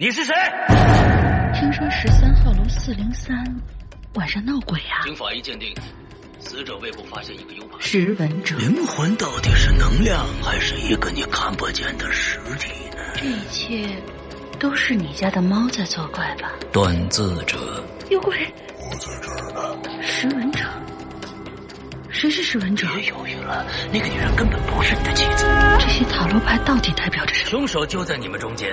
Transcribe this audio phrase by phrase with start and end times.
[0.00, 0.32] 你是谁？
[1.52, 3.36] 听说十三号楼四零三
[4.14, 5.02] 晚上闹鬼啊！
[5.02, 5.74] 经法医鉴定，
[6.38, 7.80] 死者胃部发现一个 U 盘。
[7.80, 12.98] 识文者，灵魂到底是能量，还是一个你看不见的实体呢？
[13.16, 14.00] 这一切
[14.60, 16.52] 都是你家的猫在作怪吧？
[16.70, 17.58] 断字者，
[18.08, 18.36] 有鬼！
[18.76, 20.00] 我在这儿呢。
[20.00, 20.60] 识文者，
[22.08, 22.86] 谁是识文者？
[22.94, 25.44] 别犹豫了，那个女人根本不是你的妻子。
[25.80, 27.50] 这些塔罗牌到底代表着什么？
[27.50, 28.72] 凶手就在你们中间。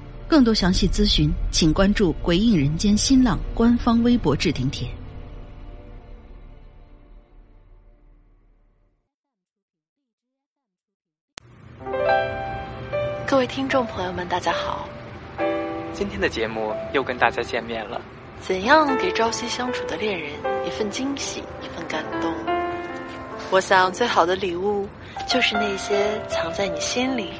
[0.31, 4.87] 更多详细咨询，请关注“鬼影人间”新浪官方微博置顶帖。
[13.27, 14.87] 各位听众朋友们，大家好！
[15.91, 18.01] 今天的节目又跟大家见面了。
[18.39, 20.31] 怎样给朝夕相处的恋人
[20.65, 22.33] 一份惊喜，一份感动？
[23.49, 24.87] 我想，最好的礼物
[25.27, 27.33] 就是那些藏在你心里。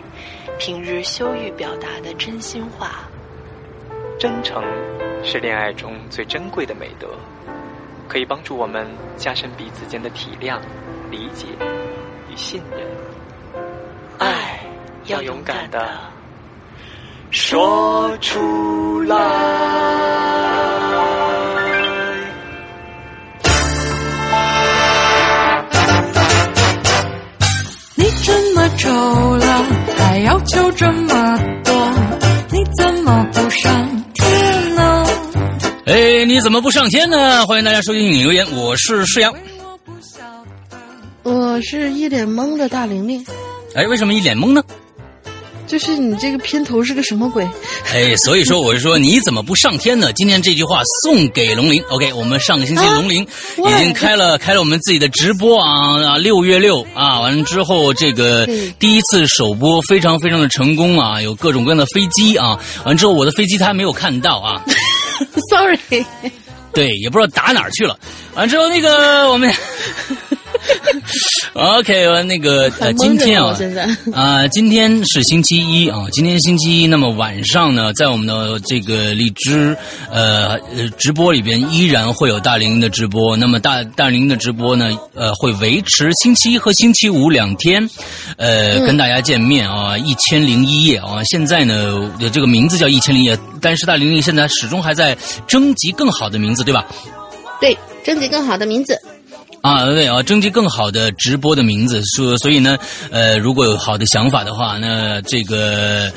[0.58, 3.10] 平日羞于表达的真心话，
[4.20, 4.64] 真诚
[5.24, 7.08] 是恋爱中最珍贵的美德，
[8.08, 8.88] 可以帮助我们
[9.18, 10.60] 加深彼此间的体谅、
[11.10, 11.48] 理解
[12.30, 12.88] 与信任。
[14.20, 14.60] 爱
[15.06, 16.00] 要勇敢的
[17.32, 19.18] 说出来。
[27.96, 28.90] 你这么走
[29.38, 29.66] 了，
[30.12, 31.74] 还要求这么多，
[32.52, 35.06] 你怎么不上天呢？
[35.86, 37.46] 哎，你怎么不上天呢？
[37.48, 39.34] 欢迎大家收听影留言，我是世阳，
[41.24, 43.26] 我是一脸懵的大玲玲。
[43.74, 44.62] 哎，为什么一脸懵呢？
[45.72, 47.48] 就是你这个片头是个什么鬼？
[47.94, 50.12] 哎，所以说我是说你怎么不上天呢？
[50.12, 51.82] 今天这句话送给龙鳞。
[51.88, 53.26] OK，我们上个星期龙鳞
[53.58, 58.46] 已经开了开了我们自己的直播啊啊，六月六啊，完了之后这个
[58.80, 64.62] 第一次首播非常非常的成功啊，有各种各样的飞机啊，完之后我的飞机他还没有看到啊，
[65.50, 65.80] Sorry，
[66.74, 67.98] 对，也不知道打哪儿去了。
[68.36, 69.50] 完之后那个我们。
[71.54, 73.56] OK，我那个呃，今天啊，
[74.14, 79.76] 啊，今天是星期一啊，今天星期一，那么晚上呢，在我们的这个荔枝
[80.10, 83.36] 呃呃直播里边，依然会有大玲的直播。
[83.36, 87.88] 那么大大玲的直播呢，呃，会维持星期一和星期五两天，
[88.38, 91.22] 呃，跟大家见面啊，一千零一夜啊。
[91.26, 95.18] 现在呢，这个名字叫一千零一夜，但是大玲玲现在始终还在
[95.48, 96.86] 征集更好的名字，对吧？
[97.60, 99.00] 对，征集更好的名字。
[99.62, 102.78] 啊，对啊，征集更好的直播的名字，说，所以呢，
[103.12, 106.12] 呃，如果有好的想法的话，那这个。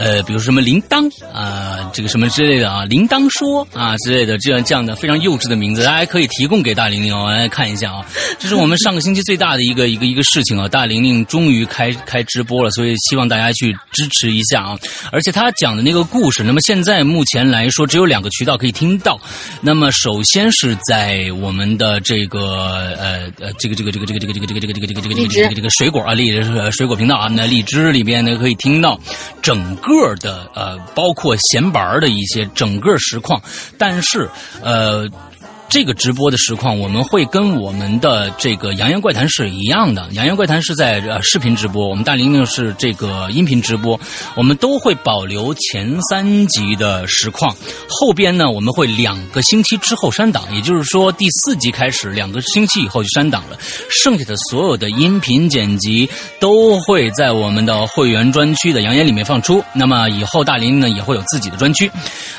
[0.00, 8.06] 呃，比如什么铃铛啊，这个什么之类的啊，铃铛说啊之类的，这样这样的非常幼稚的名字，大家可以提供给大玲玲哦，来看一下啊。
[8.38, 14.78] 这是我们上个星期最大的一个一个一个事情啊，大玲玲终于开开直播了，所以希望大家去支持一下啊。
[15.12, 19.20] 而且他讲的那个故事，那么现在目前来说只有两个渠道可以听到。
[19.60, 28.98] 那么首先是在我们的这个呃呃这个这个这个这个这个这个这个这个这个这个这个这个水果啊荔枝水果频道啊，那荔枝里边呢可以听到
[29.42, 29.89] 整个。
[29.90, 33.42] 个的呃，包括闲板的一些整个实况，
[33.76, 34.28] 但是
[34.62, 35.08] 呃，
[35.70, 43.98] 这个直播的实况，我们会跟我们的这个《扬言怪谈》是一样的，《扬言怪谈》是在呃视频直播，我们大玲玲是这个音频直播，
[44.34, 47.54] 我们都会保留前三集的实况，
[47.88, 53.56] 后边呢我们会两个星期之后删档，也就是说第四集开始两个星期以后就删档了，
[53.88, 59.62] 剩下的所有的音频剪辑都会在我们的会员专区的扬言里面放出。
[59.72, 61.88] 那么以后大玲玲呢也会有自己的专区，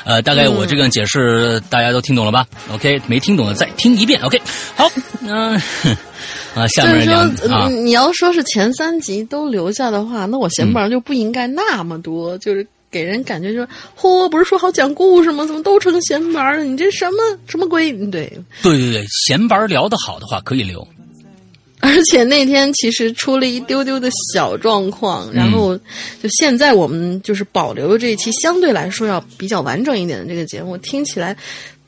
[0.04, 4.20] 呃，大概我这个解释大家都听懂了吧？OK，没听懂的再听一遍。
[4.20, 4.38] OK，
[4.76, 4.90] 好，
[5.22, 5.54] 嗯、
[6.54, 15.46] 啊，下就是面两说，啊，嗯你要说是前三集都留下的话，那我闲本就不应该那么多，就是给人感觉就是，嚯，不是说好讲故事吗？
[15.46, 16.62] 怎么都成闲本了？
[16.64, 17.16] 你这什么
[17.48, 17.90] 什么鬼？
[17.92, 18.30] 嗯对，
[18.62, 20.86] 对对对，闲白聊得好的话可以留。
[21.84, 25.76] 而且那天其实出了一丢丢的小状况，然后
[26.22, 31.36] 就现在我们就是保留了这一期相对来说要比较完整一点的这个节目，听起来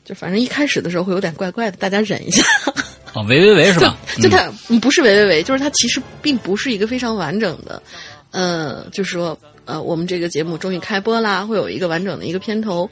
[0.05, 2.43] 就反正一开始的时候会有点怪怪的，大家忍一下。
[3.13, 3.97] 啊，喂喂喂是吧？
[4.21, 7.81] 就它嗯不是喂喂喂，就是它其实并不是一个非常完整的，
[8.31, 9.37] 呃，就是说。
[9.67, 12.87] 呃，我们这个节目终于开播啦，会有一个完整的一个片头，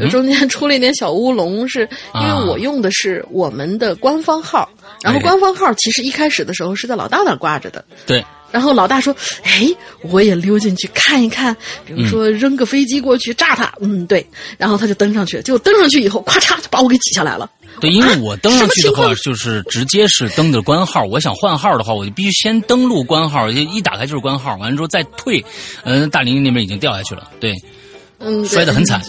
[0.00, 4.68] 就中间 出了一点小乌龙，是因为我用的是我们的官方号，
[5.04, 9.14] 然后哎官方号其实一开始的时候是在老大那儿挂着的，对，然后老大说
[9.44, 9.68] ：“哎，
[10.00, 11.54] 我也溜进去看一看，
[11.84, 13.70] 比如说扔个飞机过去炸他。
[13.82, 14.26] 嗯，对。
[14.56, 17.50] 然后他就登上去了，结果登上去以后，咔嚓就把我给挤下来了。
[17.80, 21.04] 对，因为我登上去的话，就是直接是登的官号。
[21.04, 25.44] 我想换号的话，我就必须先登录官号，就一打开就是官号，完了之后再退。
[25.84, 27.54] 嗯、大林那边已经掉下去了，对，
[28.20, 29.02] 嗯，摔得很惨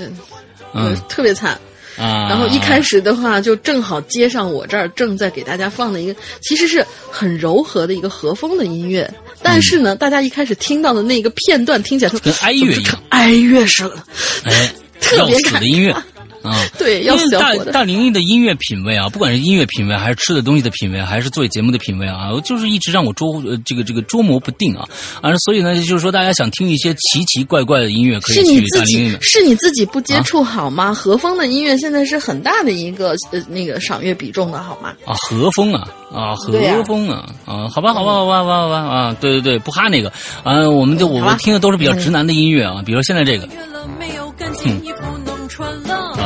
[0.73, 1.57] 嗯呃特别惨。
[1.97, 2.27] 啊。
[2.29, 9.09] 然后一开始的话，就正好接上我这儿正在给大家放的一个，其实是很柔和的一个和风的音乐。
[9.41, 13.95] 但是呢，大家一开始听到的那个片段听起来就跟哀乐一样， 哀乐似的，
[14.45, 15.95] 哎，特别感的音乐
[16.41, 16.55] 啊。
[16.77, 17.71] 对，要因为大死要活的。
[17.71, 24.87] 大玲玲的音乐品味啊，不管是音乐品味，还是吃的东西的品味，还是做节目的品味啊，就是一直让我捉呃这个这个捉摸不定啊。
[25.21, 29.21] 啊，所以呢，就是说大家想听一些奇奇怪怪的音乐，可以是你去大自己玲玲的。
[29.21, 30.93] 是你自己不接触好吗？
[30.93, 34.93] 和风的音乐现在是很大的一个呃那个赏月比重的好吗？
[35.05, 40.11] 啊，和风啊，啊，和风啊，啊，好吧，好吧，好吧，好吧，好吧，啊，对对对，不哈那个，
[40.43, 44.93] 啊，我们就我们听的都是比较直男的音乐啊，比如现在这个约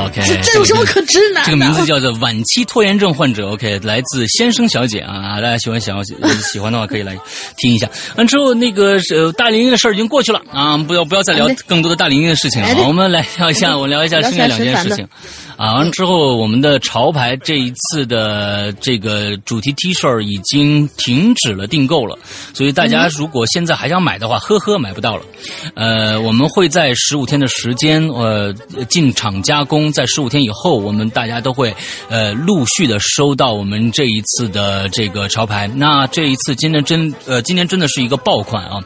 [0.05, 1.51] ，OK，这这有什么可直男的？
[1.51, 7.17] 这个名字叫做晚期拖延症患者，OK，来自先生小姐啊，大家喜欢想要呃喜欢的话可以来
[7.57, 7.89] 听一下。
[8.15, 15.07] 完之后，那个呃大玲玲的事儿已经过去了啊，不要不要再聊更多的大玲玲的事情了我们来聊一下，我聊一下剩下两件事情。
[15.57, 22.17] 啊，完之后，我们的潮牌这一次的这个主题 T 恤已经停止了订购了，
[22.51, 25.23] 所以大家如果现在还想买的话，呵呵，买不到了。
[25.75, 28.51] 呃，我们会在十五天的时间，呃，
[28.89, 31.73] 进厂加工，在十五天以后，我们大家都会
[32.09, 35.67] 呃陆续的收到我们这一次的这个潮牌。
[35.67, 38.79] 那这一次今年真呃，今年真的是一个爆款啊！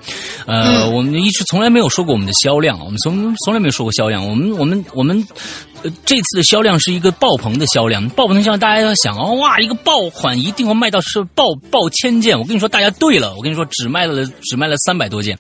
[0.45, 5.25] 呃，我们一直从来没有说过我们的销量，我们从从来没有说过销量，我们我们我们。
[5.85, 12.37] 呃，这次的销量是一个爆棚的销量，爆棚的销量，大家要想哦，哇，一个爆款一定会卖到是爆爆千件。
[12.37, 15.37] 我跟你说，大家对了，我跟你说，只卖了 只卖了三百多件，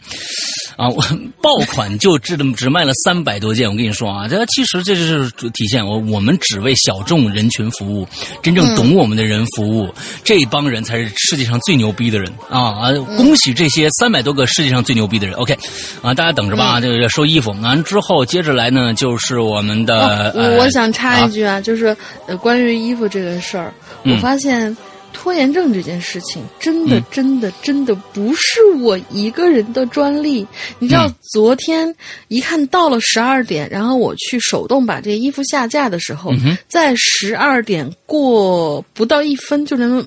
[0.77, 1.03] 啊，我
[1.41, 3.69] 爆款就只只卖了三百多件。
[3.69, 8.07] 我跟你说啊，这其实这就是体现我我们只为小众人群服务，
[8.43, 9.91] 真正懂我们的人服务，
[10.23, 12.91] 这帮人才是世界上最牛逼的人啊啊！
[13.17, 15.35] 恭喜这些三百多个世界上最牛逼的人。
[15.37, 15.57] OK，
[16.01, 17.51] 啊，大家等着吧，啊，这个收衣服。
[17.61, 20.34] 完之后接着来呢，就是我们的。
[20.35, 21.95] 我我想插一句啊，就是
[22.27, 23.73] 呃，关于衣服这个事儿，
[24.03, 24.75] 嗯我发现
[25.13, 30.45] 拖延症这件事情真的嗯真的真的不是我一个人的专利。
[30.77, 31.95] 你知道嗯，昨天
[32.27, 40.05] 一看到了十二点，然后我去手动把这个衣服下架的时候嗯，在十二点过不到一分，就能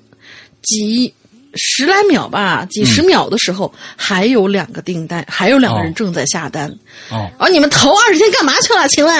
[0.63, 1.13] 几。
[1.55, 6.71] 十来秒吧，几十秒的时候，还有两个订单，还有两个人哦正在下单。
[7.11, 8.87] 哦，而你们头二十天干嘛去了？
[8.89, 9.17] 请问，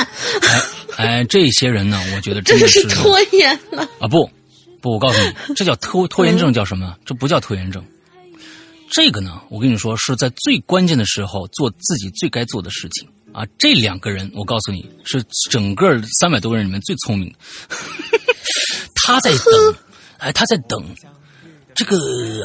[0.97, 3.83] 哎哎，这些人呢，我觉得 真的就是拖延了。
[3.99, 4.29] 啊不
[4.81, 6.95] 不，我告诉你，这叫拖拖延症，叫什么？
[7.05, 7.85] 这不叫拖延症。
[8.91, 13.43] 这个呢，我跟你说，是在最关键的时候做自己最该做的事情啊。
[13.59, 17.37] 这两个人，我告诉你是整个三百多个人里面最聪明的。
[18.95, 19.75] 他在等，
[20.19, 20.83] 哎，他在等。
[21.75, 21.97] 这个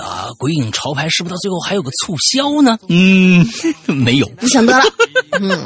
[0.01, 2.77] 啊，鬼影潮牌是不是到最后还有个促销呢？
[2.89, 3.45] 嗯，
[3.87, 4.27] 没有。
[4.37, 4.83] 不想得了，
[5.39, 5.65] 嗯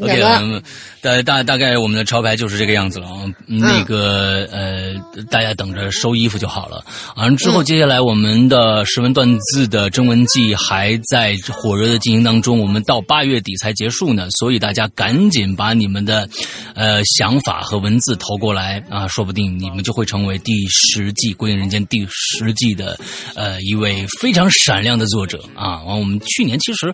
[0.00, 0.62] ，OK，
[1.00, 3.24] 大大大概我们的潮牌就是这个样子了啊。
[3.46, 4.94] 嗯那个呃，
[5.30, 6.84] 大家等着收衣服就好了。
[7.16, 16.28] 完了之后，接下来我们的识文断字的征文季还在火热的进行当中，我们到八月底才结束呢，所以大家赶紧把你们的
[16.74, 22.98] 呃想法和文字投过来啊，说不定你们就会成为第十季《鬼影人间》第十季的
[23.34, 25.82] 呃一位非常闪亮的作者啊。
[25.84, 26.92] 完，我们去年其实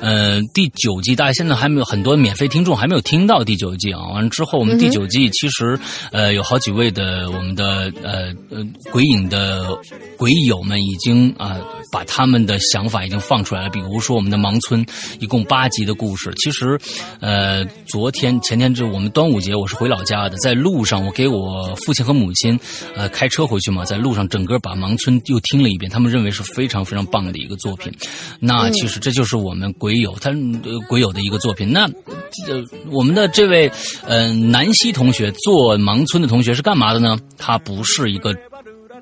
[0.00, 4.00] 呃第九季，大家现在还没有很多免费听众还没有听到第九季啊。
[4.14, 5.78] 完了之后，我们第九季其实
[6.12, 9.78] 呃有好几位的我们的呃呃鬼影的
[10.16, 11.56] 鬼友们已经啊、
[11.92, 14.84] 把他们的想法已经放出来了，比如说我们的盲村
[15.20, 16.78] 一共八集的故事，其实
[17.20, 22.58] 呃昨天前天就我们端午节我是回老家的，在路上我给我父亲和母亲
[22.96, 27.92] 呃开车回去嘛，在路上整个把盲村又听了一遍，他们认为是非常非常棒的一个作品。
[28.40, 31.72] 那其实这就是我们鬼友他呃鬼友的一个作品。
[31.72, 31.84] 那
[32.46, 33.70] 呃我们的这位
[34.06, 37.18] 呃南希同学做盲村的同学是干嘛的呢？
[37.36, 38.34] 他不是一个。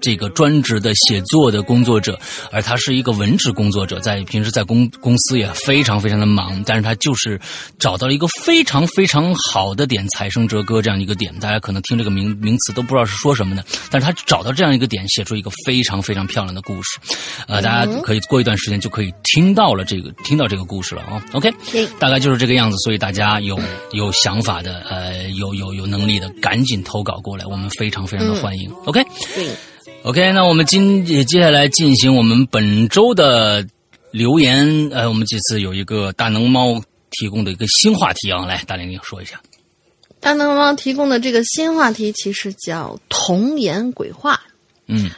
[0.07, 2.17] 这个专职的写作的工作者，
[2.53, 7.41] 而他是一个文职工作者，在平时在公公司也非常非常的忙，但是他就是
[7.77, 17.01] 找到了一个非常非常好的点，采生哲歌这样一个点，大家可能听这个名名词都不知道是说什么的，但是他找到这样一个点，写出一个非常非常漂亮的故事，
[17.49, 21.85] 呃，大家可以过一段时间就可以听到了这个听到这个故事了啊、OK，对。
[21.99, 23.59] 大概就是这个样子，所以大家有
[23.91, 28.71] 有想法的，呃，有有有能力的，赶紧投稿过来，我们非常非常的欢迎。
[28.85, 29.03] OK。
[29.35, 29.51] 对，
[30.07, 33.67] OK，那我们今接接下来进行我们本周的
[34.13, 34.89] 留言。
[34.93, 39.41] 呃，我们这次有一个大能猫提供的一个新话题啊，来，大玲玲说一下。
[40.21, 44.41] 大能猫提供的这个新话题其实叫童言鬼话。
[44.87, 45.11] 嗯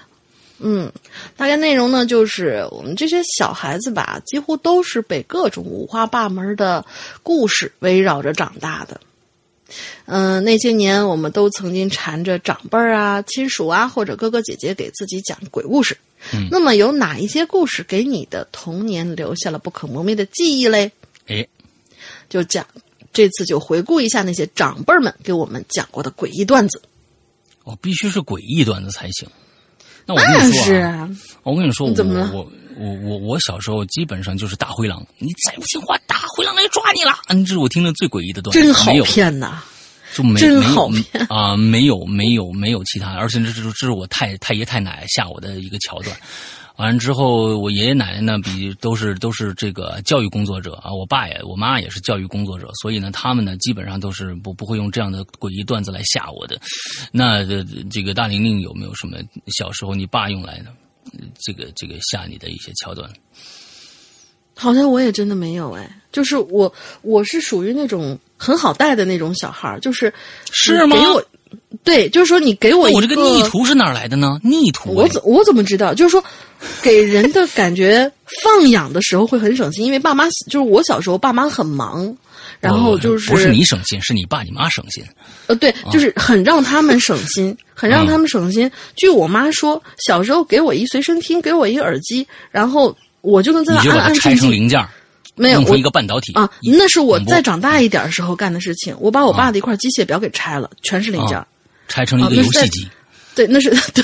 [0.59, 0.91] 嗯，
[1.37, 6.83] 大概内容呢，就是我们这些小孩子吧，几乎都是被各种五花八门的
[7.23, 8.99] 故事围绕着长大的。
[10.07, 15.97] 嗯、那些年我们都曾经缠着长辈儿啊、亲属啊或者哥哥姐姐给自己讲鬼故事。
[16.33, 20.91] 嗯那么有哪一些故事给你的童年留下了不可磨灭的记忆嘞？
[21.29, 21.47] 哎，
[22.29, 22.67] 就讲
[23.13, 26.83] 这次就回顾一下那些长辈们给我们讲过的诡异段子。
[27.63, 29.29] 哦必须是诡异段子才行。
[30.07, 31.11] 那我当然跟你说啊，是啊，
[31.45, 37.19] 我跟你说，我怎么了我我我我小时候基本上就是大灰狼，你再不听话，大灰狼来抓你了。
[37.29, 39.63] 嗯，这是我听的最诡异的段子，真好没有骗呐！
[40.15, 46.17] 就没真没有好骗啊、没有没有没有其他，而且这这这是我太太爷太奶吓我的一个桥段。
[46.77, 56.59] 完了之后，我爷爷奶奶呢，比都是都是这个教育工作者啊，我爸也我妈也是教育工作者，所以呢，他们呢基本上都是不不会用这样的诡异段子来吓我的。
[57.11, 59.19] 那这这个大玲玲有没有什么
[59.59, 60.88] 小时候你爸用来的呃
[61.41, 63.09] 这个这个吓你的一些桥段？
[64.55, 66.73] 好像我也真的没有哎，就是我
[67.03, 70.13] 我是属于那种很好带的那种小孩儿，就是
[70.51, 71.25] 是吗给我
[71.85, 74.41] 对，就是说你给我我这个逆徒是哪儿来的呢？
[74.43, 75.95] 逆徒、哎我怎我怎么知道？
[75.95, 76.23] 就是说，
[76.83, 78.11] 给人的感觉
[78.43, 82.17] 放养的时候会很省心，因为爸妈就是我小时候爸妈很忙，
[82.61, 85.05] 然后就是不是你省心，是你爸你妈省心。
[85.47, 88.71] 呃对，就是很让他们省心，很让他们省心。
[88.97, 94.37] 据我妈说，小时候给我一随身听，给我一耳机，然后我就能在那安就把它拆安静静。
[94.39, 94.89] 成零件儿，
[95.37, 98.97] 没有我弄成一个半导体啊，那是我再长大一点的时候干的事情。
[98.99, 101.47] 我把我爸的一块机械表给拆了，全是零件儿。
[101.87, 102.89] 拆成了一个游戏机。
[103.39, 104.03] 对，那是 对，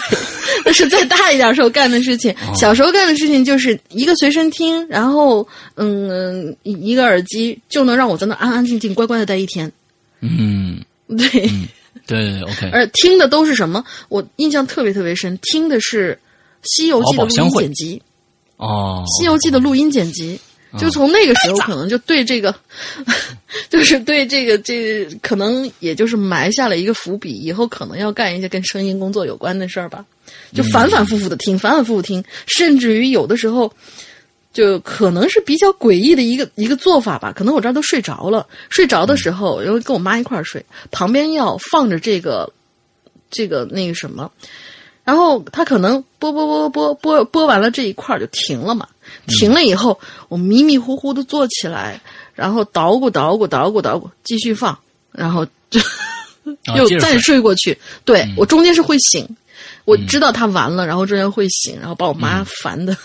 [0.64, 2.30] 那是再大一点的时候干的事情。
[2.32, 9.70] 哦小时候干的事情就是一个随身听，然后嗯一一个耳机，就能让我在那安安静静、乖乖的待一天。
[10.20, 11.50] 嗯，对，对
[12.06, 12.70] 对对，OK。
[12.72, 13.84] 而听的都是什么？
[14.08, 16.16] 我印象特别特别深，听的是
[16.76, 18.02] 《西游记》的录音剪辑，
[18.58, 20.38] 哦，《西游记》的录音剪辑。
[20.78, 22.54] 就从那个时候，可能就对这个，
[23.70, 30.04] 就是对这个这可能也就是埋下了一个伏笔，以后可能要干一些跟声音工作有关的事儿吧。
[30.52, 33.70] 就反反复复的听，反反复复听，甚至于有的时候，
[34.52, 37.32] 就可能是比较诡异的一个一个做法吧。
[37.34, 42.50] 可能我这儿都睡着了，睡着的时候，因为跟我妈一块儿睡，旁边要放着这个
[43.30, 44.30] 这个那个什么，
[45.04, 48.88] 然后他可能播播播播播播完了这一块儿就停了嘛。
[49.26, 52.00] 停了以后，我迷迷糊糊的坐起来，
[52.34, 54.78] 然后捣鼓捣鼓捣鼓捣鼓，继续放，
[55.12, 55.80] 然后就
[56.76, 57.78] 又再睡睡过去。
[58.04, 59.26] 对、我中间是会醒，
[59.84, 62.96] 我知道他完了，然后中间会醒，然后把我妈烦的。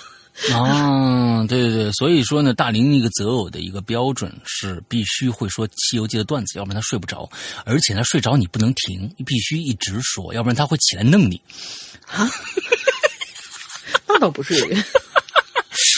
[0.53, 7.29] 啊，对对对，所以说呢，大林一个择偶的一个标准是必须会说《西游记》的段子，要不然他睡不着，
[7.65, 11.41] 而且他睡着你不能停，你必须一直说，要不然他会起来弄你。
[12.07, 12.25] 啊，
[14.07, 14.77] 那倒不至于。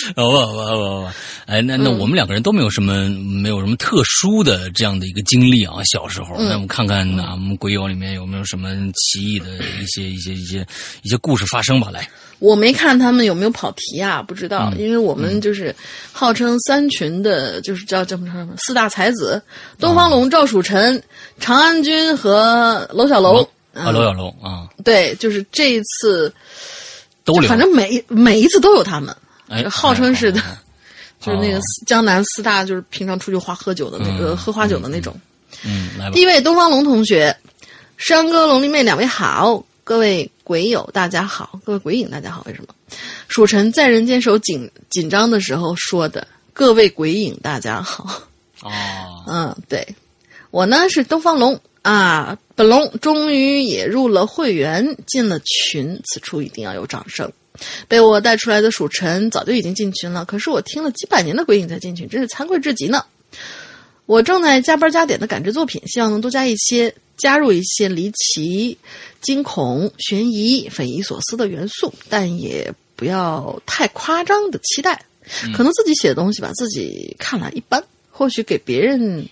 [0.16, 1.12] 哦不不不不，
[1.46, 9.48] 哎，那那我们两个人都没有什么没有什么特殊的这样的一个经历啊，小时候，那我们看看啊，我们鬼友里面有没有什么奇异的
[9.82, 10.66] 一些 一些一些
[11.04, 11.90] 一些故事发生吧？
[11.92, 12.08] 来，
[12.40, 15.76] 我没看他们有没有跑题啊，不知道，因为我们就是
[16.12, 19.42] 号称三群的，就是叫叫什么四大才子：
[19.80, 21.02] 东方龙、赵曙臣、
[21.40, 23.48] 长安君和楼小楼。
[23.74, 26.34] 啊，楼小楼啊，对，就是这一次
[27.24, 29.16] 都，反正每每一次都有他们。
[29.52, 30.44] 哎，号称是的，哦
[31.20, 35.16] 就是那个江南四大，就是平常出去花喝酒的那个、喝花酒的那种。
[35.64, 36.22] 嗯，来吧第。
[36.22, 37.36] 一位东方龙同学，
[37.98, 42.44] 山哥、龙丽妹两位好，各位鬼友大家好，各位鬼影大家好。
[42.48, 42.74] 为什么？
[43.28, 48.24] 蜀臣在人间手紧紧张的时候说的，各位鬼影大家好。
[48.62, 48.72] 哦，
[49.28, 49.86] 嗯，对，
[50.50, 57.32] 我呢是东方龙啊，本龙终于也入了会员，进了群，此处一定要有掌声。
[57.88, 63.06] 被我带出来的蜀臣早就已经进群了，可是我听了几百年的鬼影才进群，真是惭愧至极呢。
[64.06, 68.78] 我正在加班加点的赶制作品，希望能多加一些，加入一些离奇、
[69.22, 75.06] 惊恐、悬疑、匪夷所思的元素，但也不要太夸张的期待。
[75.54, 79.30] 可能自己写的东西吧，自己看来一般，或许给别人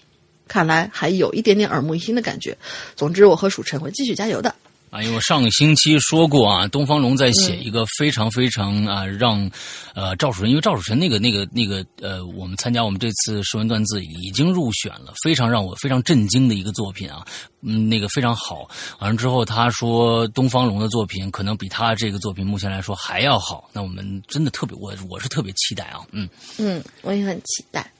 [0.47, 2.57] 看来还有一点点耳目一新的感觉。
[2.95, 4.55] 总之，我和蜀臣会继续加油的。
[4.89, 9.49] 啊，因为我上个星期说过啊，东方龙在写一个非常非常啊，让
[9.93, 17.25] 呃赵楚臣，因为赵楚臣那个那个那个呃，我们参加我们这次诗文断字已经入选了，非常让我非常震惊的一个作品啊，
[17.61, 18.67] 嗯，那个非常好。
[18.99, 26.27] 完了之后，他说东方龙的作品可能比他这个作品目前来说还要好，那我们真的特别，我我是特别期待啊，嗯，
[26.57, 27.91] 嗯，我也很期待。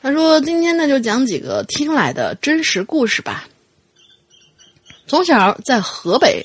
[0.00, 3.48] 他说：“今天呢，就讲几个听来的真实故事吧。
[5.08, 6.44] 从小在河北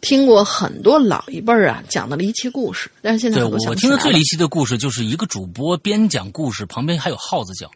[0.00, 7.70] 听过很多老一辈儿啊讲的离奇故事，但是现在我听的最离奇的故事就是一个主播边讲故事，旁边还有耗子叫。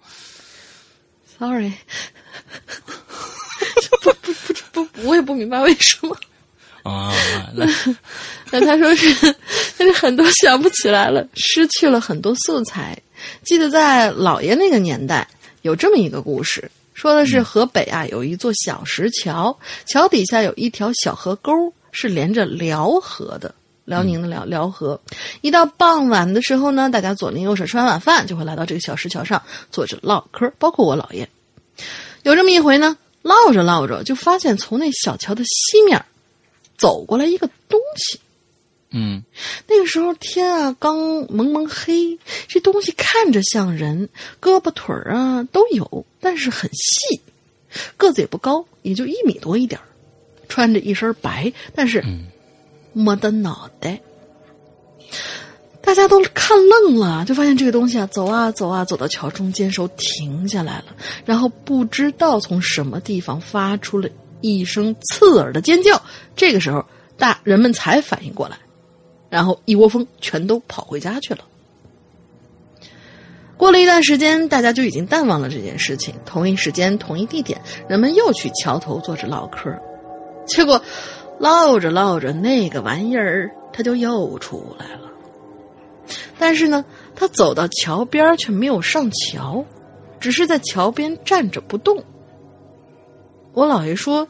[1.38, 1.72] Sorry，
[4.00, 4.32] 不不
[4.72, 6.16] 不不，我也不明白为什么。
[6.84, 7.12] 啊，
[7.54, 7.66] 那，
[8.50, 9.34] 那他说是，
[9.76, 12.96] 但是很多想不起来了，失去了很多素材。
[13.44, 15.28] 记得在姥爷那个年代，
[15.62, 16.70] 有这么一个故事，
[17.02, 21.50] 说的是河北啊有一座小石桥，桥底下有一条小河沟，
[21.90, 23.52] 是连着辽河的。
[23.84, 25.00] 辽宁的辽辽河，
[25.40, 31.28] 一到傍晚的时候呢，大家左邻右舍吃完晚饭，就会来到这个小石桥上坐着唠嗑，包括我姥爷。
[32.22, 36.00] 有这么一回呢，唠着唠着，就发现从那小桥的西面
[36.78, 38.20] 走过来一个东西。
[38.92, 39.24] 嗯
[39.66, 44.08] 那个时候天啊刚蒙蒙黑，这东西看着像人，
[44.40, 47.20] 胳膊腿儿啊都有，但是很细，
[47.96, 49.84] 个子也不高，也就一米多一点儿
[50.48, 52.04] 穿着一身白，但是
[52.92, 54.00] 没的脑袋。
[55.84, 60.84] 大家都看愣了，就发现这个东西啊，走啊走啊，走到桥中间时候停下来了，
[61.24, 64.08] 然后不知道从什么地方发出了
[64.42, 66.00] 一声刺耳的尖叫。
[66.36, 68.56] 这个时候，大人们才反应过来，
[69.32, 71.40] 然后一窝蜂全都跑回家去了。
[73.56, 76.14] 过了一段时间，大家就已经淡忘了这件事情。
[76.26, 79.74] 同一时间，同一地点，人们又去桥头坐着唠嗑，
[80.44, 80.82] 结果
[81.38, 85.10] 唠着唠着，那个玩意儿它就又出来了。
[86.38, 86.84] 但是呢，
[87.16, 89.64] 他走到桥边却没有上桥，
[90.20, 92.04] 只是在桥边站着不动。
[93.54, 94.28] 我姥爷说：“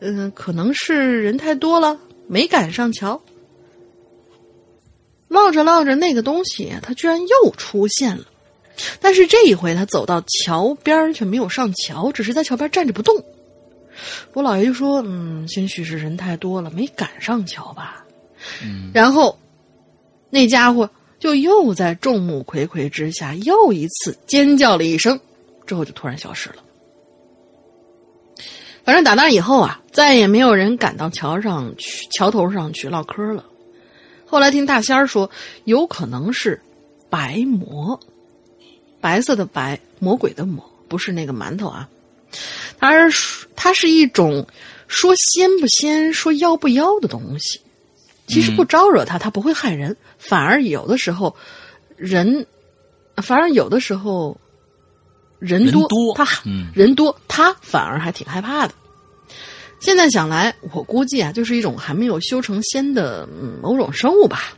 [0.00, 3.20] 嗯、可能是人太多了，没赶上桥。”
[5.28, 8.24] 唠着唠着，那个东西它居然又出现了，
[9.00, 13.14] 但是这一回他走到桥边儿却没有上桥，只是在桥边站着不动。
[14.34, 18.04] 我姥爷就说：“嗯，兴许是人太多了，没赶上桥吧。”
[18.62, 19.38] 嗯，然后
[20.28, 25.18] 那家伙就又在众目睽睽之下又一次尖叫了一声，
[25.66, 26.56] 之后就突然消失了。
[28.84, 33.44] 反正打那以后啊，再也没有人敢到桥上去、桥头上去唠嗑了。
[34.36, 35.30] 后来听大仙儿说，
[35.64, 36.60] 有可能是
[37.08, 37.98] 白魔，
[39.00, 41.88] 白色的白，魔鬼的魔，不是那个馒头啊。
[42.78, 44.46] 它是它是一种
[44.88, 47.62] 说仙不仙、说妖不妖的东西。
[48.26, 51.34] 其实不招惹它，它不会害人，反而有的时候
[51.96, 52.44] 人，
[53.16, 54.38] 反而有的时候
[55.38, 58.74] 人多，人多他嗯人多，他反而还挺害怕的。
[59.86, 64.52] 现在想来，我估计啊，就是一种还没有修成仙的、嗯、某种生物吧。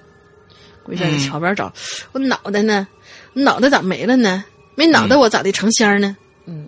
[0.82, 1.70] 估计在这桥边找，
[2.12, 2.88] 我脑袋呢？
[3.34, 4.42] 脑袋咋没了呢？
[4.74, 6.16] 没脑袋我咋地成仙儿呢？
[6.46, 6.66] 嗯。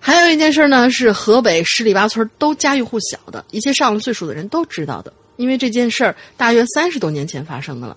[0.00, 5.12] 还有一件事呢，是河北十里八村都家喻户晓的，一些上了岁数的人都知道的。
[5.36, 7.96] 因为这件事儿大约三十多年前发生的了。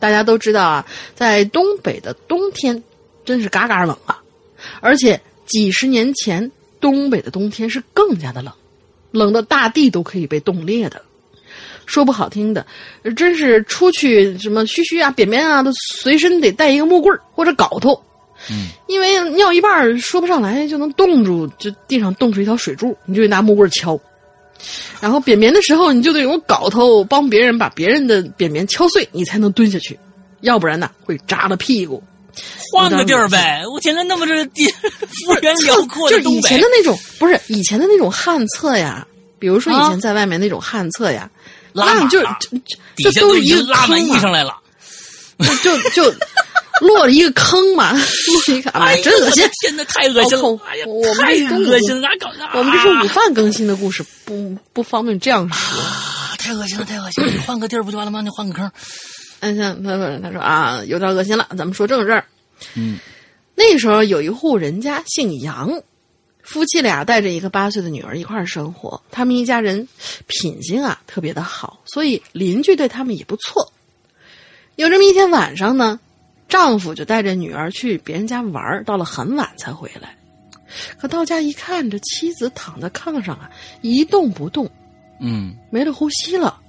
[0.00, 2.82] 大家都知道啊，在东北的冬天
[3.24, 4.20] 真是嘎嘎冷啊，
[4.80, 6.50] 而且几十年前
[6.82, 8.52] 东北的冬天是更加的冷，
[9.12, 11.00] 冷的大地都可以被冻裂的。
[11.86, 12.66] 说不好听的，
[13.16, 18.00] 真是出去什么嘘嘘啊、便便啊，都随身得带一个木棍儿或者镐头。
[18.50, 23.98] 嗯，因为尿一半说不上来，就能冻住，就地上冻出一条水柱，你就得拿木棍儿敲。
[25.00, 29.98] 然后便便的时候，你就得用镐头帮别人把别人的便便敲碎，你才能蹲下去，
[30.40, 32.02] 要不然呢会扎了屁股。
[32.72, 33.62] 换个地儿呗！
[33.72, 39.06] 我天呐，那么这地幅员辽阔就是以的东北，前的那种，不是以前的那种旱厕呀，
[39.38, 41.30] 比如说以前在外面那种旱厕呀，
[41.72, 42.58] 拉那就就就
[42.96, 44.56] 底这下已经都是一个拉满衣裳来了。
[45.62, 46.14] 就就
[46.80, 48.00] 落了一个坑嘛， 落
[48.48, 48.70] 了一个，
[49.02, 49.44] 真恶心！
[49.60, 50.60] 天哪，太恶心了！
[50.68, 52.48] 哎呀，我们太这中午恶心了，哪搞的？
[52.54, 55.80] 我们这是啊午饭更新的故事，不不方便这样说。
[55.80, 57.32] 啊，太恶心了，太恶心了！
[57.32, 58.20] 你换个地儿不就完了吗？
[58.20, 58.70] 你换个坑。
[59.42, 62.24] 嗯，像他说他说啊，有点恶心了，咱们说正事儿。
[62.76, 62.96] 嗯，
[63.56, 65.82] 那时候有一户人家姓杨，
[66.42, 69.02] 夫妻俩带着一个八岁的女儿一块儿生活。
[69.10, 69.88] 他们一家人
[70.28, 73.72] 品行啊特别的好，所以邻居对他们也不错。
[74.76, 75.98] 有这么一天晚上呢，
[76.48, 80.16] 丈夫就带着女儿去别人家玩儿，到了很晚才回来。
[81.00, 83.50] 可到家一看，这妻子躺在炕上啊，
[83.80, 84.70] 一动不动，
[85.20, 86.60] 嗯，没了呼吸了。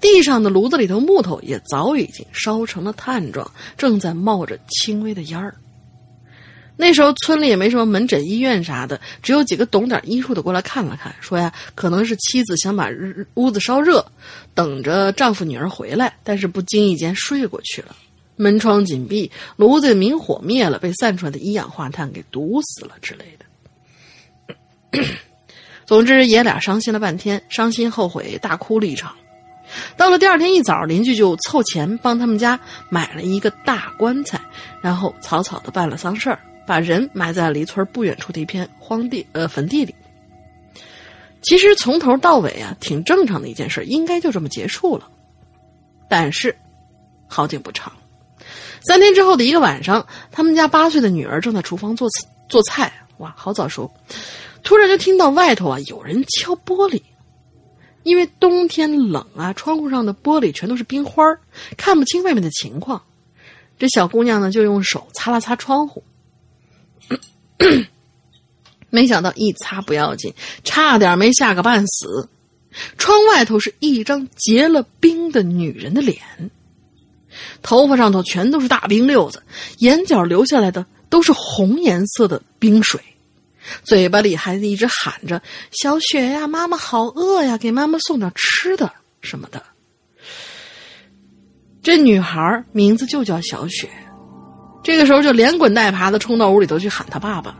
[0.00, 5.54] 地上的炉子里头木头也早已经烧成了炭状，正在冒着轻微的烟儿。
[6.78, 12.90] 那时候村里也没什么门诊、医院啥的，只有几个懂点医术的过来看了看，说呀，可能是妻子想把
[13.34, 14.04] 屋子烧热，
[14.54, 17.96] 等着丈夫女儿回来，但是不经意间睡过去了。
[18.36, 25.04] 门窗紧闭，炉子明火灭了，被散出来的一氧化碳给毒死了之类的。
[25.86, 29.16] 总之，爷俩伤心了半天，伤心后悔，大哭了一场。
[29.96, 34.40] 到了第二天一早，邻居就凑钱帮他们家买了一个大棺材，
[34.80, 39.94] 然后草草的办了丧事儿，把人埋在离村不远处的一片荒地呃坟地里。
[41.42, 45.08] 其实从头到尾啊，挺正常的一件事，应该就这么结束了。
[46.08, 46.56] 但是
[47.26, 47.92] 好景不长，
[48.80, 52.08] 三天之后的一个晚上，他们家八岁的女儿正在厨房做
[52.48, 53.90] 做菜，哇，好早熟，
[54.62, 57.02] 突然就听到外头啊有人敲玻璃。
[58.06, 61.40] 因为冬天冷啊，窗户上的玻璃全都是冰花儿
[61.76, 63.02] 看不清外面的情况。
[63.80, 66.04] 这小姑娘呢，就用手擦了擦窗户，
[68.90, 72.28] 没想到一擦不要紧，差点没吓个半死。
[72.96, 76.22] 窗外头是一张结了冰的女人的脸，
[77.60, 79.42] 头发上头全都是大冰溜子，
[79.78, 83.00] 眼角流下来的都是红颜色的冰水。
[83.82, 85.40] 嘴巴里还一直喊着
[85.72, 89.62] ：“小雪呀，妈妈好饿呀，给妈妈送点吃的什么的。”
[91.82, 93.88] 这女孩名字就叫小雪，
[94.82, 97.56] 这个时候就连滚带爬的冲到屋里头去喊她爸爸。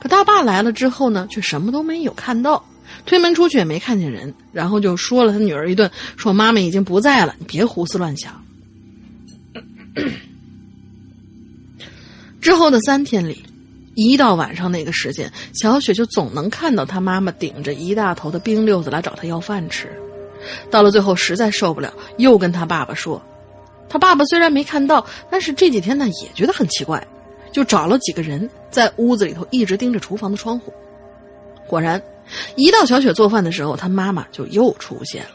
[0.00, 2.64] 可他爸来了之后呢，却什么都没有看到，
[3.04, 8.42] 推门出去也没看见人，然后就说了他女儿一顿，说妈妈已经不在了，你别胡思乱想。
[12.40, 13.44] 之后的三天里。
[13.94, 19.88] 一到晚上那个时间，小雪就总能看到她妈妈顶着一大头的冰溜子来找她要饭吃。
[20.70, 23.22] 到了最后，实在受不了，又跟他爸爸说。
[23.88, 27.02] 他爸爸虽然没看到，但是这几天呢也觉得很奇怪，
[27.50, 30.70] 就找了几个人在屋子里头一直盯着厨房的窗户。
[31.66, 32.02] 果然，
[32.56, 35.30] 一到小雪做饭的时候，她妈妈就又出现了，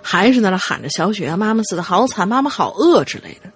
[0.00, 3.50] 还是在那喊着“小雪啊，妈妈死的好惨，妈妈好饿”之类的。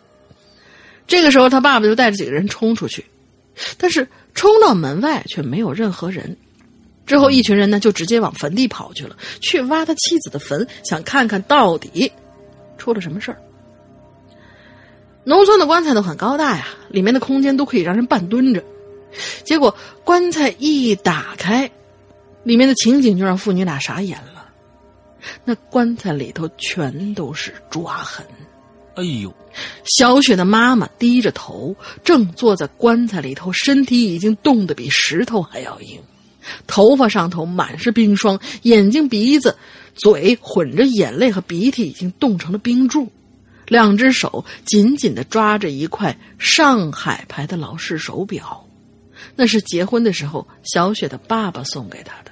[1.07, 3.05] 这个时候，他爸爸就带着几个人冲出去，
[3.79, 4.09] 但是。
[4.35, 6.37] 冲到门外却没有任何人，
[7.07, 12.11] 之后一群人呢就直接往坟地跑去了，去挖他妻子的坟，想看看到底
[12.79, 13.39] 出了什么事儿。
[15.25, 18.65] 农村的棺材都很高大呀，里面的空间都可以让人半蹲着。
[19.45, 21.71] 结果棺材一打开，
[22.43, 24.47] 里面的情景就让父女俩傻眼了。
[25.45, 28.25] 那棺材里头全都是抓痕。
[28.97, 29.33] 哎呦！
[29.85, 31.75] 小雪的妈妈低着头，
[32.05, 35.99] 正坐在棺材里头，身体已经冻得比石头还要硬，
[36.67, 39.57] 头发上头满是冰霜，眼睛、鼻子、
[39.95, 43.11] 嘴混着眼泪和鼻涕，已经冻成了冰柱。
[43.67, 48.67] 两只手紧紧的抓着一块上海牌的老式手表，
[49.37, 52.31] 那是结婚的时候小雪的爸爸送给她的。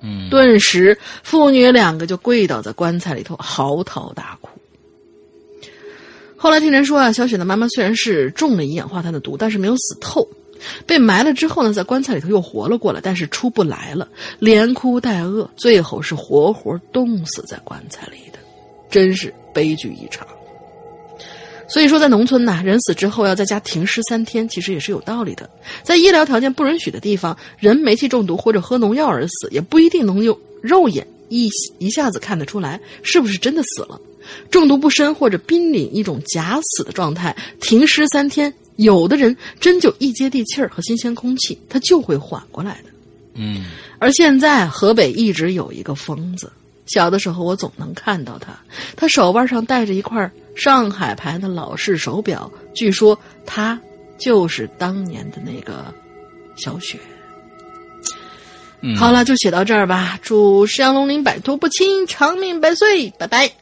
[0.00, 4.48] 嗯，顿时父女两个就跪倒在棺材里头，嚎啕大哭。
[6.42, 10.26] 后来听人说啊，小雪的妈妈虽然是中了一氧化碳的毒，但是没有死透，
[10.84, 14.08] 被埋了之后呢，在棺材里头又活了过来，但是出不来了，
[14.40, 18.40] 连哭带饿，最后是活活冻死在棺材里的，
[18.90, 20.26] 真是悲剧一场。
[21.68, 25.48] 所以说，在农村呐，人死之后要在家停尸三天，其实也是有道理的。
[25.84, 33.96] 在医疗条件不允许的地方，人煤气中毒或者喝农药而死，也不一定能用肉眼一一下子看得出来是不是真的死了。
[34.50, 42.90] 中毒不深或者濒临一种假死的状态，停尸三天，有的人真就一接地气儿和新鲜空气，他就会缓过来的。
[43.34, 43.66] 嗯，
[43.98, 46.52] 而现在河北一直有一个疯子，
[46.86, 48.52] 小的时候我总能看到他，
[48.96, 53.80] 他手腕上戴着一块上海牌的老式手表，据说他
[54.18, 55.92] 就是当年的那个
[56.56, 56.98] 小雪。
[58.84, 60.18] 嗯好了，就写到这儿吧。
[60.22, 63.61] 祝石羊龙鳞摆脱不侵，长命百岁，拜拜。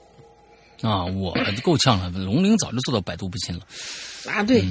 [0.82, 3.66] 啊，我够呛了，龙鳞早就做到百毒不侵了。
[4.26, 4.64] 啊，对，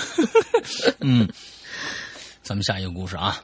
[1.00, 1.28] 嗯，
[2.42, 3.42] 咱们下一个故事啊，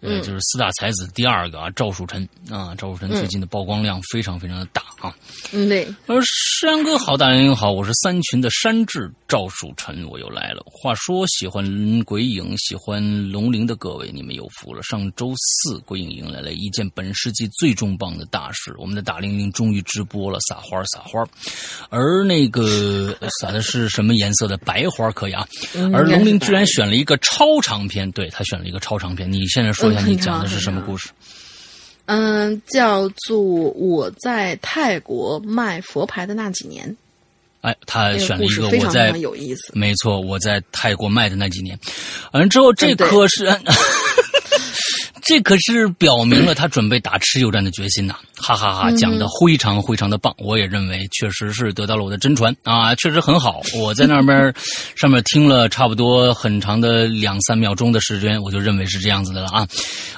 [0.00, 5.14] 呃，嗯就是四大才子第二个啊，赵曙臣啊，赵曙臣最近的曝光量非常非常的大啊。
[5.52, 6.16] 嗯，对，呃，
[6.60, 10.62] 山哥好，大人好，我是三群的山治赵曙臣，我又来了。
[10.66, 11.64] 话说，喜欢
[12.04, 14.82] 鬼影、喜欢龙鳞的各位，你们有福了。
[14.82, 21.24] 上周四，鬼影迎来了一件本世纪最重磅的大事，我们的大玲玲终于直播了，撒花撒花，
[21.90, 25.46] 而那个呃撒的是什么颜色的白花可以啊？
[25.74, 29.30] 嗯而龙鳞居然选了一个超长篇，对他选了一个超长篇。
[29.30, 31.08] 你现在说一下，嗯你讲的是什么故事？
[32.06, 36.96] 嗯，叫做我在泰国卖佛牌的那几年，
[37.60, 39.70] 哎，他选了一个我在常非常有意思。
[39.74, 41.78] 没错，我在泰国卖的那几年，
[42.32, 43.44] 完了之后，这嗯对可是，
[45.30, 48.16] 这可是表明了他准备打持久战的决心呐！
[48.36, 53.62] 哈哈哈，讲的非常非常的棒，我也认为确实是得到了我的真传啊，确实很好。
[53.78, 54.52] 我在那边
[54.96, 59.68] 上面听了差不多很长的两三秒钟的时间，我就认为是这样子的了啊，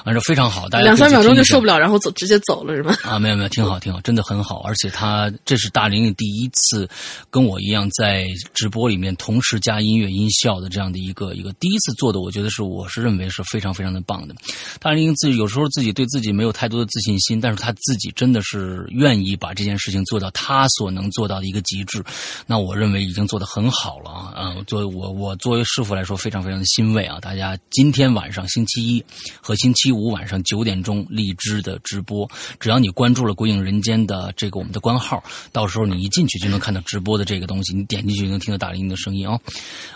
[0.03, 1.75] 反正非常好，大家两三秒钟就受不了。
[1.75, 2.95] 了，然后走直接走了是吗？
[3.03, 6.89] 啊，没有没有，挺好挺好，真的很好，而且他这是大玲玲第一次
[7.29, 14.33] 跟我一样在直播里面同时加音乐音效的这样的一个一个第一次做的，我觉得是我是认为是非常非常的棒的。
[14.79, 22.03] 大玲玲自己有时候自己对自己没有太多的自信心，但是他自己真的是愿意把这件事情做到他所能做到的一个极致，
[22.47, 24.31] 那我认为已经做得很好了啊！
[24.35, 27.19] 啊，作为我我作为师傅来说，非常非常的欣慰啊！
[27.19, 29.03] 大家今天晚上星期一
[29.41, 39.39] 和星期五晚上九点钟荔枝的直播，只要你关注了“鬼影人间”的这个我们的官号，到时候你一进去就能看到直播的这个东西，你点进去就能听到大林的声音啊！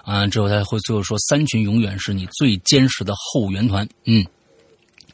[0.03, 4.25] 啊，之后他会最后说：“三群永远是你最坚实的后援团。”嗯，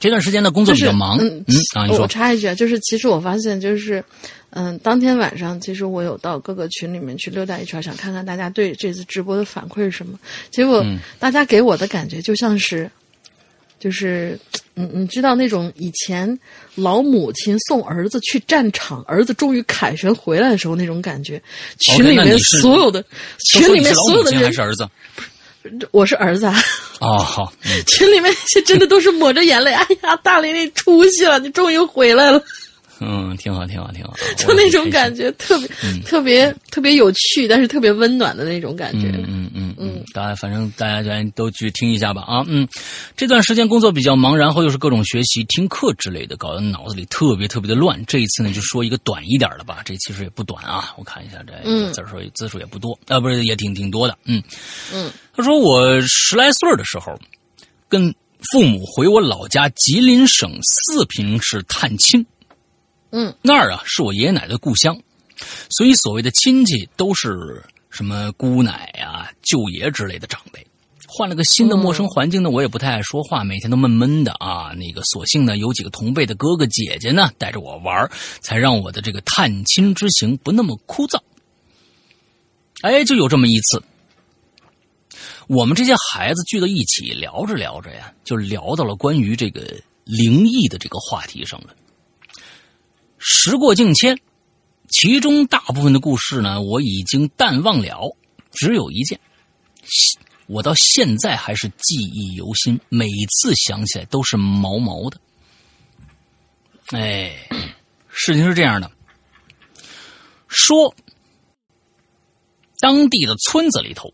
[0.04, 4.04] 这段时间的工作比较忙，嗯啊，你我插一句啊，就是其实我发现就是，
[4.50, 10.20] 嗯，当天晚上其实我有到各个群里面去溜达一圈，想看看大家对这次直播的反馈是什么。
[10.52, 12.92] 结果嗯大家给我的感觉就像是，
[13.80, 14.38] 就是
[14.74, 16.38] 你你知道那种以前
[16.76, 21.42] 老母亲送儿子去战场，儿子终于凯旋回来的时候那种感觉。
[21.80, 23.02] 群里面所有的
[23.50, 24.86] 群里面所有的人还是，儿子？
[25.92, 26.56] 我是儿子啊。
[27.00, 32.42] 哦，好，嗯 群里面那些真的都是抹着眼泪，哎呀，大玲玲出息了，你终于回来了。
[33.06, 35.32] 嗯，挺好，挺好，挺好， 就那种感觉。
[35.34, 35.68] 特别、
[36.06, 39.10] 特别特别有趣，但是特别温暖的那种感觉。
[39.10, 42.68] 嗯嗯嗯嗯，大家反正大家咱都去听一下吧啊，嗯，
[43.18, 48.04] 这段时间工作比较忙，然后又是各种学习、听课之类的，搞得脑子里特别特别的乱。
[48.06, 54.42] 这一次呢，就说一个短一点的吧，这其实也不短啊，我看一下这嗯字数字数也不多啊，不是也挺挺多的，嗯
[54.94, 57.18] 嗯，他说我十来岁的时候，
[57.90, 58.14] 跟
[58.52, 62.26] 父母回我老家吉林省四平市探亲。
[63.16, 65.00] 嗯，那儿啊是我爷爷奶奶的故乡，
[65.70, 70.66] 所以所谓的亲戚都是什么姑奶呀、舅爷之类的长辈。
[71.08, 74.74] 换了个新的陌生环境呢，我也不太爱说话，每天都闷闷的啊。
[74.76, 78.10] 那个索性呢，有几个同辈的哥哥姐姐呢带着我玩，
[78.42, 81.20] 才让我的这个探亲之行不那么枯燥。
[82.82, 83.84] 哎，就有这么一次，
[85.46, 89.62] 我们这些孩子聚到一起聊着聊着呀，就聊到了关于这个
[90.04, 91.76] 灵异的这个话题上了。
[93.26, 94.20] 时过境迁，
[94.90, 98.18] 其中大部分的故事呢，我已经淡忘了，
[98.52, 99.18] 只有一件，
[100.48, 105.18] 我到现在还是记忆犹新，每次想起来都是毛毛的。
[106.88, 107.48] 哎，
[108.10, 108.92] 事情是这样的，
[110.50, 110.94] 说
[112.82, 114.14] 当地的村子里头，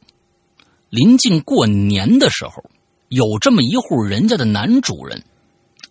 [0.92, 2.64] 临近过年的时候，
[3.08, 5.24] 有这么一户人家的男主人。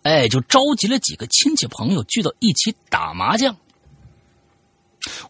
[0.03, 3.55] 哎，就召集了几个亲戚朋友聚到一起打麻将。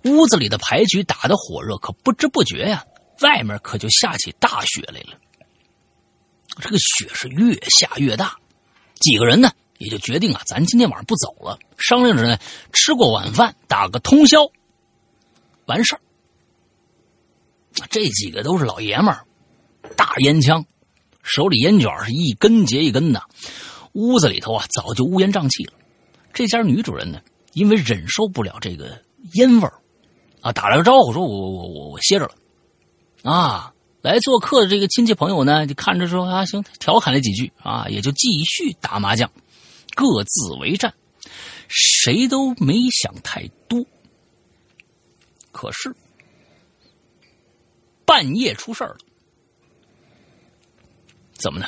[0.04, 2.84] 屋子里的牌局打得火热，可不知不觉呀，
[3.22, 5.18] 外面可就下起大雪来了。
[6.60, 8.36] 这个雪是越下越大，
[8.96, 12.38] 几个人呢也就决定啊，咱今天晚上不走了，商量着呢
[12.74, 14.40] 吃过晚饭打个通宵，
[15.66, 16.02] 完事儿。
[17.90, 19.26] 这几个都是老爷们儿，
[19.96, 20.66] 大烟枪，
[21.24, 23.24] 手里烟卷是一根接一根的，
[24.00, 25.74] 屋子里头啊早就乌烟瘴气了。
[26.34, 27.22] 这家女主人呢，
[27.54, 29.74] 因为忍受不了这个烟味儿，
[30.42, 32.36] 啊，打了个招呼说：“我我我我歇着了。”
[33.30, 39.30] 啊，来做客的这个亲戚朋友呢，就看着说：“啊，行，调侃了几句啊，也就继续打麻将，
[39.96, 40.94] 各自为战，
[41.68, 43.86] 谁都没想太多。
[45.52, 45.94] 可是。
[48.06, 48.98] 半夜出事儿了，
[51.34, 51.68] 怎么呢？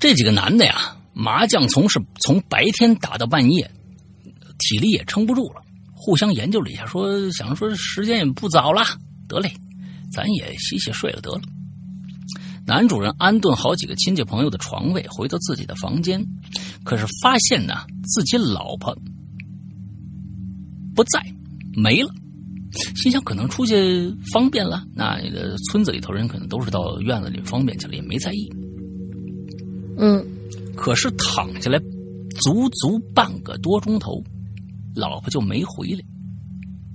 [0.00, 3.70] 这几个男的呀，麻将从是从白天打到半夜，
[4.58, 5.62] 体力也撑不住了，
[5.94, 8.82] 互相研究了一下，说想说时间也不早了，
[9.28, 9.52] 得嘞，
[10.10, 11.40] 咱也洗洗睡了得了。
[12.66, 16.24] 男主人安顿好几个亲戚朋友的床位，回到自己的房间，
[16.82, 18.96] 可是发现呢，自己老婆
[20.94, 21.22] 不在，
[21.76, 22.10] 没了。
[22.94, 28.48] 心想可能出去方便了，那个村子里头人可能都是到院子里方便去了，也没在意。
[30.00, 30.26] 嗯，
[30.74, 31.78] 可是躺下来
[32.40, 34.22] 足足半个多钟头，
[34.94, 36.00] 老婆就没回来。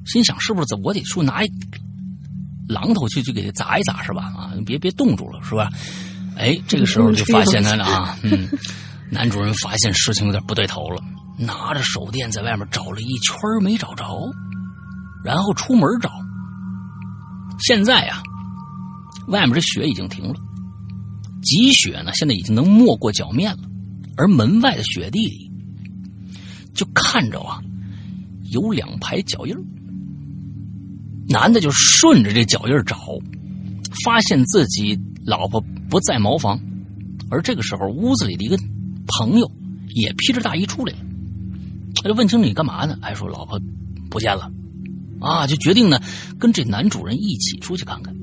[0.06, 1.48] 心想是不是我得去拿一
[2.68, 4.24] 榔头去去给他砸一砸是吧？
[4.36, 5.70] 啊，别别冻住了是吧？
[6.36, 8.50] 哎，这个时候就发现他了啊，嗯，
[9.10, 11.02] 男主人发现事情有点不对头了，
[11.38, 14.06] 拿着手电在外面找了一圈没找着。
[15.24, 16.12] 然后出门找。
[17.60, 18.22] 现在呀，
[19.28, 20.36] 外面这雪已经停了，
[21.46, 23.60] 积雪呢，现在已经能没过脚面了。
[24.18, 25.52] 而门外的雪地里，
[26.74, 27.62] 就看着啊，
[28.52, 29.56] 有两排脚印
[31.28, 32.98] 男的就顺着这脚印找，
[34.04, 36.60] 发现自己老婆不在茅房，
[37.30, 38.58] 而这个时候屋子里的一个
[39.08, 39.52] 朋友
[39.94, 41.00] 也披着大衣出来了。
[41.96, 42.98] 他就问清楚你干嘛呢？
[43.02, 43.60] 还说老婆
[44.10, 44.52] 不见了。
[45.20, 46.00] 啊，就决定呢，
[46.38, 48.16] 跟这男主人一起出去看看。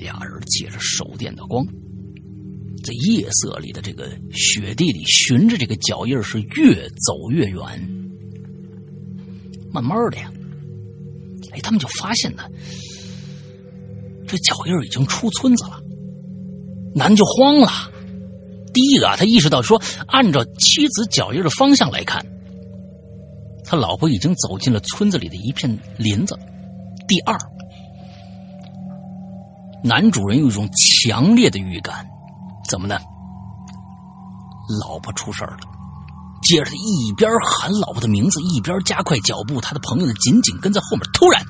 [0.00, 1.66] 俩人借着手电的光，
[2.82, 7.60] 在夜色里的这个雪地里寻着这个脚印是越走越远。
[9.72, 10.32] 慢慢的呀，
[11.52, 12.42] 哎，他们就发现呢，
[14.26, 15.80] 这脚印已经出村子了。
[16.94, 17.68] 男就慌了，
[18.74, 22.24] 第一个啊，他意识到说，按照妻子脚印的方向来看。
[23.64, 26.36] 他老婆已经走进了村子里的一片林子。
[27.06, 27.38] 第二，
[29.84, 32.04] 男主人有一种强烈的预感，
[32.68, 32.98] 怎么呢？
[34.82, 35.58] 老婆出事了。
[36.42, 39.60] 接着他一边喊老婆的名字，一边加快脚步。
[39.60, 41.06] 他的朋友呢，紧紧跟在后面。
[41.12, 41.44] 突然，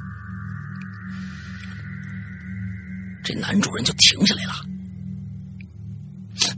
[3.23, 4.53] 这男主人就停下来了。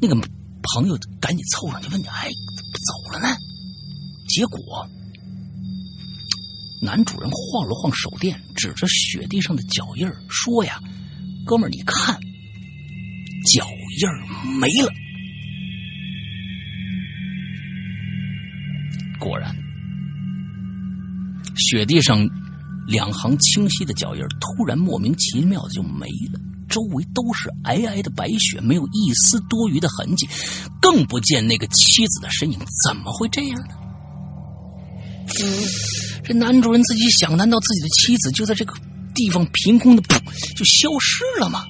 [0.01, 3.37] 那个朋友赶紧凑上去问：“你哎，怎么走了呢？”
[4.29, 4.89] 结果。
[6.81, 10.81] 男主人晃了晃手电，指着雪地上的脚印说：“呀，
[11.45, 12.19] 哥们儿，你看，
[13.51, 13.67] 脚
[14.01, 14.09] 印
[14.59, 14.93] 没了。”
[19.19, 19.55] 果然，
[21.57, 22.29] 雪地上
[22.89, 30.29] 两行清晰的脚印突然莫名其妙的就没了，周围都是皑皑的白雪，没有一丝多余的痕迹，
[30.81, 32.59] 更不见那个妻子的身影。
[32.85, 33.75] 怎么会这样呢？
[36.25, 38.75] 这男主人自己想：难道自己的妻子就在这个
[39.15, 40.19] 地方凭空的噗
[40.57, 41.65] 就消失了吗？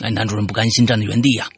[0.00, 1.48] 哎，男主人不甘心，站在原地呀，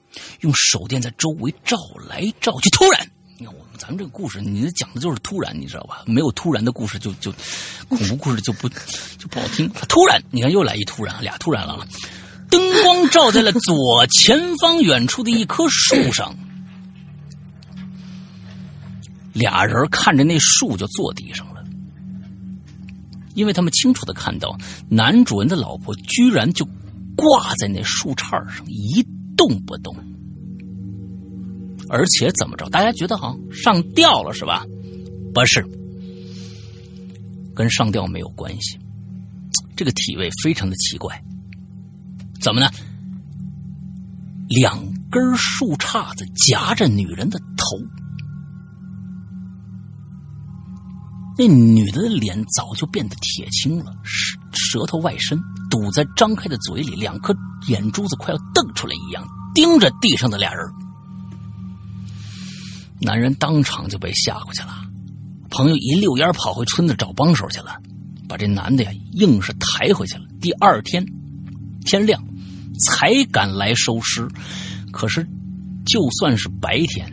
[0.40, 1.76] 用手电在周围照
[2.08, 2.70] 来照去。
[2.70, 3.06] 突然，
[3.38, 6.02] 你看我们咱们这个故事，你讲的就是突然，你知道吧？
[6.06, 7.32] 没有突然的故事，就就
[7.88, 9.68] 恐怖故事就不就不好听。
[9.88, 11.86] 突然，你看又来一突然，俩突然了。
[12.48, 16.34] 灯光照在了左前方远处的一棵树上。
[19.32, 21.62] 俩人看着那树就坐地上了，
[23.34, 26.68] 因为他们清楚的看到男主人的老婆居然就
[27.16, 29.94] 挂在那树杈上一动不动，
[31.88, 32.68] 而且怎么着？
[32.70, 34.64] 大家觉得好像上吊了是吧？
[35.34, 35.64] 不是，
[37.54, 38.78] 跟上吊没有关系。
[39.76, 41.22] 这个体位非常的奇怪，
[42.40, 42.68] 怎么呢？
[44.48, 44.78] 两
[45.10, 47.64] 根树杈子夹着女人的头。
[51.38, 55.40] 那女的的脸早就变得铁青了，舌舌头外伸，
[55.70, 57.34] 堵在张开的嘴里，两颗
[57.68, 60.66] 眼珠子快要瞪出来一样，盯着地上的俩人。
[63.00, 64.74] 男人当场就被吓过去了，
[65.48, 67.76] 朋友一溜烟跑回村子找帮手去了，
[68.28, 70.24] 把这男的呀硬是抬回去了。
[70.40, 71.06] 第二天
[71.86, 72.22] 天亮，
[72.78, 74.28] 才敢来收尸。
[74.92, 75.26] 可是，
[75.86, 77.10] 就算是白天，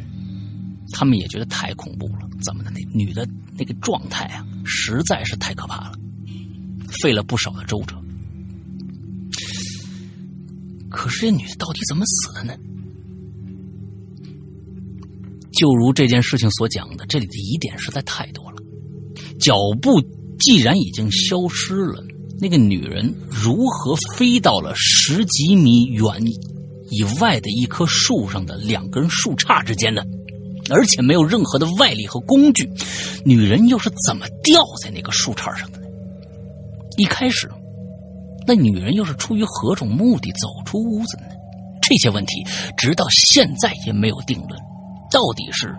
[0.91, 2.27] 他们也觉得太恐怖了。
[2.43, 2.71] 怎么的？
[2.71, 3.27] 那女的
[3.57, 5.93] 那个状态啊，实在是太可怕了，
[7.01, 7.95] 费了不少的周折。
[10.89, 12.53] 可是这女的到底怎么死的呢？
[15.51, 18.57] 就如这件事情所讲的，这里的疑点实在太多了。
[19.39, 20.01] 脚步
[20.39, 22.03] 既然已经消失了，
[22.39, 26.05] 那个女人如何飞到了十几米远
[26.91, 30.03] 以外的一棵树上的两根树杈之间呢？
[30.69, 32.69] 而且没有任何的外力和工具，
[33.25, 35.88] 女人又是怎么吊在那个树杈上的呢？
[36.97, 37.49] 一开始，
[38.47, 41.25] 那女人又是出于何种目的走出屋子呢？
[41.81, 42.45] 这些问题
[42.77, 44.59] 直到现在也没有定论。
[45.11, 45.75] 到底是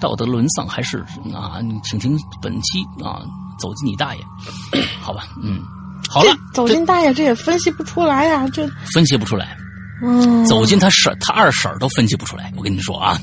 [0.00, 0.98] 道德沦丧，还是
[1.32, 1.60] 啊？
[1.84, 3.22] 请听本期啊，
[3.60, 4.22] 走进你大爷，
[5.00, 5.28] 好吧？
[5.42, 5.60] 嗯，
[6.08, 9.56] 好了，走进大爷这也分析不出来呀，这分析不出来。
[10.02, 12.52] 嗯，走进他婶，他二婶都分析不出来。
[12.56, 13.16] 我跟你说啊，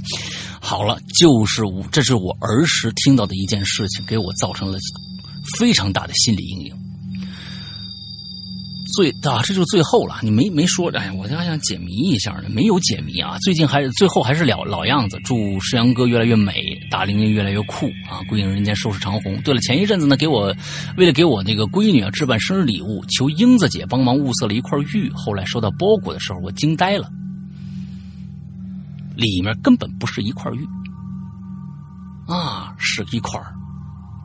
[0.62, 4.78] 好了，就是我，这是我儿时听到的一件事情，给我造成了
[5.58, 6.74] 非常大的心理阴影。
[8.96, 10.16] 最啊，这就是最后了。
[10.22, 13.38] 你没没说，哎，我还想解谜一下呢，没有解谜啊。
[13.44, 16.54] 最近还是最后还是老老样子，祝世阳哥越来越美，
[16.90, 18.22] 大玲玲越来越酷啊！
[18.28, 19.40] 归隐人间收拾长虹。
[19.42, 20.54] 对了，前一阵子呢，给我
[20.98, 25.10] 为了给我那个闺女啊置办生日礼物，求英子姐帮忙物色了一块玉。
[25.14, 27.10] 后来收到包裹的时候，我惊呆了，
[29.16, 30.66] 里面根本不是一块玉
[32.28, 33.40] 啊，是一块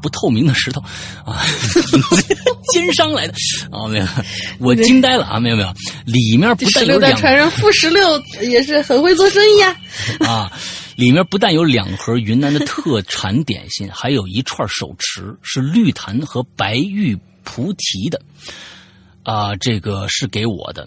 [0.04, 0.82] 不透明的石头
[1.24, 1.40] 啊，
[2.70, 3.32] 奸商来的
[3.70, 3.88] 啊！
[3.88, 4.06] 没有，
[4.58, 5.40] 我惊呆了啊！
[5.40, 5.72] 没有没有，
[6.04, 9.74] 里面不但十六代有两传人傅十六也是很会做生意啊。
[10.20, 10.52] 啊，
[10.96, 18.20] 里面不但有两盒云南的特产点心，还有一串手持，是绿檀和白玉菩提的。
[19.22, 20.86] 啊，这个是给我的，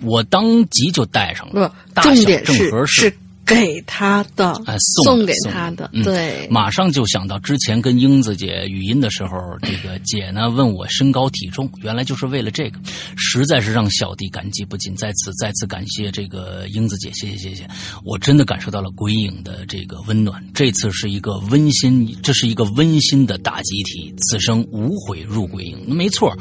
[0.00, 1.74] 我当即就带上了。
[1.92, 3.18] 大小正合适是
[3.48, 12.78] 给他的，哎，送给他的，嗯对，马上就想到之前跟英子姐语音的时候，这个姐呢问我身高体重，原来就是为了这个，
[13.16, 14.94] 实在是让小弟感激不尽。
[14.94, 17.66] 在此再次感谢这个英子姐，谢谢谢谢，
[18.04, 20.44] 我真的感受到了鬼影的这个温暖。
[20.52, 25.78] 这次是一个温馨，这是一个温馨的大集体，此生无悔入鬼影。
[25.88, 26.36] 没错。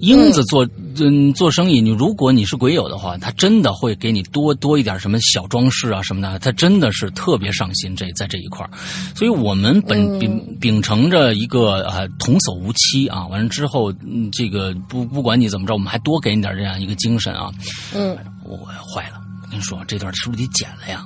[0.00, 8.70] 英子做嗯做生意，你如果你是鬼友的话，他真的会给你多多一点什么小装饰啊什么的，他真的是特别上心这在这一块儿
[9.14, 17.50] 所以我们本秉秉承着一个啊童叟无欺啊，完了之后嗯这个不不管你怎么着，我们还多给你点这样一个精神啊。
[17.94, 18.56] 嗯，我
[18.94, 21.04] 坏了，我跟你说这段是不是得剪了呀？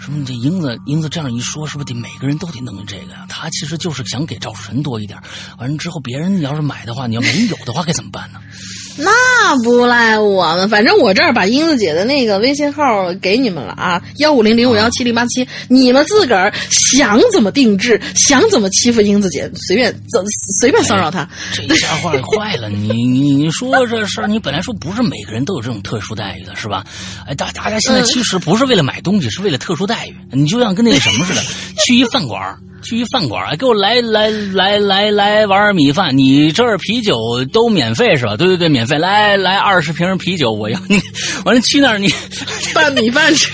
[0.00, 3.26] 说你这英子英子这样一说，是不是得每个人都得弄这个呀？
[3.28, 5.20] 他其实就是想给赵神多一点，
[5.58, 8.40] 完了之后别人要是买的话，你要没有的话该怎么办呢？
[8.96, 20.22] 那不赖我们，反正我这儿把英子姐的那个微信号给你们了啊，幺五零零五幺七零八七，你们自个儿想怎么定制，想怎么欺负英子姐，随便怎
[20.60, 21.28] 随便骚扰她。
[21.52, 26.84] 这一下坏坏了，你你说这事儿，你本来说不是每个人都有这种特殊待遇的，是吧？
[27.26, 30.16] 哎，大大家现在其实不是为了买东西，是为了特殊待遇。
[30.32, 31.40] 你就像跟那个什么似的，
[31.84, 38.38] 去一饭馆去一饭馆，给我来来来来来碗米饭，你这儿啤酒都免费是吧？
[38.38, 41.00] 对对对，免费，来来二十瓶啤酒，我要你。
[41.44, 42.08] 完了去那儿你
[42.74, 43.50] 拌米饭吃，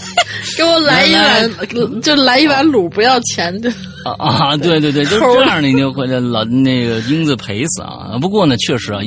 [0.56, 3.70] 给我来一来碗，就来一碗卤，不要钱的。
[4.04, 8.18] 啊啊，对对对，就是这样的，你就会老那个英子赔死啊。
[8.20, 9.00] 不过呢，确实啊，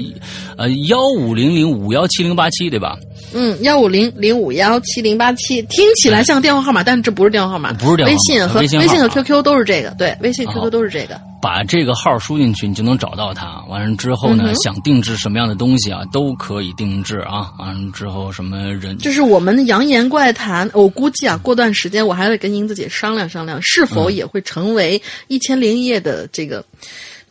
[0.57, 2.97] 呃，幺五零零五幺七零八七对吧？
[3.33, 11.19] 嗯，幺五零零五幺七零八七，听起来像电话号码，但这不是电话号码，不是电话号码微信和微信号和啊 QQ 都是这个，对，微信、QQ 都是这个。
[11.41, 13.63] 把这个号输进去，你就能找到他。
[13.69, 17.51] 完了之后呢，嗯想定制什么样的东西啊，都可以定制啊。
[17.59, 24.15] 完了之后什么人，就是我们的扬言怪谈，我估计啊，过段时间我还得跟英子姐商量商量，是否嗯。
[24.15, 26.65] 也会成为一千零一夜的这个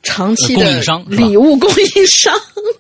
[0.05, 2.32] 长期呃供的应商礼物供应商。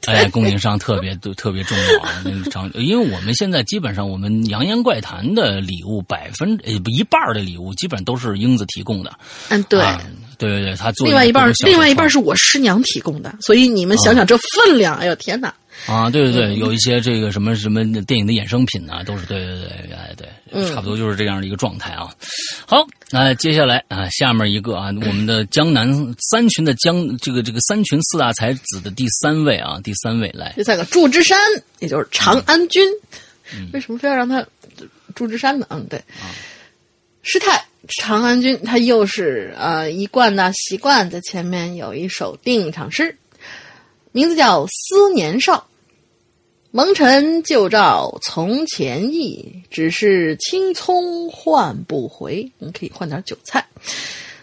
[0.06, 2.22] 哎，供应商特别特别重要啊。
[2.24, 9.12] 那个长，因为我们现在基本上我们扬言怪谈的礼物百分呃一半的礼物基本上都是英子提供的。
[9.48, 9.80] 嗯，对。
[9.80, 10.00] 啊
[10.36, 15.54] 对对对，他做另外一半，另外一半是是我师娘提供的，所以你们想想这分量，哎呦天哪！
[15.86, 22.08] 啊，对对嗯对，有一些这个什么什么电影的衍生品啊，都是对对对，哎对，嗯差不多就是这样的一个状态啊。
[22.66, 25.86] 好，那接下来啊，下面一个啊，我们的江南
[26.30, 31.38] 三群的江这个这个三群四大才子的第三位啊，第三位来，第三个祝枝山，
[31.80, 32.82] 也就是长安君。
[33.54, 34.44] 嗯为什么非要让他
[35.14, 35.66] 祝枝山呢？
[35.68, 36.02] 嗯，对，
[37.22, 43.14] 师太长安君，他又是呃一贯的习惯，在前面有一首定场诗，
[44.12, 45.58] 名字叫《思年少》。
[46.76, 52.50] 蒙尘旧照从前意，只是青葱换不回。
[52.58, 53.64] 你可以换点韭菜。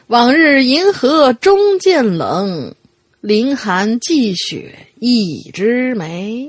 [0.07, 2.73] 往日银河终渐冷，
[3.19, 6.47] 凌寒寄雪一枝梅。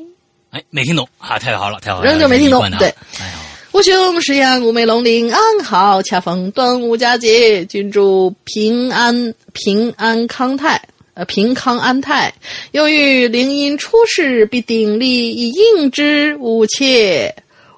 [0.50, 2.86] 哎，没听懂啊，太好了，太好了，仍旧没听懂对
[3.18, 3.32] 哎
[3.72, 10.80] 呦，吾兄石阳五梅龙鳞安好，恰逢端午佳节，君祝平安平安康泰。
[11.14, 12.32] 呃，平康安泰，
[12.70, 17.34] 又遇灵音出世，必鼎力以应之，吾切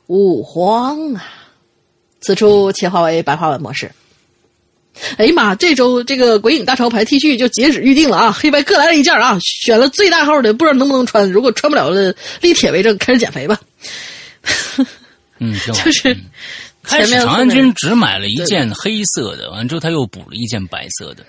[0.07, 1.25] 勿慌啊！
[2.21, 3.91] 此处切换为白话文模式。
[5.17, 5.55] 哎呀妈！
[5.57, 8.31] 这周这个鬼影大潮牌 T 恤就截止预定了啊！
[8.31, 11.29] 黑白各来了一件啊，选了最大号的，不知道能不能穿。
[11.29, 13.61] 如果穿不了的，立铁为证，开始减肥吧。
[15.39, 16.25] 嗯，就是嗯
[16.85, 21.27] 开始长安君只买了一件黑色的，完了之后他又补了一件白色的。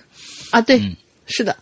[0.52, 0.94] 啊，对，嗯
[1.26, 1.56] 是的。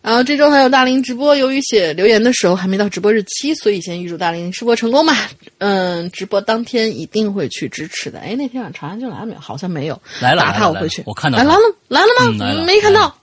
[0.00, 5.30] 然后这周还有大林直播，由于写留言的时候还没到直播日期，所以先预祝大林直播成功吧。
[5.58, 8.20] 嗯，直播当天一定会去支持的。
[8.20, 9.40] 哎，那天晚上长安就来了没有？
[9.40, 10.00] 好像没有。
[10.20, 11.02] 来了打他我回去。
[11.04, 12.36] 我看到哎来了来了吗？
[12.40, 13.14] 嗯没看到。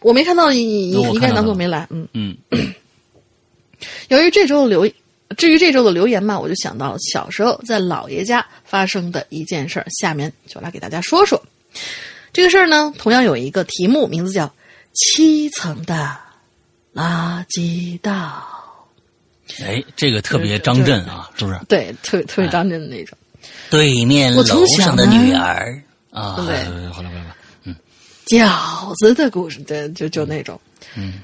[0.00, 1.86] 我没看到，你你那我你该当做没来。
[1.90, 2.36] 嗯，嗯，
[4.08, 4.88] 由于这周的留，
[5.36, 11.42] 至于这周的留言嘛，我就想到小时候在姥爷家发生的一件事儿，下面就来给大家说说。
[12.32, 14.52] 这个事儿呢，同样有一个题目，名字叫
[14.96, 16.16] “七层的
[16.94, 18.42] 垃圾道
[19.62, 21.60] 哎，这个特别张震啊，是不是”，？
[21.68, 23.16] 对，特别特别张震的那种。
[23.70, 25.80] 对面楼上的女儿
[26.10, 27.76] 啊，对哎好了好了，好了
[28.26, 30.60] 饺子的故事，对，就就那种。
[30.96, 31.20] 嗯，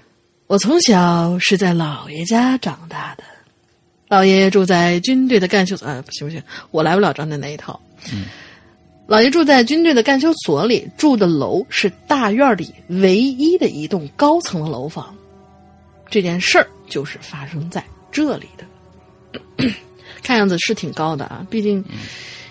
[0.47, 3.25] 我从小是在姥爷家长大的，
[4.09, 7.81] 姥爷住在军队的干休所，啊，不行不行，我来不了张震那一套。
[8.13, 8.27] 嗯，
[9.09, 15.15] 姥爷住在军队的干休所里，住的楼是大院里唯一的一栋高层的楼房。
[16.09, 19.67] 这件事儿就是发生在这里的，
[20.23, 21.85] 看样子是挺高的啊，毕竟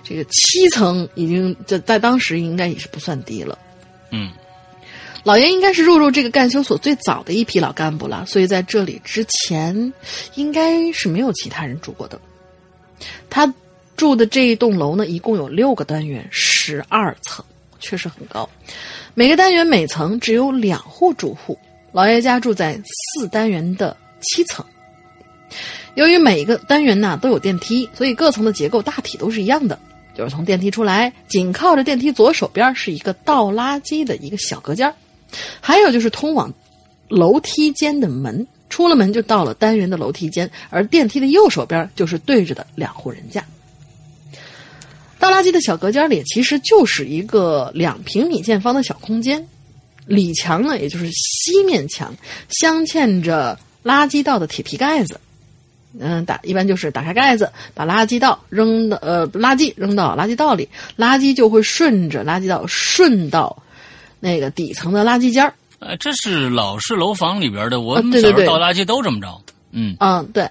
[0.03, 3.57] 这个七层已经在在当时应该也是不算低了。
[4.11, 4.31] 嗯，
[5.23, 9.93] 老爷应该是入住这个干休所最早的一批老干部了，所以在这里之前
[10.35, 12.19] 应该是没有其他人住过的。
[13.29, 13.51] 他
[14.01, 17.45] 住的这一栋楼呢，一共有六个单元，十二层，
[17.79, 18.49] 确实很高。
[19.13, 21.55] 每个单元每层只有两户住户，
[21.91, 24.65] 老爷家住在四单元的七层。
[25.93, 29.77] 由于每一个单元呢都有电梯，所以各层的结构大体都是一样的。
[30.15, 34.91] 就是从电梯出来，紧靠着电梯左手边是一个倒垃圾的一个小隔间
[35.59, 36.51] 还有就是通往
[37.07, 43.45] 楼梯间的门，出了门就到了单元的楼梯间，而电梯的右手边就是对着的两户人家。
[45.21, 49.47] 倒垃圾的小隔间里其实就是一个两平米见方的小空间，
[50.07, 52.13] 里墙呢也就是西面墙，
[52.49, 55.19] 镶嵌着垃圾道的铁皮盖子。
[55.99, 60.67] 嗯，打一般就是打开盖子，把垃圾道扔到呃垃圾扔到垃圾道里，
[60.97, 63.61] 垃圾就会顺着垃圾道顺到
[64.21, 65.53] 那个底层的垃圾间儿。
[65.79, 69.27] 呃，这是老式楼房里边的，我啊们小时候倒垃圾都这么着。
[69.71, 70.49] 嗯，嗯，对。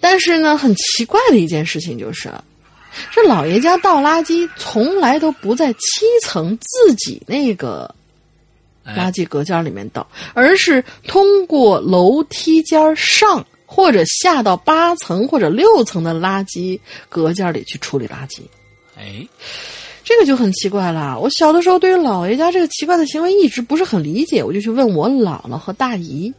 [0.00, 2.30] 但是呢，很奇怪的一件事情就是，
[3.10, 7.94] 这老爷家倒垃圾从来都不在七层自己那个
[8.84, 16.78] 垃哎，圾隔间里面倒，而是通过楼梯间上或者下到八层或者六层的垃圾
[17.08, 18.40] 隔间里去处理垃圾。
[18.96, 19.26] 哎，
[20.04, 21.18] 这个就很奇怪了。
[21.18, 26.32] 我小的时候对于姥爷家这个奇怪的行为一直不是很理解，我就去问我姥姥和大姨，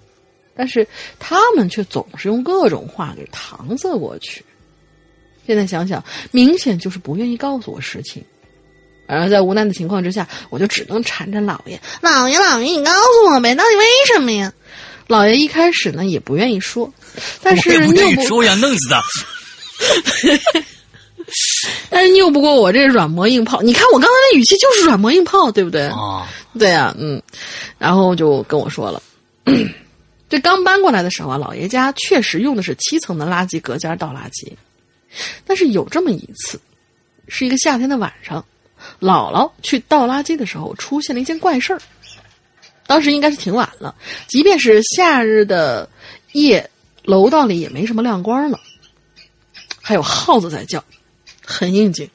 [0.55, 0.88] 但是
[1.20, 4.43] 他们却总是用各种话给搪塞过去。
[5.48, 8.22] 现在想想，明显就是不愿意告诉我实情。
[9.08, 14.52] 而在无奈的情况之下，我就只能缠着老爷：“老爷，老爷，你告诉我呗，到底为什么呀？”
[15.08, 16.91] 老爷一开始呢也不愿意说，
[17.41, 19.02] 但是不拗不愿意说，我想弄死他。
[21.89, 23.62] 但是拗不过我这软磨硬泡。
[23.62, 25.88] 你看我刚才那语气就是软磨硬泡，对不对？
[25.88, 26.28] 啊，
[26.60, 27.22] 对呀、嗯，
[27.78, 29.02] 然后就跟我说了，
[30.30, 34.52] 这刚搬过来的时候啊，老爷家确实用的是七层的垃圾隔间倒垃圾，
[35.45, 36.60] 但是有这么一次，
[37.28, 38.43] 是一个夏天的晚上，
[38.99, 41.82] 姥姥去倒垃圾的时候出现了一件怪事儿。
[42.86, 43.93] 当时应该是挺晚了，
[44.28, 45.89] 即便是夏日的
[46.32, 46.70] 夜，
[47.03, 48.60] 楼道里也没什么亮光了，
[49.82, 50.84] 还有耗子在叫，
[51.45, 52.10] 很应景。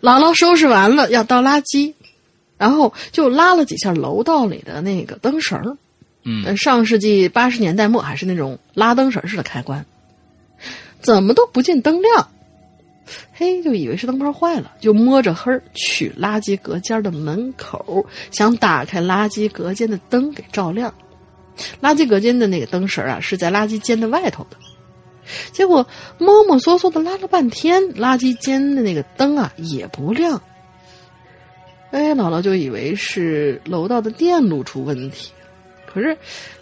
[0.00, 1.94] 姥姥收拾完了要倒垃圾，
[2.58, 5.76] 然后就拉了几下楼道里的那个灯绳儿，
[6.24, 9.86] 嗯，呃上世纪八十年代末还是那种拉灯绳式的开关，
[11.04, 12.28] 怎么都不见灯亮，
[13.34, 20.92] 嘿，就以为是灯泡坏了，就摸着黑儿去垃圾隔间的门口，想打开垃圾隔间的灯给照亮。
[21.82, 24.56] 垃圾隔间的那个灯绳啊，是在垃圾间的外头的。
[25.52, 25.86] 结果
[26.18, 30.40] 摸摸索索的拉了半天，垃圾间的那个灯啊也不亮。
[31.90, 35.30] 哎，姥姥就以为是楼道的电路出问题，
[35.86, 36.16] 可是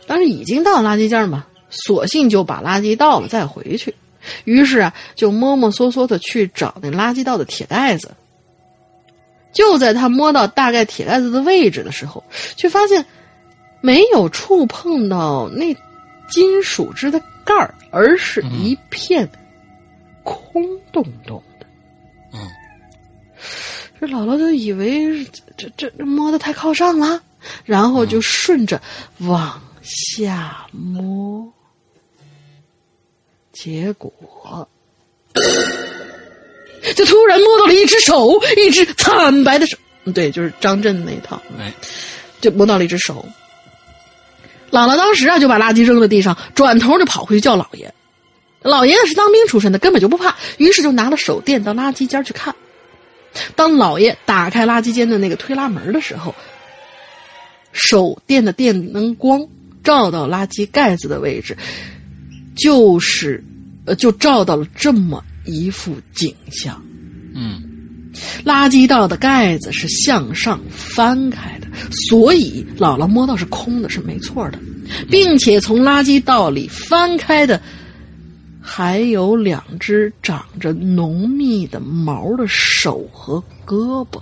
[0.06, 3.94] 当时已经到垃圾间嘛，索性就把垃圾倒了再回去。
[4.44, 8.10] 于是啊，就摸摸索索的去找那垃圾道的铁盖子。
[9.52, 12.24] 就在他摸到大概铁盖子的位置的时候，
[12.56, 13.04] 却发现
[13.82, 15.76] 没有触碰到那
[16.28, 19.28] 金属制的盖儿，而是一片
[20.22, 21.66] 空洞洞的。
[22.32, 22.48] 嗯，
[24.00, 25.22] 这姥姥就以为
[25.56, 27.20] 这这这摸的太靠上了，
[27.66, 28.80] 然后就顺着
[29.18, 31.52] 往下摸，
[33.52, 34.12] 结果。
[36.96, 39.76] 就突然摸到了一只手，一只惨白的手，
[40.12, 41.72] 对，就是张震那一套，哎，
[42.40, 43.24] 就摸到了一只手。
[44.70, 47.92] 姥姥当时啊就把垃圾扔在地上，转头就跑回去叫姥爷。
[48.62, 52.54] 姥爷是当兵出身的，根本就不怕，于是就拿了手电到垃圾间去看。
[53.54, 56.34] 当姥爷打开垃圾间的那个推拉门的时候，
[57.72, 59.46] 手电的电灯光
[59.84, 61.56] 照到垃圾盖子的位置，
[62.54, 63.42] 就是，
[63.84, 66.82] 呃，就照到了这么一幅景象。
[67.34, 67.62] 嗯
[68.44, 71.66] 垃圾道的盖子是向上翻开的，
[72.08, 74.58] 所以姥姥摸到是空的，是没错的，
[75.10, 77.58] 并且从垃圾道里翻开的
[78.60, 84.20] 还有两只长着浓密的毛的手和胳膊，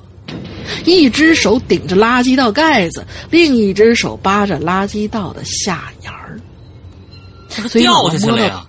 [0.87, 6.30] 一只手顶着垃圾道盖子，另一只手扒着垃圾道的下沿儿。
[7.51, 8.67] 所以掉下去了呀！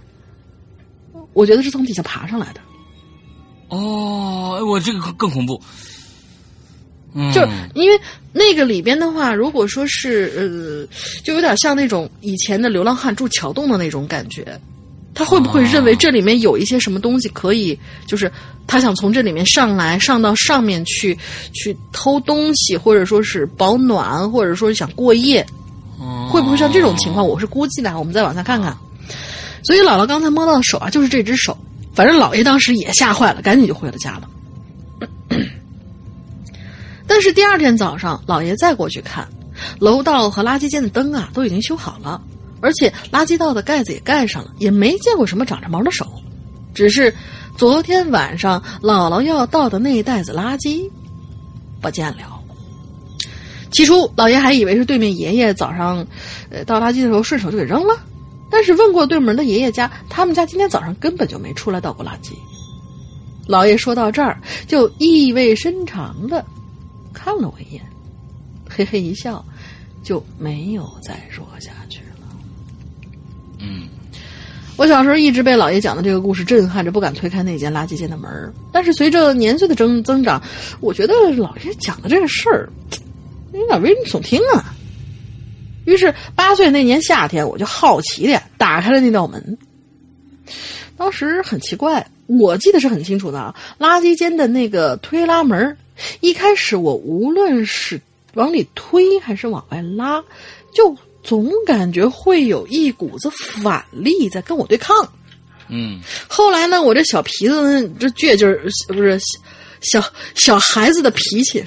[1.34, 2.60] 我觉得是从底下爬上来的。
[3.70, 5.62] 哦，哎我这个更更恐怖。
[7.14, 8.00] 嗯，就是因为
[8.32, 14.60] 那个里边的话，如果说是呃，就有点像那种以前的流浪汉住桥洞的那种感觉，
[15.14, 17.78] 他会不会认为这里面有一些什么东西可以，
[18.08, 18.32] 就是
[18.66, 21.18] 他想从这里面上来，上到上面去
[21.54, 25.61] 去偷东西，或者说是保暖，或者说是想过夜，哦
[26.30, 27.28] 会不会像这种情况？
[27.28, 28.78] 我是估计的，我们再往下看看。
[29.64, 31.58] 所以姥姥刚才摸到的手啊，就是这只手。
[31.94, 34.30] 反正姥爷当时也吓坏了，赶紧就回了家了。
[37.06, 39.28] 但是第二天早上，姥爷再过去看，
[39.80, 42.22] 楼道和垃圾间的灯啊都已经修好了，
[42.62, 46.08] 而且垃圾道的盖子也盖上了，也没见过什么长着毛的手，
[46.74, 47.14] 只是
[47.58, 50.90] 昨天晚上姥姥要倒的那一袋子垃圾
[51.82, 52.41] 不见了。
[53.72, 56.06] 起初，老爷还以为是对面爷爷早上，
[56.50, 57.98] 呃，倒垃圾的时候顺手就给扔了。
[58.50, 62.34] 但是问过对门的爷爷家，他们家今天早上根本就没出来倒过垃圾。
[63.48, 66.46] 老爷说到这儿，就意味深长的
[67.14, 67.82] 看了我一眼，
[68.70, 69.44] 嘿嘿一笑，
[70.04, 72.28] 就没有再说下去了。
[73.60, 73.88] 嗯
[74.78, 80.42] 我小时候一直被老爷讲的这个故事震撼着，不敢推开那间垃圾间的门儿但是随着年岁的增增长，
[80.80, 82.68] 我觉得老爷讲的这个事儿
[83.54, 84.74] 有点危言耸听啊。
[85.86, 89.58] 于是八岁那年夏天，我就好奇的打开了那道门。
[90.96, 95.76] 当时很奇怪，我记得是很清楚的啊，垃圾间的那个推拉门，
[96.20, 98.00] 一开始我无论是
[98.36, 100.24] 往里推还是往外拉，
[100.74, 104.96] 就总感觉会有一股子反力在跟我对抗。
[105.68, 109.20] 嗯后来呢，我这小皮子这倔劲儿，不是
[109.82, 110.04] 小
[110.36, 111.64] 小孩子的脾气，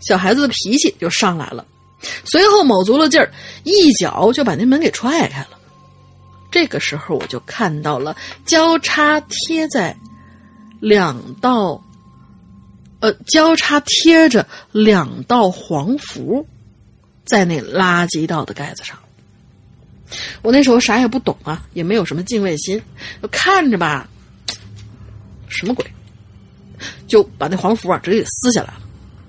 [0.00, 1.66] 小孩子的脾气就上来了。
[2.24, 3.32] 随后卯足了劲儿，
[3.64, 5.48] 一脚就把那门给踹开了。
[6.50, 9.96] 这个时候，我就看到了交叉贴在
[10.80, 11.82] 两道，
[13.00, 16.46] 呃，交叉贴着两道黄符，
[17.24, 18.96] 在那垃圾道的盖子上。
[20.40, 22.80] 我那时候啥也不懂啊，也没有什么敬畏心，
[23.20, 24.08] 就看着吧，
[25.48, 25.84] 什么鬼，
[27.06, 28.80] 就把那黄符啊直接给撕下来了。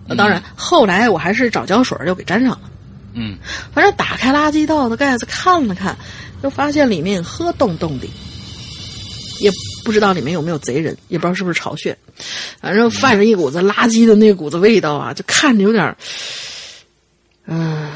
[0.07, 2.61] 那当然，后来我还是找胶水又给粘上了。
[3.13, 3.37] 嗯
[3.73, 5.97] 反正打开垃圾道的盖子看了看，
[6.41, 8.07] 就发现里面黑洞洞的，
[9.39, 9.51] 也
[9.83, 11.97] 不知道里面有没有贼人，也不知道是不是巢穴，
[12.61, 15.97] 反正泛着一股子垃圾的那股子味道啊，就看着有点儿，
[17.47, 17.89] 嗯、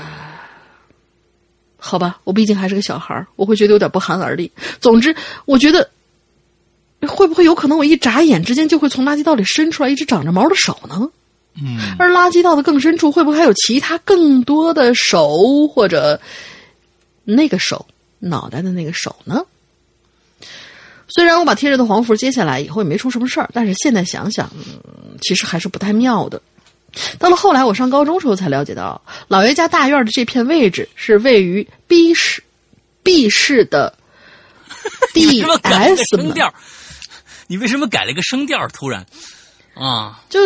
[1.78, 4.52] 好吧，我毕竟还是个小孩儿我会觉得有点不寒而栗。
[4.80, 5.88] 总之，我觉得
[7.08, 11.10] 会不会有可能我一眨眼之间就会从垃圾道里伸出来一只长着毛的手呢？
[11.62, 16.20] 嗯而垃圾道的更深处，会不会还有其他更多的手，或者
[17.26, 17.86] 那个手
[18.20, 19.43] 脑袋的那个手呢？
[21.10, 26.41] 虽然我把贴着的黄符揭下来以后也没出什么事儿，但是现在想想，嗯，其实还是不太妙的。
[27.20, 32.41] 到了后来，我上高中时候才了解到，老爷家大院的这片位置是位于 B 市
[33.04, 33.93] B 市的
[35.14, 36.54] D S 们，声调？
[37.52, 38.66] 你为什么改了个声调？
[38.70, 39.06] 突然
[39.74, 40.39] 啊，就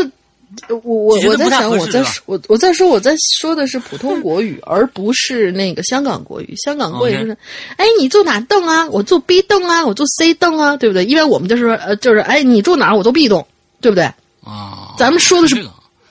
[0.69, 6.55] 我我我在想，我在说我我在说我在说的是普通国语，而不是那个香港国语。
[6.57, 7.37] 香港国语就是，
[7.77, 8.89] 哎，你坐哪凳啊？
[8.89, 11.05] 我坐 B 栋啊，我坐 C 栋啊，对不对？
[11.05, 13.45] 因为我们就是说呃，就是哎，你住哪儿我坐 B 栋，
[13.81, 14.03] 对不对？
[14.43, 15.55] 啊，咱们说的是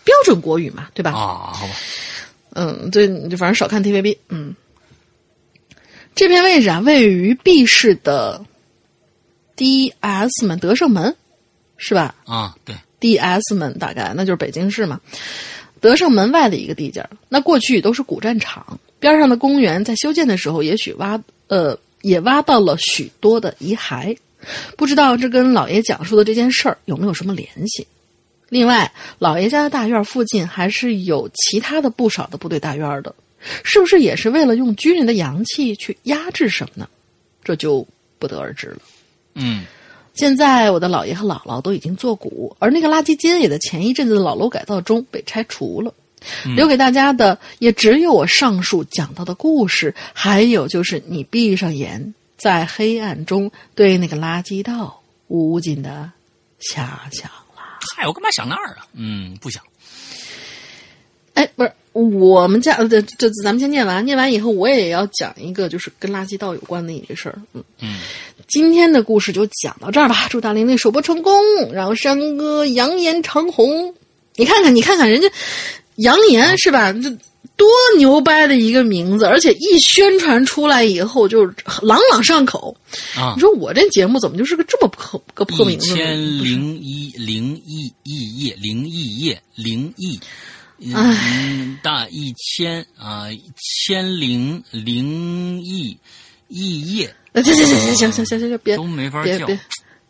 [0.05, 1.11] 标准国语嘛，对吧？
[1.11, 1.72] 啊，好吧，
[2.51, 4.16] 嗯，对，你就反正少看 TVB。
[4.28, 4.55] 嗯，
[6.14, 8.40] 这片位置啊，位于 B 市的
[9.57, 11.14] DS 门德胜门，
[11.76, 15.00] 是吧啊，对，？DS 门大概那就是北京市嘛，
[15.80, 17.11] 德胜门外的一个地界儿。
[17.28, 24.16] 那过去都是古战场，边上的公园在修建的时候，也许挖呃也挖到了许多的遗骸，
[24.76, 27.86] 不知道这跟老爷讲述的这件事儿有没有什么联系？
[28.48, 33.14] 另外，老爷家的大院附近还是有其他的不少的部队大院的，
[33.62, 36.88] 是不是也是为了用军人的阳气去压制什么呢？
[37.42, 37.86] 这就
[38.18, 38.78] 不得而知了。
[39.35, 39.64] 嗯
[40.14, 45.93] 现在我的姥爷和姥姥都已经作古，而那个垃圾间也在前一阵子的老楼改造中被拆除了。
[46.57, 56.11] 留给大家的也只有我上述讲到的故事，还有就是你闭上眼，在黑暗中对那个垃圾道无尽的
[56.61, 57.78] 遐想啦。
[57.97, 58.87] 嗨，我干嘛想那儿啊？
[58.95, 59.62] 嗯，不想。
[61.35, 67.39] 哎，不是，我们家呃这这咱们先念完，念完以后我也要讲一个就是跟垃圾道有关的一个事儿。
[67.53, 68.01] 嗯嗯，
[68.49, 70.26] 今天的故事就讲到这儿吧。
[70.30, 71.35] 祝大玲玲首播成功，
[71.72, 73.95] 然后山哥扬言长红。
[74.37, 75.28] 你看看，你看看人家
[75.97, 76.93] 扬言是吧？
[76.93, 77.11] 这
[77.57, 77.68] 多
[77.99, 81.47] 牛掰的一个名字，而且一宣传出来以后就
[81.82, 82.76] 朗朗上口。
[83.16, 85.97] 啊你，说我这节目怎么就是个这么破个破名字呢？
[85.97, 90.18] 千零一零一亿页零亿页零亿。
[90.79, 95.97] 零大一千啊，千零零亿
[96.49, 97.14] 亿叶。
[97.35, 99.47] 行行行行行行行行，别都没法叫。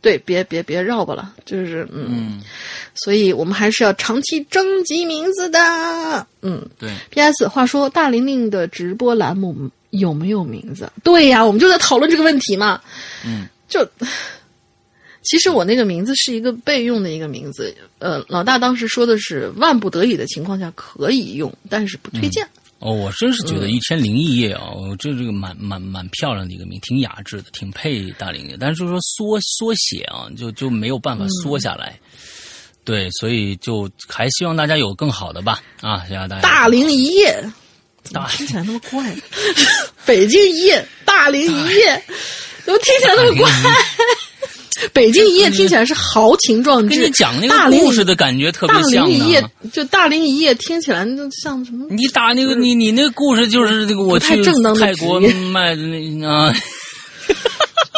[0.03, 2.43] 对，别别别绕吧了，就是嗯。
[2.95, 6.27] 所以，我们还是要长期征集名字的。
[6.43, 6.93] 嗯，对。
[7.11, 7.49] P.S.
[7.49, 10.93] 话说，大玲玲的直播栏目有没有名字？
[11.03, 12.81] 对呀，我们就在讨论这个问题嘛。
[13.25, 13.89] 嗯，就。
[15.25, 22.47] 其实我那个名字是一个备用的一个名字，呃，老大当时说的是万不得已的情况下可以用，但是不推荐。
[22.81, 28.59] 哦，我真是嗯觉得一千零一夜啊，我这这个蛮蛮蛮漂亮的一个名，挺雅致的，挺配大龄的。
[28.61, 31.99] 但是就是说缩缩写啊，就就没有办法缩下来。
[32.85, 36.05] 对，所以就还希望大家有更好的吧啊！
[36.07, 37.43] 希望大家大龄一夜，
[38.13, 39.17] 大听起来那么怪？
[40.05, 42.05] 北京一夜，大龄一夜，
[42.63, 43.51] 怎么听起来那么怪？
[44.93, 49.45] 北京一夜听起来是豪情壮志，跟你讲那个故事的感觉特别像大像龄一夜。
[49.73, 51.87] 就大林一夜听起来就像什么？
[51.91, 54.43] 你打那个你你那个故事就是那个我太去
[54.79, 55.21] 泰国
[55.53, 56.55] 卖的那啊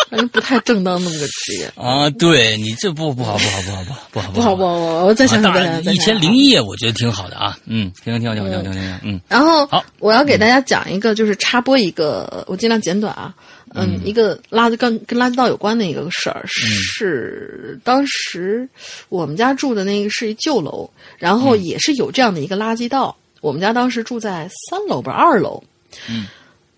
[0.08, 1.70] 反正不太正当那么个职业。
[1.76, 9.20] 啊，对你这不不好不好不好不好不好不好不好，我我再想想，一千零一夜我觉得挺好的啊，嗯，挺好挺好挺好挺好挺好挺，嗯。
[9.28, 9.84] 然后好。
[9.98, 13.34] 我要给大家讲一个，就是插播一个，我尽量简短啊。
[13.74, 18.66] 嗯，一个垃圾跟跟垃圾道有关的一个事儿，是当时
[19.10, 20.88] 我们家住的那个是一旧楼，
[21.18, 23.14] 然后也是有这样的一个垃圾道。
[23.42, 25.62] 我们家当时住在三楼吧二楼，
[26.08, 26.26] 嗯，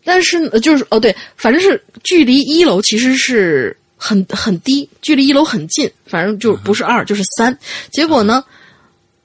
[0.08, 7.56] 但是呢就是哦对，反正是距离一楼其实是很很低，距离一楼很近，反正就不是二就是三。
[7.92, 8.42] 结果呢，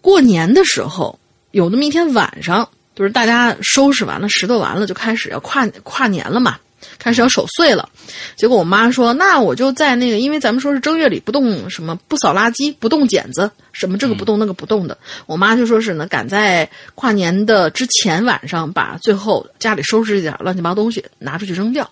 [0.02, 1.18] 过年的时候
[1.52, 6.60] 有那么一天晚上，就是大家收拾完了、拾掇完了，就开始要跨跨年了嘛，
[6.98, 7.88] 开始要守岁了。
[8.36, 14.98] 结果我妈说：“那我就在那个，因为咱们说是正月里不动什么，不扫垃圾，不动剪子，什么这个不动那个不动的。
[15.26, 21.90] 我妈就说是呢，赶在跨年的之前晚上，把最后家里收拾一点乱七八糟东西拿出去扔掉。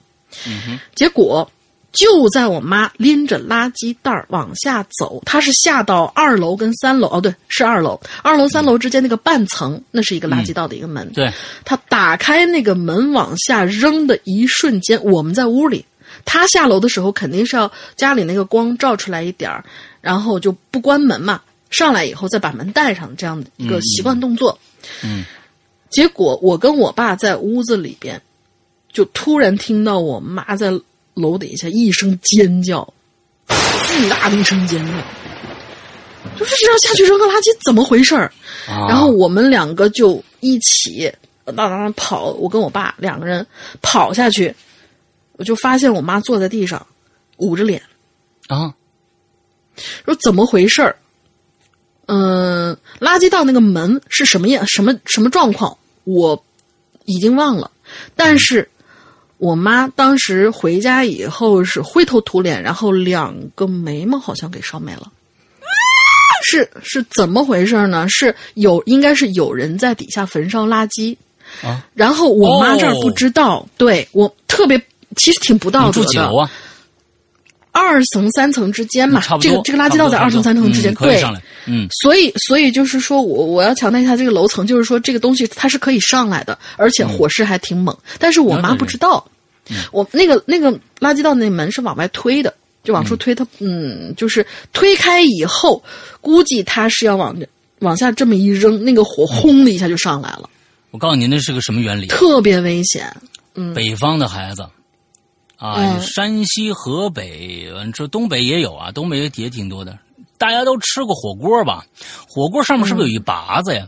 [0.96, 1.50] 结果
[1.92, 11.12] 就在我妈拎着垃圾袋儿往下走，她是下到二楼跟三楼，哦，对，是二楼，二楼三楼之间那个半层，那是一个垃圾道的一个门。
[11.14, 11.32] 对，
[11.66, 15.86] 她打开那个门往下扔的一瞬间，我们在屋里，
[16.24, 19.64] 她下楼的时候肯定是要家里那个光照出来一点儿，
[20.00, 24.58] 然后就不关门嘛，上来以后再把门带上，这样的一个习惯动作。
[25.04, 25.26] 嗯，
[25.90, 28.22] 结果我跟我爸在屋子里边，
[28.94, 30.72] 就突然听到我妈在
[31.14, 32.94] 楼底下一声尖叫，
[33.88, 34.94] 巨大的一声尖叫，
[36.38, 38.32] 就是这样下去扔个垃圾，怎么回事儿？
[38.68, 41.12] 啊然后我们两个就一起
[41.46, 43.46] 当当当跑，我跟我爸两个人
[43.82, 44.54] 跑下去，
[45.34, 46.86] 我就发现我妈坐在地上，
[47.38, 47.82] 捂着脸，
[48.48, 48.74] 啊
[50.06, 50.96] 说怎么回事儿？
[52.08, 54.66] 嗯，垃圾道那个门是什么样？
[54.68, 55.78] 什么什么状况？
[56.04, 56.44] 我
[57.06, 57.72] 已经忘了，
[58.16, 58.70] 但是
[59.42, 65.12] 我妈当时回家以后是灰头土脸，然后两个眉毛好像给烧没了。
[66.44, 68.08] 是是怎么回事呢？
[68.08, 71.18] 是有应该是有人在底下焚烧垃圾，
[71.64, 74.80] 啊，然后我妈这儿哦不知道，对我特别
[75.16, 75.94] 其实挺不道德的。
[75.94, 76.52] 住几楼啊？
[77.72, 79.22] 二层三层之间嘛。
[79.40, 81.24] 这个这个垃圾道在二层三层之间，对
[81.68, 87.96] 嗯所以，所以就是说我我要强调一下这个楼层，就是说这个东西它是可以上来的，而且火势还挺猛。
[88.18, 89.24] 但是我妈不知道，
[89.92, 92.54] 我那个那个垃圾道那门是往外推的，
[92.84, 95.84] 就往出推它，嗯，就是推开以后，
[96.20, 97.38] 估计它是要往
[97.80, 100.50] 往下这么一扔，那个火轰的一下就上来了，
[100.90, 102.08] 我告诉你，那是个什么原理？
[102.08, 103.06] 特别危险。
[103.54, 104.66] 嗯北方的孩子
[105.62, 109.98] 啊，嗯山西、河北，嗯这东北也有啊，东北也也挺多的。
[110.40, 111.86] 大家都吃过火锅吧？
[112.28, 113.88] 火锅上面是不是有一拔子呀？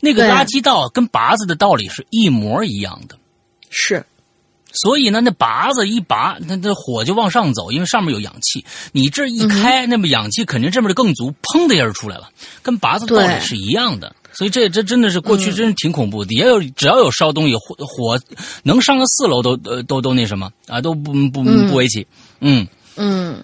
[0.00, 3.16] 那个垃圾道跟拔子的道理是一模一样的。
[3.70, 4.04] 是，
[4.72, 8.64] 所以呢，那拔子一拔，那那火就往上走，因为上面有氧气。
[8.90, 12.28] 你这一开，那么氧气肯定这边的更足，砰的一下就出来了，
[12.60, 14.14] 跟拔子的道理是一样的。
[14.34, 18.20] 所以这这真的是过去真是挺恐怖的，也有只要有烧东西，火火
[18.62, 22.06] 能上个四楼都呃都都那什么啊，都不不嗯不为奇。
[22.40, 22.66] 嗯
[22.96, 23.42] 嗯，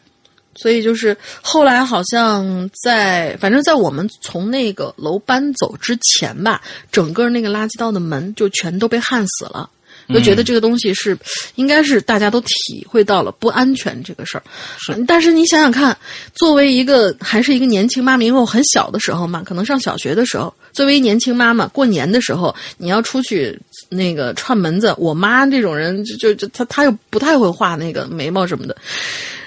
[0.55, 6.61] 所以就是后来好像在，反正在我们从那个楼搬走之前吧，
[6.93, 9.71] 整个那个垃圾道的门就全都被焊死了。
[10.09, 11.17] 就觉得这个东西是，
[11.55, 14.43] 应该是大家都体会到了不安全这个事儿。
[14.81, 15.97] 是但是你想想看，
[16.35, 23.59] 作为一个还是一个年轻妈妈，因为我很小的时候嘛，可能上小学的时候，作为年轻妈妈，过年的时候你要出去
[23.89, 28.77] 那个串门子，我妈这种人就就就她她又不太会画那个眉毛什么的，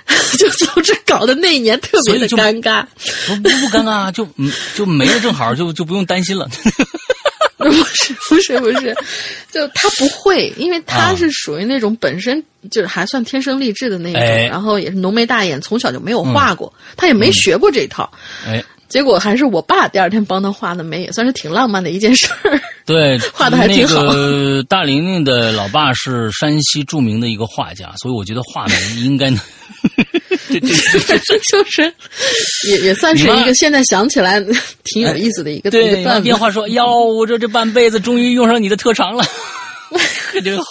[0.38, 2.86] 就 总之搞得那一年特别的尴尬。
[3.28, 6.50] 不不不尴尬，就嗯就没了，正好 就就不用担心了。
[7.56, 8.94] 不是不是不是，
[9.50, 18.12] 就他不会，因为他啊是属于那种本身就是还算天生丽质的那种，哎然后也是浓眉大眼，从小就没有画过，他也没学过这套。
[18.46, 18.62] 哎，
[18.94, 22.62] 结果还是我爸第二天帮他画的眉，也算是挺浪漫的一件事儿。
[22.86, 29.40] 对，画的还挺好那个大玲玲的老爸是山西著名的一个画家，所以我觉得画眉应该能。
[30.48, 31.92] 这这这这就是
[32.70, 34.40] 也也算是一个现在想起来
[34.84, 36.22] 挺有意思的一个一对，拿个。
[36.22, 39.26] 电话说：“哟，我这这半辈子终于用上你的特长了。”
[40.32, 40.64] 这个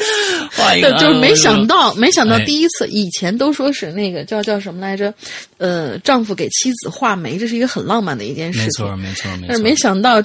[0.98, 5.12] 就是没想到，没想到哎第一次，以前都说是那个叫叫什么来着，
[5.58, 8.68] 呃，丈夫给妻子画眉，这是一个很浪漫的一件事没。
[8.70, 9.46] 错，没错，没错。
[9.48, 10.22] 但是没想到，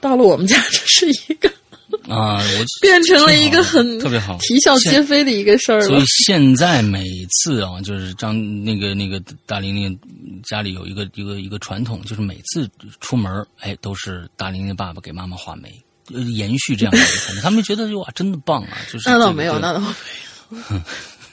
[0.00, 1.48] 到了我们家，这是一个
[2.08, 6.04] 啊，我 变成了一个很特别好，啼笑皆非的一个事儿了所以。
[6.06, 9.96] 现在每次啊，就是张那个那个大玲玲
[10.42, 12.68] 家里有一个一个一个传统，就是每次
[13.00, 15.74] 出门，哎，都是大玲玲爸爸给妈妈画眉，呃
[16.08, 17.40] 延续这样的一个。
[17.42, 18.78] 他们觉得哇，真的棒啊！
[18.92, 19.86] 就是那倒没有，那倒没
[20.50, 20.80] 有，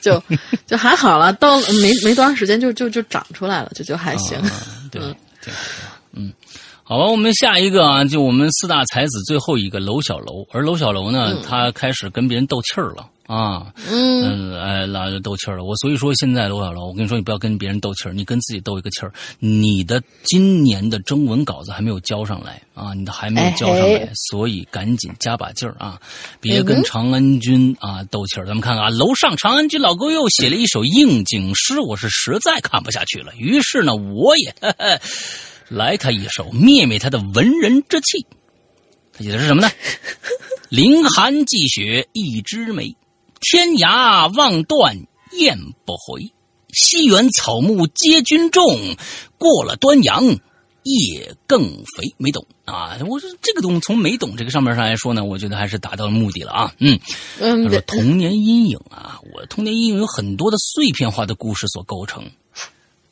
[0.00, 0.22] 就
[0.66, 1.32] 就还好了。
[1.34, 4.38] 到没没多长时间就就就长出来了，就就还行。
[4.38, 4.50] 啊
[4.90, 5.00] 对
[5.42, 5.52] 对，
[6.12, 6.32] 嗯，
[6.82, 13.08] 好吧，我们下一个啊，就我们四大才子最后一个娄小楼，而娄小楼呢，他开始跟别人斗气儿了。
[13.30, 15.62] 啊，嗯，嗯，哎，拉着斗气儿了。
[15.62, 19.12] 我所以说，现在罗小楼，我跟你说，你不要跟别人斗气儿，你跟自己斗一个气儿。
[19.38, 26.00] 你的今年的征文稿子还没有交上来啊，你的还没有交上来，哎所以赶紧加把劲儿啊，
[26.40, 28.46] 别跟长安君啊斗气儿。
[28.46, 34.52] 咱们看看啊，楼上长安君老哥又写了一首应景诗，我是实在看不下去了，于是呢，我也
[35.68, 38.26] 来他一首，灭灭他的文人之气。
[39.12, 39.70] 他写的是什么呢？
[40.68, 42.94] 凌寒霁雪一枝梅，
[43.40, 44.96] 天涯望断
[45.32, 46.32] 雁不回。
[46.72, 48.62] 西园草木皆君种，
[49.38, 50.24] 过了端阳
[50.84, 51.62] 夜更
[51.96, 52.14] 肥。
[52.16, 52.96] 没懂啊？
[53.08, 56.72] 我说这个东西从没懂这个上面上来说呢，我觉得还是达到了目的了啊。
[56.78, 57.00] 嗯，
[57.40, 62.30] 嗯，他说童年阴影啊，我童年阴影有很多的碎片化的故事所构成。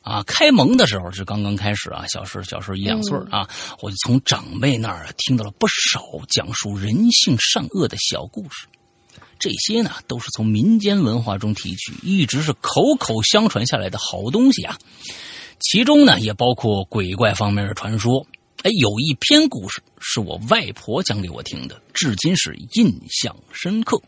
[0.01, 3.47] 啊，开蒙的时候是刚刚开始啊，小时候小时候一两岁儿啊，
[3.81, 8.67] 我就从长辈那儿啊听到了不少讲述人性善恶的小故事。
[9.39, 14.77] 这些呢，都是从民间文化中提取，一直是口口相传下来的好东西啊。
[15.59, 18.27] 其中呢，也包括鬼怪方面的传说。
[18.63, 24.01] 哎，有一篇故事是我外婆讲给我听的，至今是印象深刻。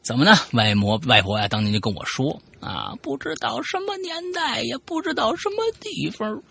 [0.00, 0.34] 怎么呢？
[0.52, 6.42] 外婆外婆呀，当年就跟我说啊，不知道什么年代，也不知道什么地方，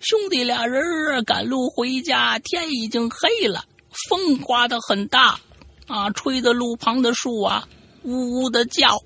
[0.00, 3.66] 兄弟俩人儿赶路回家，天已经黑了，
[4.08, 5.38] 风刮得很大，
[5.86, 7.68] 啊，吹得路旁的树啊
[8.02, 9.02] 呜呜的叫。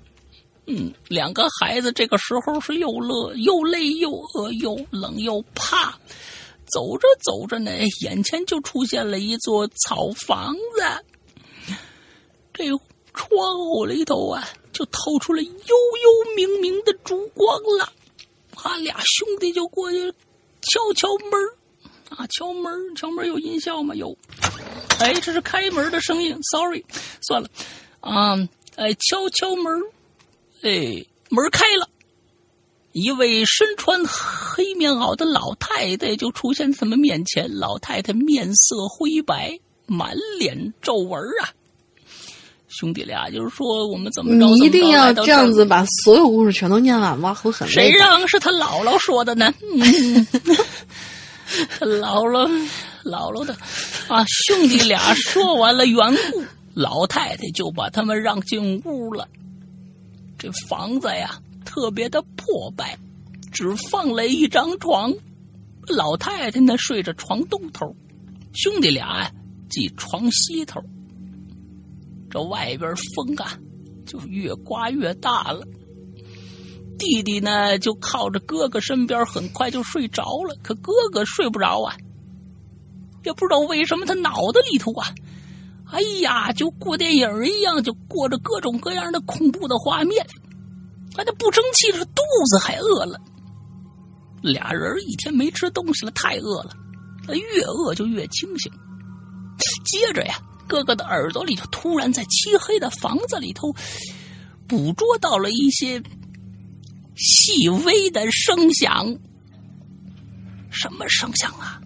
[0.67, 5.97] 嗯，两个孩子这个时候是又乐又累又饿又冷又怕。
[6.65, 7.71] 走着走着呢，
[8.03, 11.75] 眼前就出现了一座草房子。
[12.53, 12.65] 这
[13.13, 17.91] 窗户里头啊，就透出了幽幽冥冥的烛光了。
[18.51, 20.11] 他俩兄弟就过去
[20.61, 21.57] 敲敲门儿
[22.15, 23.95] 啊，敲门敲门有音效吗？
[23.95, 24.15] 有。
[24.99, 26.83] 哎，这是开门的声音，sorry，
[27.21, 27.49] 算了，
[28.01, 28.35] 啊，
[28.75, 29.81] 哎，敲敲门，
[30.61, 31.89] 哎，门开了，
[32.91, 37.49] 一位身穿黑棉袄的老太太就出现在他们面前。
[37.57, 39.57] 老太太面色灰白，
[39.87, 41.49] 满脸皱纹啊。
[42.67, 44.45] 兄弟俩就是说，我们怎么着？
[44.45, 47.33] 你一定要这样子把所有故事全都念完吗？
[47.33, 47.89] 会很谁。
[47.91, 49.53] 让是他姥姥说的呢？
[49.61, 50.27] 嗯，
[51.81, 52.47] 姥姥，
[53.03, 53.53] 姥姥的
[54.07, 54.23] 啊！
[54.27, 55.97] 兄弟俩说完了缘
[56.31, 56.43] 故，
[56.73, 59.27] 老太太就把他们让进屋了。
[60.37, 62.97] 这房子呀，特别的破败，
[63.51, 65.13] 只放了一张床。
[65.87, 67.95] 老太太呢睡着床东头，
[68.53, 69.31] 兄弟俩呀
[69.69, 70.81] 挤床西头。
[72.29, 73.57] 这外边风啊，
[74.05, 75.67] 就越刮越大了。
[77.01, 80.55] 弟弟呢就靠着哥哥身边，很快就睡着了。
[80.61, 81.97] 可哥哥睡不着啊，
[83.25, 85.07] 也不知道为什么他脑子里头啊，
[85.87, 90.23] 哎呀，就过电影一样，就过着各种各样的恐怖的画面。
[91.15, 92.21] 他这不争气是肚
[92.51, 93.19] 子还饿了，
[94.43, 96.69] 俩人一天没吃东西了，太饿了，
[97.25, 98.71] 他越饿就越清醒。
[99.85, 100.35] 接着呀，
[100.67, 103.73] 哥哥的耳朵里就突然在漆黑的房子里头
[104.67, 106.01] 捕捉到了一些
[107.21, 109.15] 细微的声响。
[110.71, 111.79] 什么声响啊？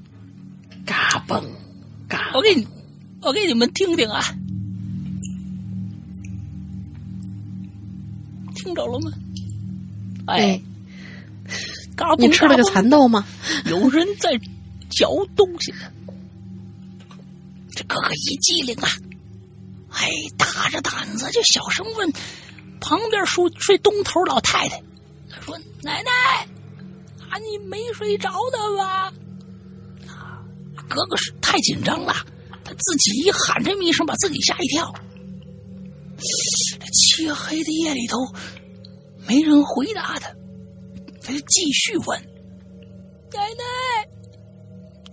[0.86, 1.44] 嘎嘣，
[2.08, 2.68] 嘎我给你，
[3.22, 4.24] 我给你们听听啊，
[8.56, 9.12] 听着了吗？
[10.28, 10.62] 哎哎，，
[11.96, 13.26] 嘎嘣你吃了个蚕豆吗？
[13.66, 14.40] 有人在
[14.92, 15.80] 嚼东西呢。
[17.72, 18.90] 这哥哥一机灵啊，
[19.90, 20.08] 哎，
[20.38, 22.14] 大着胆子就小声问
[22.80, 24.84] 旁边睡睡东头老太太：“他
[25.42, 26.48] 说奶奶，
[27.30, 29.14] 啊，你没睡着的吧？”
[30.08, 30.44] 啊，
[30.90, 32.14] 哥哥是太紧张了，
[32.64, 34.94] 他自己一喊这么一声，把自己吓一跳。
[36.18, 38.18] 这漆黑的夜里头，
[39.28, 40.30] 没人回答他，
[41.22, 42.20] 他就继续问。
[43.34, 44.08] 奶奶，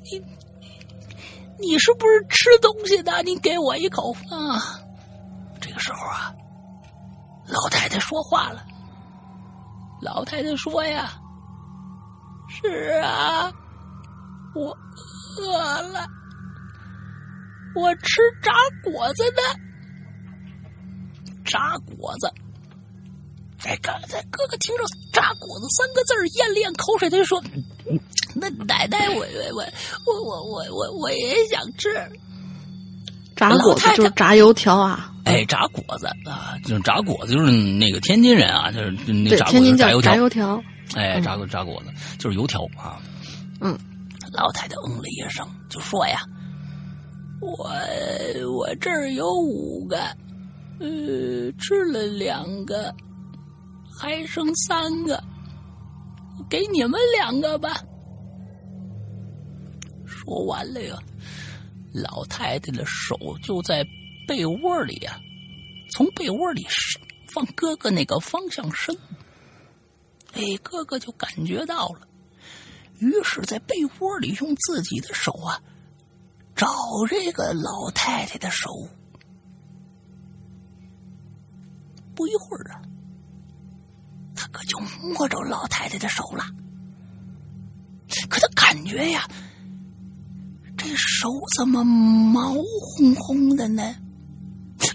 [0.05, 0.23] 你
[1.59, 3.23] 你是不是吃东西的？
[3.23, 4.81] 你给我一口啊！
[5.61, 6.33] 这个时候啊，
[7.49, 8.65] 老太太说话了。
[10.03, 11.13] 老太太说呀
[12.51, 13.53] ：“是啊，
[14.53, 14.77] 我
[15.39, 16.05] 饿了，
[17.77, 19.41] 我吃炸果子呢。
[21.45, 22.29] 炸果子。”
[23.65, 23.93] 哎，哥，
[24.33, 24.83] 哥哥听着
[25.15, 27.41] “炸果子”三个字儿，咽了咽口水，他就说
[28.35, 29.63] ：“那奶奶，我我
[30.05, 31.89] 我我我我我也想吃。
[33.51, 40.13] 炸果子就是炸油条啊，哎，炸果子啊，就是炸果子，就是那个天津人啊，就是那对，炸果天津叫子炸油条。
[40.13, 40.63] 炸油条。
[40.95, 43.01] 哎，嗯炸果炸果子就是油条啊。
[43.61, 43.77] 嗯，
[44.33, 46.21] 老太太嗯了一声，就说呀
[47.41, 47.71] ：“我
[48.57, 49.99] 我这儿有五个，
[50.79, 52.95] 呃，吃了两个，
[53.99, 55.23] 还剩三个，
[56.49, 57.81] 给你们两个吧。”
[60.05, 60.97] 说完了呀，
[61.93, 63.87] 老太太的手就在
[64.27, 65.21] 被窝里呀、
[65.91, 66.67] 从被窝里
[67.35, 68.97] 往哥哥那个方向伸。
[70.33, 72.09] 哎，哥哥就感觉到了，
[72.99, 75.61] 于是，在被窝里用自己的手啊，
[76.57, 76.69] 找
[77.09, 78.71] 这个老太太的手。
[82.15, 82.81] 不一会儿啊，
[84.35, 86.47] 他可就摸着老太太的手了。
[88.29, 89.29] 可他感觉呀，
[90.77, 93.95] 这手怎么毛烘烘的呢？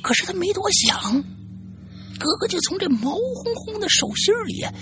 [0.01, 1.23] 可是他没多想，
[2.19, 4.73] 哥哥就从这毛烘烘的手心里啊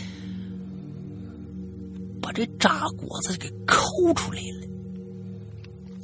[2.22, 4.68] 把这炸果子给抠出来了。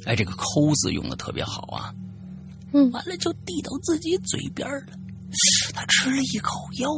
[0.04, 1.94] 哎，这个“抠”字用的特别好啊。
[2.72, 4.86] 嗯完了就递到自己嘴边了。
[5.74, 6.90] 他吃了一口，药，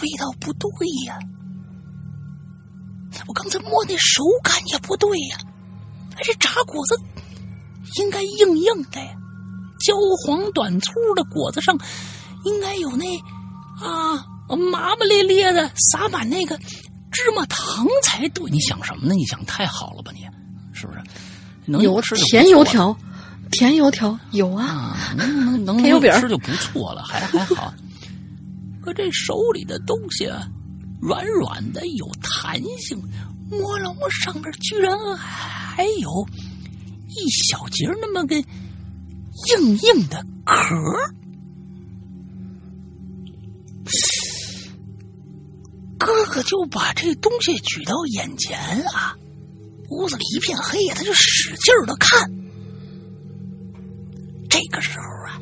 [0.00, 0.68] 味道不对
[1.06, 1.18] 呀。
[3.26, 5.38] 我刚才摸那手感也不对呀。
[5.38, 5.47] 哎，
[6.22, 7.00] 这炸果子
[8.00, 9.12] 应该硬硬的呀，
[9.80, 9.94] 焦
[10.24, 11.78] 黄短粗的果子上
[12.44, 13.04] 应该有那
[13.84, 16.56] 啊麻麻咧咧的撒满那个
[17.10, 18.50] 芝麻糖才对。
[18.50, 19.14] 你想什么呢？
[19.14, 20.20] 你想太好了吧你？
[20.72, 21.00] 是不是？
[21.66, 22.96] 能有吃甜油条，
[23.50, 27.72] 甜油条有啊，啊，能能 能甜油饼吃就不错了，还还好。
[28.82, 30.48] 可这手里的东西啊，
[31.00, 32.98] 软软的，有弹性，
[33.50, 36.28] 摸了摸，上面居然还有
[37.08, 40.76] 一小节那么个硬硬的壳。
[45.98, 48.58] 哥哥就把这东西举到眼前
[48.92, 49.16] 啊，
[49.90, 52.30] 屋子里一片黑呀，他就使劲的看。
[54.48, 55.40] 这个时候啊，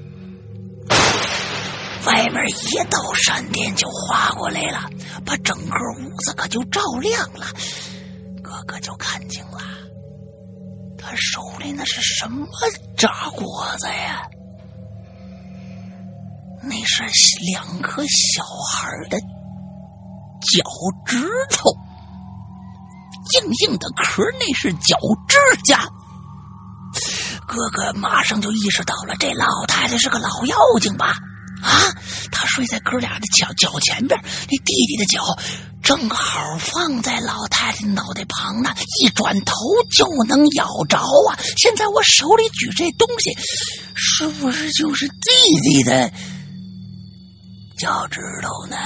[2.07, 4.91] 外面一道闪电就划过来了，
[5.25, 7.47] 把整个屋子可就照亮了。
[8.47, 9.59] 哥哥就看清了，
[10.97, 12.47] 他手里那是什么
[12.97, 14.23] 炸果子呀？
[16.63, 17.03] 那是
[17.53, 20.63] 两颗小孩的脚
[21.05, 21.19] 趾
[21.51, 21.71] 头，
[23.35, 25.85] 硬硬的壳，那是脚指甲。
[27.49, 31.15] 哥哥马上就意识到了，这老太太是个老妖精吧？
[31.63, 31.93] 啊，
[32.31, 35.23] 她睡在哥俩的脚脚前边，那弟弟的脚
[35.87, 39.55] 正好放在老太太脑袋旁呢，一转头
[39.97, 41.39] 就能咬着啊！
[41.57, 43.31] 现在我手里举这东西，
[43.95, 45.15] 是不是就是弟
[45.63, 46.13] 弟的
[47.79, 48.77] 脚趾头呢？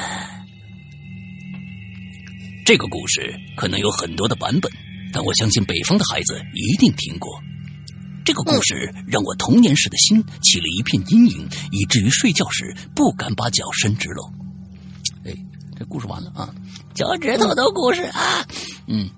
[2.67, 4.71] 这个故事可能有很多的版本，
[5.11, 7.31] 但我相信北方的孩子一定听过。
[8.27, 14.31] 这个故事让我童年时的心起了一片阴影，以至于睡觉时不敢把脚伸直了。
[15.25, 15.33] 哎，
[15.79, 16.55] 这故事完了啊！
[17.01, 18.47] 脚趾头的故事啊，
[18.87, 19.09] 嗯，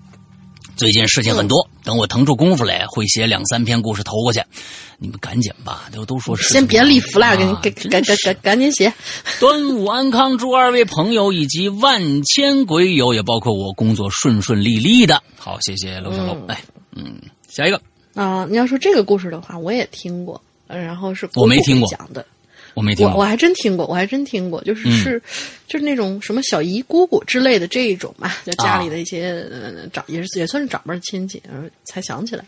[0.77, 4.41] 最近事情很多，等我腾出功夫来，会写两三篇故事投过去。
[4.99, 8.93] 你们赶紧吧，都都说是先别立 flag，啊赶赶赶赶赶赶紧写。
[9.37, 15.21] 端午安康，祝二位朋友以及万千鬼友，也包括我工作顺顺利利的。
[15.37, 16.35] 好，谢谢楼小楼。
[16.35, 16.63] 嗯哎，
[16.95, 17.19] 嗯，
[17.49, 17.81] 下一个
[18.13, 22.25] 啊、你要说这个故事的话，我也听过，呃然后是我没听过讲的。
[22.73, 23.15] 我没听过。
[23.15, 25.21] 我我还真听过，我还真听过，就是嗯是、
[25.67, 32.43] 就是那种什么小姨姑姑之类的这一种嘛，就家啊里的一些、呃长也是也算是长辈亲戚，然后才想起来。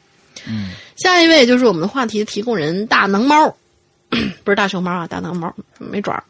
[0.48, 3.56] 嗯，下一位就是我们的话题提供人大能猫，
[4.44, 6.24] 不是大熊猫啊，大能猫没爪儿。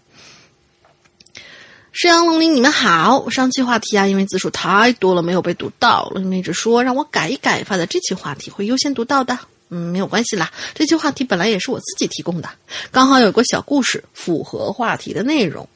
[1.98, 3.30] 石阳龙鳞，你们好。
[3.30, 6.12] 上期话题啊，因为字数太多了，没有被读到。
[6.16, 9.39] 你们一直说让我改一改，发在这期话题会优先读到的。
[9.70, 12.49] 嗯，没有关系啦，这期话题本来也是我自己提供的，
[12.91, 15.68] 刚好有个小故事符合话题的内容。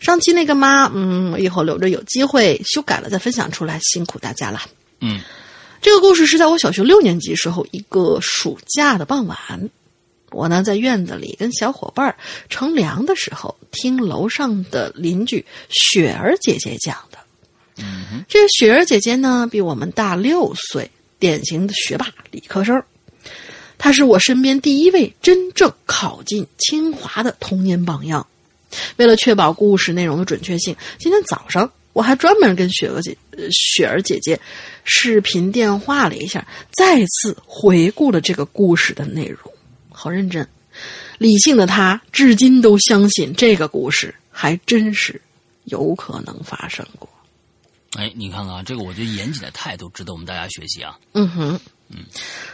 [0.00, 4.60] 上期那个妈，嗯，我以后留着有机会修改了再分享出来，辛苦大家了。
[5.00, 5.20] 嗯，
[5.80, 9.70] 这个故事是在我小学六年级时候一个暑假的傍晚，
[10.30, 12.14] 我呢在院子里跟小伙伴
[12.48, 17.18] 乘凉的时候，听楼上的邻居雪儿姐姐讲的。
[17.76, 20.90] 嗯这个雪儿姐姐呢比我们大六岁，
[21.20, 22.82] 典型的学霸，理科生。
[23.78, 28.26] 她是我身边第一位真正考进清华的童年榜样。
[28.96, 34.38] 为了确保故事内容的准确性，今天早上我还专门跟雪儿姐、呃、雪儿姐姐
[34.84, 39.52] 视频电话了一下，再次回顾了这个故事的内容。
[39.90, 40.46] 好认真，
[41.16, 45.20] 理性的他至今都相信这个故事还真是
[45.64, 47.08] 有可能发生过。
[47.94, 50.98] 哎，你看看啊，这个我觉得严谨的态度值得我们大家学习啊。
[51.14, 52.04] 嗯哼，嗯，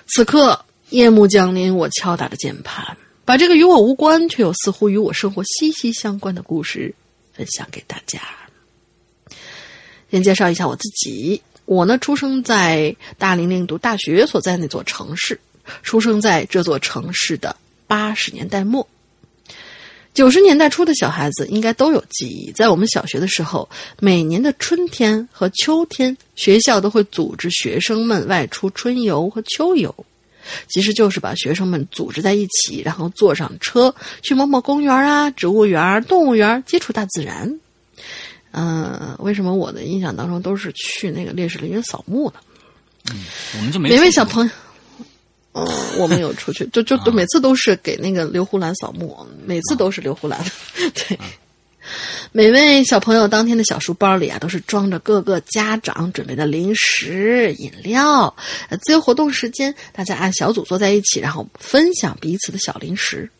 [0.06, 6.94] 此刻夜幕降临，我敲打着键盘，把这个与我无关却又似乎与我生活息息相关的故事
[7.32, 8.20] 分享给大家。
[10.10, 15.40] 先介绍一下我自己，我呢出生在大玲玲读大学所在那座城市，
[15.82, 17.56] 出生在这座城市的
[17.86, 18.86] 八十年代末。
[20.12, 23.68] 九十年代初的小孩子应该都有记忆，在我们小学的时候，
[23.98, 29.92] 每年的春天和秋天，学校都会组织学生们外出春游和秋游，
[30.68, 37.58] 其实就是把学生们组织在一起，然后坐上车去某某公园啊、植物园、动物园，接触大自然。
[38.52, 42.34] 嗯、为什么我的印象当中都是去那个烈士陵园扫墓呢？
[43.10, 43.24] 嗯
[43.58, 44.50] 我们就没每位小朋友，
[45.52, 45.66] 嗯，
[45.98, 50.42] 我们有出去，就就啊每次都是给那个刘胡兰扫墓，每次都是刘胡兰，
[50.94, 51.18] 对。
[52.32, 58.34] 每位小朋友当天的小书包里啊，都是装着各个家长准备的零食、饮料。
[58.68, 63.30] 呃自由活动时间，大家按小组坐在一起，然后分享彼此的小零食。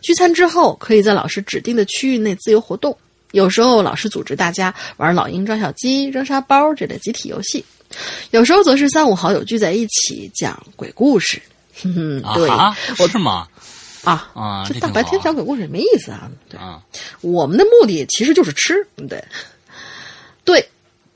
[0.00, 2.96] 聚餐之后，可以在老师指定的区域内自由活动。
[3.32, 7.62] 有时候老师组织大家玩老鹰抓小鸡、扔沙包这类集体游戏，
[8.30, 11.40] 有时候则是三五好友聚在一起讲鬼故事。
[11.82, 13.46] 哼哼，对，啊，我是吗？
[14.08, 16.30] 啊啊这大白天讲鬼故事也没意思啊。
[16.48, 16.82] 对，啊，
[17.20, 18.74] 我们的目的其实就是吃，
[19.08, 19.22] 对，
[20.44, 20.68] 对。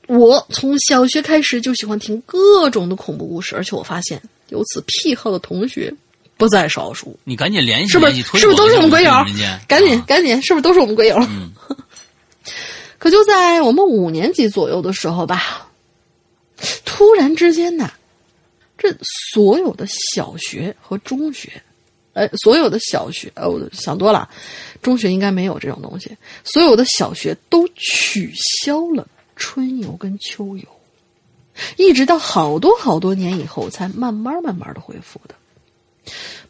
[0.07, 5.91] 我从小学开始就喜欢听各种的恐怖故事，而且我发现有此癖好的同学
[6.35, 7.17] 不在少数。
[7.23, 9.11] 你赶紧联系是不是是不是都是我们鬼友？
[9.65, 11.15] 赶紧啊赶紧，是不是都是我们鬼友？
[11.29, 11.49] 嗯
[12.99, 15.69] 可就在我们五年级左右的时候吧，
[16.83, 17.89] 突然之间呐，
[18.77, 18.93] 这
[19.31, 21.49] 所有的小学和中学，
[22.13, 24.29] 呃，所有的小学，呃，我想多了，
[24.83, 28.31] 中学应该没有这种东西，所有的小学都取
[28.63, 30.63] 消了春游跟秋游，
[31.75, 35.33] 一直到好多好多年以后，才慢慢慢慢的恢复的。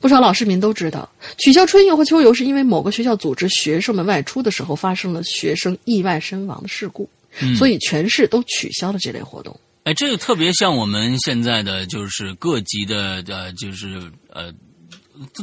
[0.02, 7.10] 不少老市民都知道，取消春游和秋游是因为某个学校组织学生们外出的时候发生了学生意外身亡的事故，
[7.57, 9.57] 所以全市都取消了这类活动。
[9.85, 14.53] 哎，这个特别像我们现在的就是各级的呃，就是呃。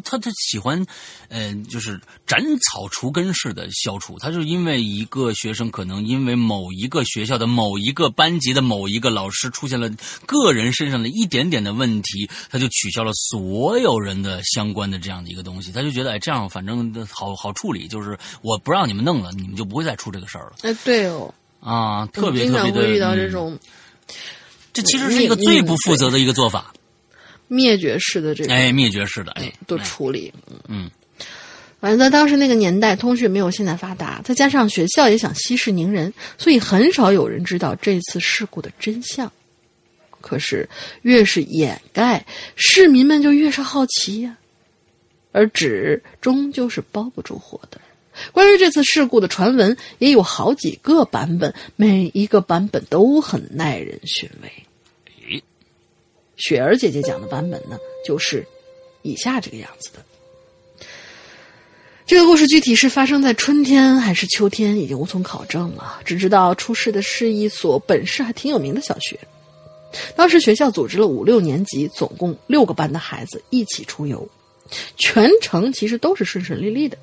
[0.05, 0.84] 他他喜欢，
[1.28, 4.18] 呃，就是斩草除根式的消除。
[4.18, 9.88] 他就因为一个学生可能因为某一个学校的某一个班级的某一个老师出现了
[10.26, 15.70] 个人身上的一点点的问题，他就取消了所有人的相关的这样的一个东西。
[15.70, 20.52] 他就觉得，哎，这样反正好好处理，就是我不让你们弄了，你们就不会再出这个事儿了。
[20.62, 23.59] 哎，对哦，啊，特别特别的遇到这种，
[24.72, 26.72] 这其实是一个最不负责的一个做法。
[27.51, 30.32] 灭绝式的这种，哎，灭绝式的，哎，都处理，
[30.68, 30.89] 嗯，
[31.81, 39.31] 反正在当时那个年代，通讯没有现在发达，再加上学校也想息事宁人，所以很少有人知道这次事故的真相。
[40.20, 40.68] 可是
[41.02, 42.24] 越是掩盖，
[42.55, 44.36] 市民们就越是好奇呀。
[45.32, 47.81] 而纸终究是包不住火的。
[48.31, 54.52] 关于这次事故的传闻也有好几个版本，每一个版本都很耐人寻味。
[56.40, 58.44] 雪儿姐姐讲的版本呢，就是
[59.02, 60.04] 以下这个样子的。
[62.06, 66.00] 这个故事具体是发生在春天还是秋天，已经无从考证了。
[66.04, 69.16] 只知道出事的是一所本市还挺有名的小学。
[70.16, 74.28] 当时学校组织了五六年级，总共六个班的孩子一起出游，
[74.96, 76.98] 全程其实都是顺顺利利的。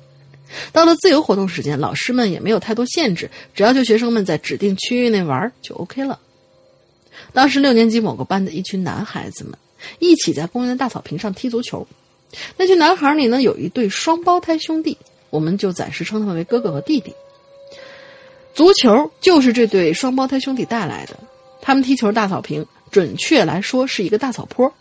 [0.72, 6.18] 到了自由活动时间，老师们也没有太多限制，只要求学生们在指定区域内玩就 OK 了。
[7.38, 9.56] 当时六年级某个班的一群男孩子们
[10.00, 11.86] 一起在公园的大草坪上踢足球。
[12.56, 14.98] 那群男孩里呢，有一对双胞胎兄弟，
[15.30, 17.14] 我们就暂时称他们为哥哥和弟弟。
[18.54, 21.16] 足球就是这对双胞胎兄弟带来的。
[21.62, 24.74] 他们踢球大草坪，准确来说是一个大草坡。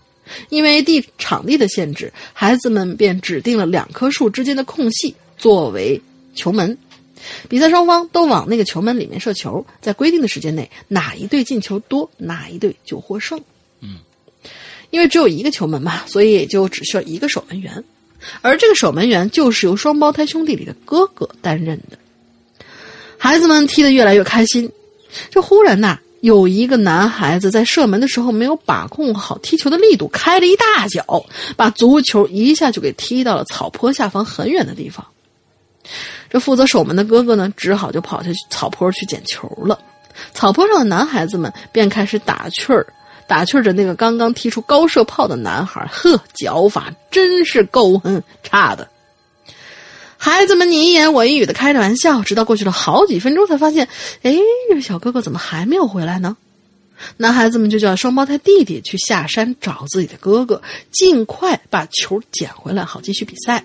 [0.49, 6.01] 因为地场地的限制，孩子们便指定了两棵树之间的空隙作为
[6.34, 6.75] 球门。
[7.49, 13.39] 比赛双方都往那个球门里面射球，在规定的时间内，哪一队进球多，哪一队就获胜。
[13.81, 13.98] 嗯，
[14.89, 17.84] 因为只有一个球门嘛，所以也就只需要一个守门员，
[18.41, 21.98] 而这个守门员就是由双胞胎兄弟里的哥哥担任的。
[23.18, 24.72] 孩子们踢得越来越开心，
[25.31, 31.26] 这忽然呐，有一个男孩子在射门的时候没有把控好踢球的力度，开了一大脚，
[31.56, 35.06] 把足球一下就给踢到了草坡下方很远的地方。
[36.29, 39.79] 这负责守门的哥哥呢，只好就跑下去草坡去捡球了。
[40.33, 42.85] 草坡上的男孩子们便开始打趣儿，
[43.27, 45.87] 打趣着那个刚刚踢出高射炮的男孩。
[45.91, 48.87] 呵，脚法真是够哼差的。
[50.17, 53.87] 孩子们你一言我一语的开着玩笑，直到过去了好几分钟，才发现，
[54.23, 54.35] 哎，
[54.67, 56.35] 这个小哥哥怎么还没有回来呢？
[57.17, 60.59] 男孩子们就叫双胞胎弟弟去下山找自己的哥哥，
[60.91, 63.63] 尽快把球捡回来，好继续比赛。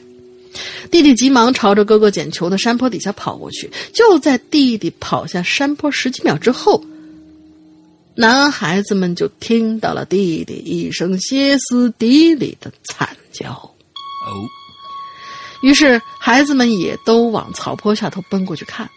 [0.91, 3.71] 弟弟急忙朝着哥哥捡球的山坡底下跑过去。
[3.93, 6.85] 就在弟弟跑下山坡十几秒之后，
[8.15, 13.51] 男孩子们就听到了弟弟一声歇斯底里的惨叫。
[13.53, 14.29] 哦，
[15.63, 18.89] 于是孩子们也都往草坡下头奔过去看。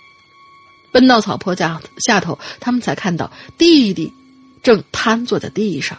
[0.91, 4.11] 奔到草坡下下头，他们才看到弟弟
[4.64, 5.98] 正瘫坐在地上，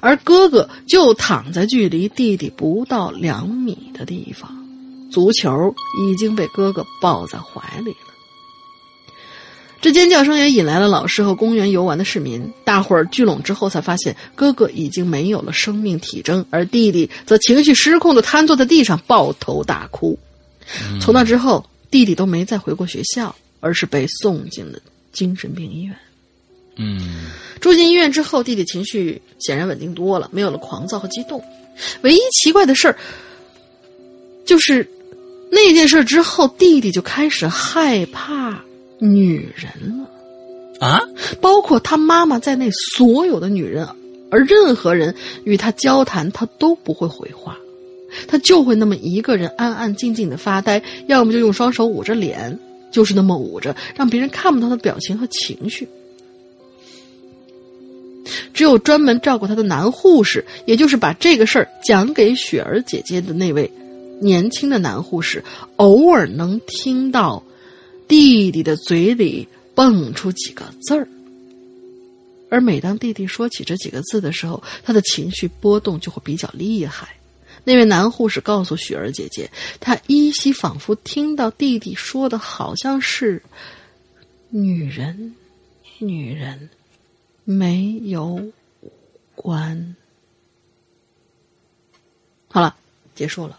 [0.00, 4.65] 而哥哥就躺在距离弟弟不到两米的地方。
[5.16, 8.12] 足球已经被哥哥抱在怀里了，
[9.80, 12.52] 这尖叫声也引来了老师和公园游玩的市民。
[12.64, 20.18] 大伙儿聚拢之后，才发现哥哥已经没有了生命体征，而弟弟则情绪失控的瘫坐在地上，抱头大哭。
[21.00, 24.78] 从那之后，弟弟都没再回过学校，而是被送进了
[25.14, 25.96] 精神病医院。
[26.76, 31.42] 嗯，住进医院之后，弟弟情绪显然稳定多了，没有了狂躁和激动。
[32.02, 32.98] 唯一奇怪的事儿，
[34.44, 34.86] 就是。
[35.50, 38.62] 那件事之后，弟弟就开始害怕
[38.98, 41.00] 女人了，啊，
[41.40, 43.86] 包括他妈妈在内所有的女人，
[44.30, 45.14] 而任何人
[45.44, 47.56] 与他交谈，他都不会回话，
[48.26, 52.58] 他就会那么一个人安安静静的发呆，要么就用双手捂着脸，
[52.90, 55.88] 就是那么捂着，让别人看不到他的表情和情绪。
[58.52, 63.70] 只有专门照顾他的男护士，也就是把这个事儿讲给雪儿姐姐的那位。
[64.20, 65.44] 年轻的男护士
[65.76, 67.42] 偶尔能听到
[68.08, 71.08] 弟弟的嘴里蹦出几个字儿，
[72.48, 77.16] 而每当弟弟说起这几个字的时候，他的情绪波动就会比较厉害。
[77.64, 83.42] 那位男护士告诉雪儿姐姐，他依稀仿佛听到弟弟说的好像是
[84.50, 85.34] “女人”，
[85.98, 86.70] 女人
[87.44, 88.28] 没有
[88.80, 88.92] 五
[89.34, 89.96] 官。
[92.48, 92.76] 好了，
[93.14, 93.58] 结束了。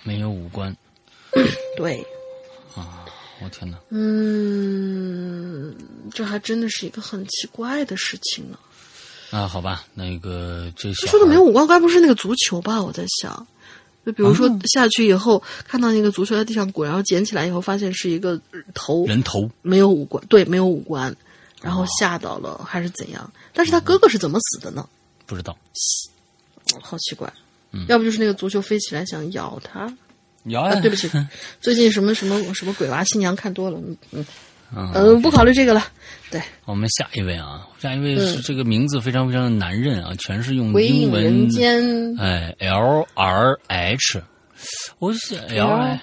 [0.00, 0.76] 哎，没有五官
[1.76, 2.04] 对，
[2.74, 3.04] 啊！
[3.42, 3.78] 我天哪！
[3.90, 5.74] 嗯，
[6.12, 8.58] 这还真的是一个很奇怪的事情呢。
[9.30, 12.82] 啊，好吧，那个这他说的没有五官，该不是那个足球吧？
[12.82, 13.46] 我在想，
[14.04, 18.40] 就比如说哦下去以后、看到那个足球在地上滚，然后捡起来以后发现是一个
[18.74, 21.14] 头，人头没有五官，对，没有五官，
[21.62, 23.32] 然后吓到了、还是怎样？
[23.54, 24.88] 但是他哥哥是怎么死的呢？
[25.26, 25.56] 不知道
[26.82, 27.32] 好奇怪。
[27.72, 27.86] 嗯。
[27.88, 29.92] 要不就是那个足球飞起来想咬他。
[30.44, 30.74] 咬啊！
[30.80, 31.10] 对不起，
[31.60, 34.26] 最近什么什么什么鬼娃新娘看多了，嗯嗯。
[34.72, 35.84] 嗯嗯，不考虑这个了。
[36.30, 42.16] 对，我们下一位啊，下一位是这个名字非常非常的难认啊，全是用英文人间。
[42.18, 44.22] 哎，L R H，
[45.00, 46.00] 我是 L I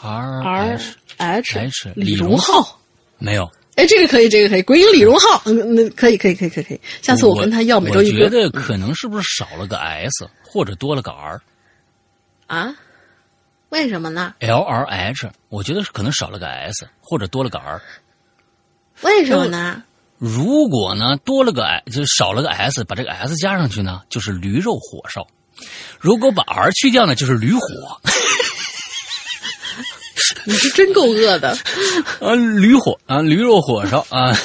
[0.00, 0.78] R
[1.18, 2.80] H H 李荣浩。
[3.18, 3.50] 没有。
[3.76, 6.80] 哎，这个可以，这个可以，鬼影李荣浩，嗯，那可以，可以，可以，可以，可以。
[7.02, 11.40] 下次我跟他要每周一我觉得可能是不是少了个 S 或者多了个 R？L
[12.46, 12.74] 啊？
[13.70, 17.82] 为什么呢？？L R H，我觉得是可能少了个 S 或者多了个 R。
[19.00, 19.82] 为什么呢？
[20.18, 25.22] 如果呢多了个 S，就少了个 S，把这个 S 加上去呢，就是驴肉火烧；
[25.98, 27.60] 如果把 R 去掉呢，就是驴火。
[30.44, 31.56] 你是真够饿的。
[32.20, 34.36] 啊，驴火啊，驴肉火烧啊。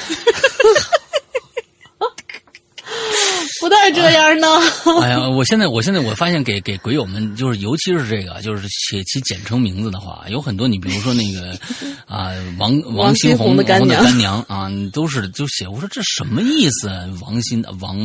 [3.60, 4.46] 不带这样呢。
[5.02, 11.58] 哎呀，我现在我现在我发现给给鬼友们，就是尤其是这个，就是写起简称名字的话，有很多你比如说那个
[12.08, 17.04] 啊，王王新新红的干的娘干娘啊，都是就写我说这什么意思啊？
[17.20, 17.96] 王新王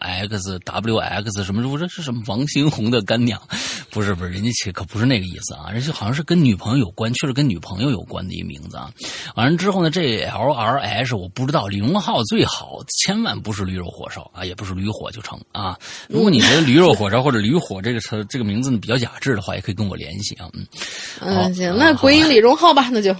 [0.00, 1.66] X W X 什么？
[1.68, 3.40] 我说是什么王新红的干娘？
[3.90, 8.90] 不是不是，人家写可不是那个意思啊，人家好像是跟女朋友有关，确实跟女朋友有关的一名字啊。
[9.34, 15.78] 完了之后呢，这 lrs 我不知道，李荣浩最好千万不是驴肉火烧啊，也不是驴火就成啊。
[16.08, 20.48] 如果你觉得驴肉火烧或者驴火这个词这个名字比较雅致的话，也可以跟我联系啊。
[20.52, 20.66] 嗯，
[21.20, 23.12] 好嗯，行，那鬼影李荣浩吧，那就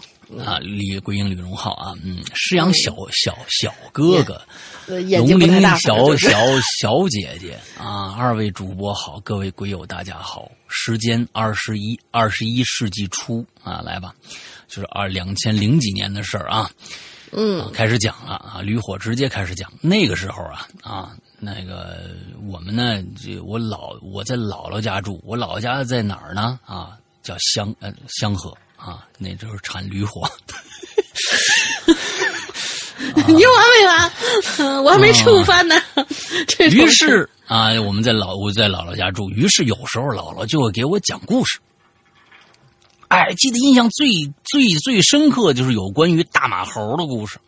[0.45, 4.41] 啊，李鬼影李荣浩啊，嗯，施阳小小小哥哥。
[4.89, 6.39] 龙鳞小小
[6.81, 14.15] 小姐姐啊，二位主播好，各位鬼友大家好，时间二十一二十一世纪初啊，来吧，
[14.67, 16.71] 就是二两千零几年的事儿啊，
[17.33, 22.17] 嗯，开始讲了啊，驴火直接开始讲，那个时候啊啊，那个
[22.49, 26.59] 我们呢，这我姥我在姥姥家住，我姥姥家在哪儿呢？
[26.67, 30.29] 啊，叫香呃香河啊，那就是产驴火。
[33.29, 34.13] 你又完没完？
[34.59, 35.81] 嗯我还没吃午饭呢。
[36.73, 41.61] 于是啊，我们在老我在姥姥家住，于是有时候姥姥就会给我讲故事。
[43.07, 44.09] 哎，记得印象最
[44.45, 47.39] 最最深刻就是有关于大马猴的故事。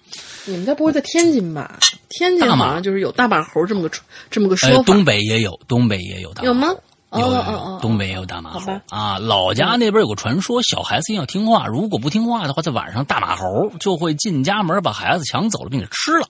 [0.44, 1.78] 你们家不会在天津吧？
[2.08, 6.68] 天津好像就是有大马猴这么个说这么个呃，说法，东北也有，东北也有大马猴有吗？
[7.10, 9.18] 哦有有有东北也有大马猴啊。
[9.18, 16.28] 老家那边有个传说，小孩子要听话，如果不听话的话，在晚上大马猴就会进家门把孩子抢走了，并且吃了。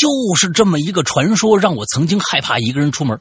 [0.00, 3.18] 就是这么一个传说，让我曾经害怕一个人出门。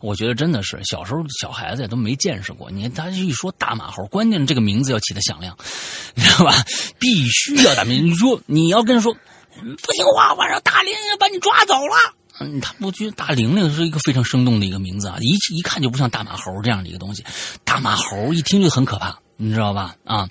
[0.00, 2.70] 我觉得真的是小时候小孩子也都没见识过。
[2.70, 5.56] 你看他一说大马猴，关键这个名字要起的响亮，
[6.14, 6.64] 你知道吧？
[6.98, 8.06] 必须要打名。
[8.06, 12.14] 你说你要跟他说不听话，晚上大玲玲把你抓走了。
[12.40, 17.22] 嗯，他不觉得大玲玲是一个非常生动的一个名字啊，一一看就不像大马猴这样的一个东西。
[17.64, 19.94] 大马猴一听就很可怕，你知道吧？
[20.04, 20.26] 啊，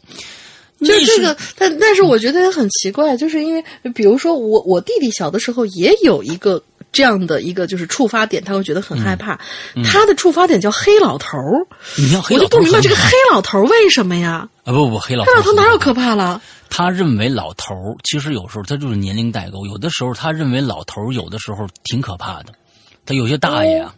[0.79, 3.63] 就这个，但但是我觉得也很奇怪，就是因为
[3.93, 9.39] 比如说我我弟弟小的时候也有一个这样的一个就是触发点，他会觉得很害怕。
[9.83, 11.67] 他的触发点叫黑老头儿，
[11.97, 14.47] 你要黑老头我就不明白这个黑老头儿为什么呀？
[14.63, 16.41] 啊不不黑老头黑老头很哪有可怕了？
[16.69, 22.53] 他认为老头儿其实有时候他就是年龄代沟，有的时候他认为老头儿有的时候挺可怕的。
[23.05, 23.93] 他有些大爷啊，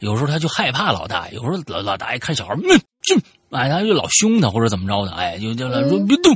[0.00, 3.16] 有时候他就害怕老大爷，有时候老老大爷看小孩儿，嗯，就，
[3.50, 6.34] 哎，他就老凶他或者怎么着的，哎，就叫他说别动，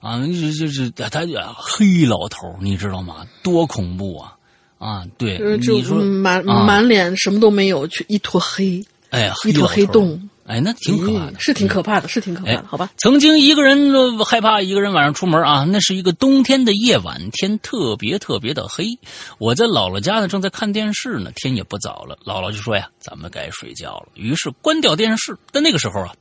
[0.00, 3.26] 啊，就就是他就黑老头儿，你知道吗？
[3.42, 4.32] 多恐怖啊！
[4.78, 12.90] 啊，对，就是就你说嗯满啊满脸什么都没有，却一坨黑，哎，一坨黑洞，哎，那挺可怕的，咦是挺可怕的，是挺可怕哎的，好吧？
[12.96, 18.98] 曾经一个人呃害怕一个人晚上出门啊，那是一个冬天的夜晚，天特别特别的黑。
[19.38, 22.16] 我在姥姥家呢，正在看电视呢，天也不早了。
[22.24, 25.36] 姥姥就说呀：“咱们该睡觉了。”于是关掉电视。
[25.50, 26.12] 但那个时候啊，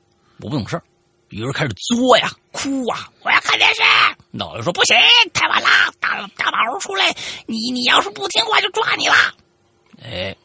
[0.41, 0.84] 我不懂事儿，
[1.29, 3.81] 于是开始作呀、哭啊，我要看电视。
[4.31, 4.95] 姥姥说：“不行，
[5.33, 5.67] 太晚了，
[5.99, 9.15] 大大马猴出来，你你要是不听话就抓你了。”
[10.03, 10.35] 哎，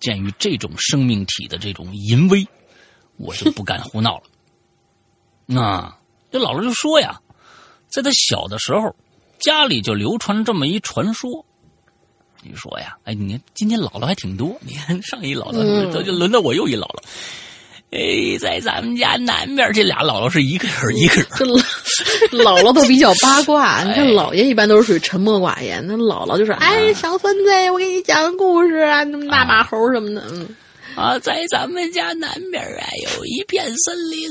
[0.00, 2.46] 鉴于这种生命体的这种淫威，
[3.16, 4.22] 我就不敢胡闹了。
[5.46, 5.96] 那
[6.32, 7.20] 这姥姥就说呀，
[7.88, 8.96] 在他小的时候，
[9.38, 11.44] 家里就流传这么一传说。
[12.42, 17.02] 你说呀，哎，你看今天姥姥还挺多，你看上一姥姥，嗯这就轮到我又一姥姥。
[17.90, 21.26] 哎，在咱们家南边这俩姥姥是一个人一个人，
[22.30, 30.48] 这姥姥都比较八卦，你看哎姥爷一般都是属于沉默寡言，那姥姥就是哎，小孙子，我给你讲个故事啊，什么大马猴什么的，嗯
[30.96, 32.84] 啊，在咱们家南边啊
[33.16, 34.28] 有一片森林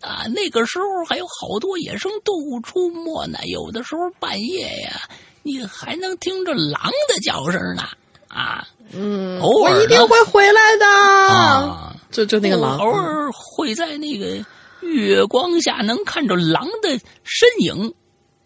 [0.00, 3.38] 啊，那个时候还有好多野生动物出没呢。
[3.48, 5.00] 有的时候半夜呀，
[5.42, 7.82] 你还能听着狼的叫声呢。
[8.28, 10.86] 啊嗯，偶尔我一定会回来的。
[10.86, 14.46] 啊，就就那个狼，偶尔会在那个
[14.82, 17.92] 月光下能看着狼的身影。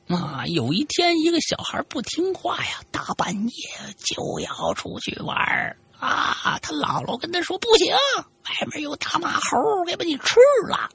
[0.08, 3.52] 啊，有一天一个小孩不听话呀，大半夜
[3.98, 6.58] 就要出去玩儿啊。
[6.62, 10.36] 他姥姥跟他说：“不行，外面有大马猴，给把你吃
[10.66, 10.88] 了。”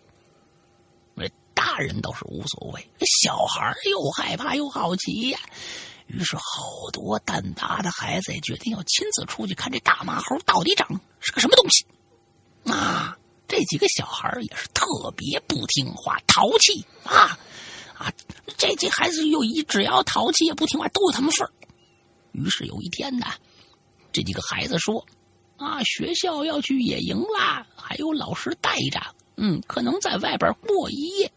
[1.14, 2.90] 那大人倒是无所谓，
[3.22, 5.38] 小孩又害怕又好奇呀。
[6.08, 10.88] 于是，好多胆大的孩子也决定要亲自出去看这大马猴到底长
[11.20, 11.86] 是个什么东西。
[12.66, 13.18] 啊，
[13.48, 14.86] 这几个小孩也是特
[15.16, 17.38] 别不听话、淘气啊
[17.98, 18.12] 啊！
[18.58, 21.52] 这这孩子又一只要淘气也不听话，都有他们份儿。
[22.32, 23.28] 于是有一天呢，
[24.12, 25.06] 这几个孩子说
[25.58, 29.00] ：“啊，学校要去野营啦，还有老师带着，
[29.38, 31.32] 嗯，可能在外边过一夜。”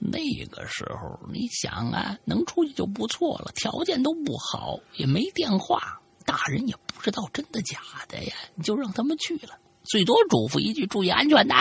[0.00, 11.54] 那个时候，你想啊，能出去就不错了，条件都不好，也没电话，大人也不知道真的假的呀，你就让他们去了，最多嘱咐一句注意安全的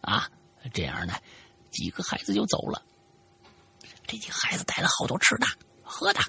[0.00, 0.28] 啊。
[0.72, 1.14] 这样呢，
[1.70, 2.82] 几个孩子就走了。
[4.06, 5.46] 这几个孩子带了好多吃的
[5.82, 6.20] 喝的，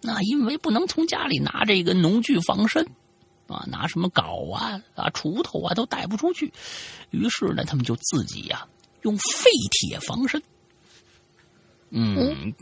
[0.00, 2.86] 那因为不能从家里拿这个农具防身
[3.48, 6.52] 啊，拿什么镐啊啊锄头啊都带不出去，
[7.10, 8.66] 于是呢，他们就自己呀、
[9.02, 10.42] 用废铁防身。
[11.90, 12.52] 嗯，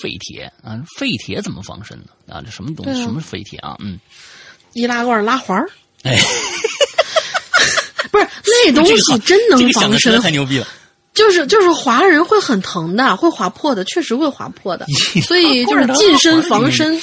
[0.00, 2.06] 废铁啊，废铁怎么防身呢？
[2.28, 3.02] 啊，这什么东西？
[3.02, 3.76] 啊什么废铁啊？
[3.80, 4.00] 嗯，
[4.72, 5.70] 易拉罐拉环儿，
[6.02, 6.16] 哎，
[8.66, 10.66] 那东西真能这个想防身，太牛逼了。
[11.14, 14.86] 就是就是划人会很疼的，会划破的，确实会划破的，
[15.26, 16.98] 所以就是近身防身，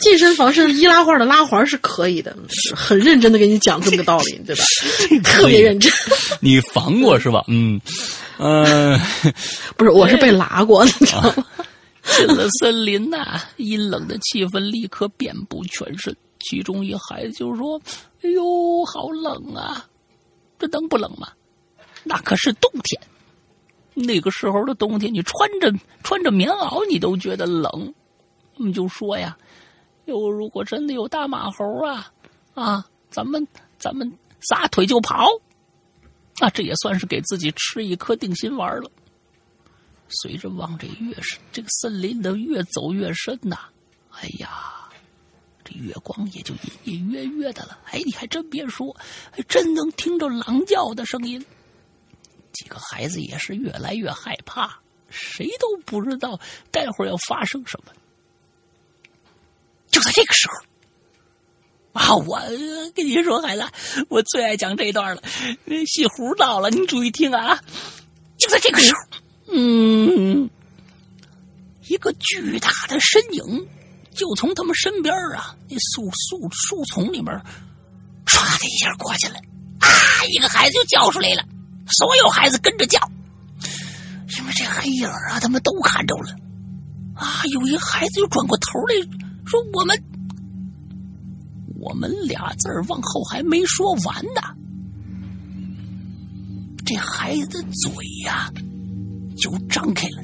[0.00, 4.64] 近身防身易拉罐的拉环是可以的，是很认真的给你讲这么个道理，对吧？
[5.22, 5.92] 特别认真，
[6.40, 7.44] 你防过是吧？
[7.46, 7.80] 嗯，
[8.38, 9.00] 呃，
[9.76, 11.46] 不是，我是被拉过，你知道吗？
[12.18, 16.14] 进 了森林呐、阴冷的气氛立刻遍布全身。
[16.40, 17.80] 其中一孩子就说
[18.22, 19.84] ：“哎呦，好冷啊！
[20.58, 21.28] 这能不冷吗？
[22.04, 23.00] 那可是冬天。
[23.94, 25.72] 那个时候的冬天，你穿着
[26.02, 27.94] 穿着棉袄，你都觉得冷。
[28.56, 29.36] 他们就说呀
[30.06, 32.12] ：‘哟，如果真的有大马猴啊，
[32.54, 33.46] 啊，咱们
[33.78, 35.26] 咱们撒腿就跑。’
[36.40, 38.90] 啊，这也算是给自己吃一颗定心丸了。”
[40.08, 43.58] 随着往这越是这个森林的越走越深呐、
[44.10, 44.85] 哎呀，
[45.66, 47.78] 这月光也就隐隐约约的了。
[47.90, 48.96] 哎，你还真别说，
[49.32, 51.44] 还真能听着狼叫的声音。
[52.52, 54.78] 几个孩子也是越来越害怕，
[55.10, 56.40] 谁都不知道
[56.70, 57.92] 待会儿要发生什么。
[59.90, 60.54] 就在这个时候，
[62.00, 62.40] 啊，我
[62.94, 63.64] 跟你说，孩子，
[64.08, 65.22] 我最爱讲这段了。
[65.66, 67.60] 呃戏胡到了，你注意听啊！
[68.38, 69.18] 就在这个时候。
[69.48, 70.50] 嗯，
[71.88, 73.68] 一个巨大的身影
[74.16, 77.26] 就从他们身边啊，那树树树丛里面，
[78.24, 79.34] 唰的一下过去了，
[79.78, 79.86] 啊！
[80.32, 81.44] 一个孩子就叫出来了，
[81.88, 82.98] 所有孩子跟着叫，
[84.38, 86.34] 因为这黑影啊，他们都看着了，
[87.14, 87.42] 啊！
[87.52, 88.94] 有一孩子就转过头来
[89.46, 90.02] 说：“我们，
[91.78, 94.40] 我们俩字儿往后还没说完呢。”
[96.84, 97.92] 这孩子的嘴
[98.24, 98.50] 呀、
[99.36, 100.22] 就张开了，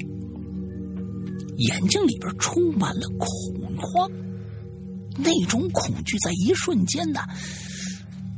[1.57, 3.27] 眼睛里边充满了恐
[3.77, 4.09] 慌，
[5.17, 7.21] 那种恐惧在一瞬间呢，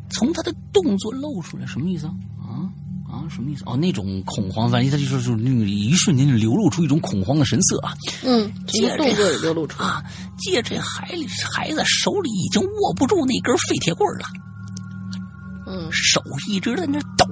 [0.10, 2.14] 从他的动作露出来，什么意思啊？
[2.40, 2.70] 啊
[3.08, 3.64] 啊，什么意思？
[3.66, 9.88] 哦，那种恐慌，反正他就说，就是那个一瞬间就流露出一种恐慌的神色啊嗯，从接着动作里流露出来。
[9.88, 10.04] 啊！
[10.38, 14.26] 借这孩里孩子手里已经握不住那根废铁棍了，
[15.68, 17.26] 嗯，手一直在那抖，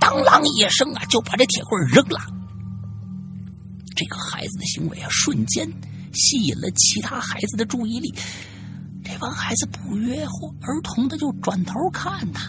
[0.00, 2.18] 当啷一声啊，就把这铁棍扔了。
[3.94, 5.70] 这个孩子的行为啊，瞬间
[6.14, 8.14] 吸引了其他孩子的注意力。
[9.02, 10.24] 这帮孩子不约
[10.62, 12.48] 而同的就转头看他，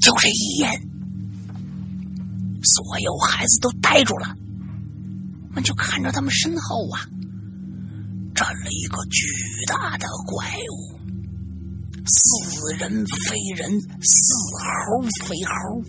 [0.00, 0.70] 就这一眼，
[2.62, 4.34] 所有孩子都呆住了，
[5.52, 7.04] 们就看着他们身后啊，
[8.34, 9.26] 站了一个巨
[9.66, 11.00] 大的怪物。
[12.06, 15.82] 似人非人，似猴非猴，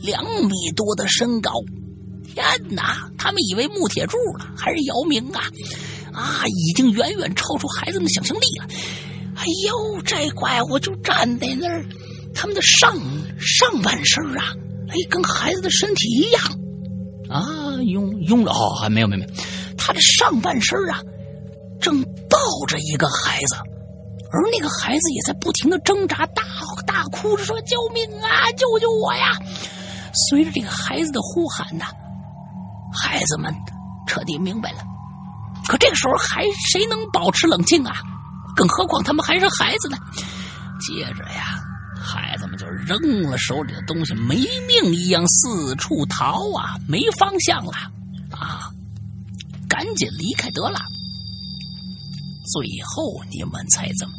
[0.00, 1.52] 两米多的身高，
[2.38, 3.10] 天哪！
[3.18, 5.42] 他们以为木铁柱了，还是姚明啊？
[6.12, 8.66] 啊，已经远远超出孩子们的想象力了。
[9.34, 11.84] 哎呦，这怪物就站在那儿，
[12.32, 12.94] 他们的上
[13.40, 14.54] 上半身啊，
[14.88, 16.42] 哎，跟孩子的身体一样
[17.28, 19.44] 啊，用用了哦，还没有没有没有，
[19.76, 21.00] 他的上半身啊，
[21.80, 22.00] 正
[22.30, 22.38] 抱
[22.68, 23.56] 着一个孩子，
[24.30, 26.44] 而那个孩子也在不停的挣扎，大
[26.86, 29.36] 大哭着说：“救命啊，救救我呀！”
[30.30, 31.86] 随着这个孩子的呼喊呐，
[32.92, 33.54] 孩子们
[34.06, 34.78] 彻底明白了。
[35.66, 37.96] 可这个时候还谁能保持冷静啊？
[38.56, 39.96] 更何况他们还是孩子呢。
[40.80, 41.60] 接着呀，
[42.00, 44.36] 孩子们就扔了手里的东西，没
[44.66, 47.72] 命一样四处逃啊，没方向了
[48.30, 48.70] 啊，
[49.68, 50.80] 赶紧离开得了。
[52.50, 54.14] 最后你们猜怎么？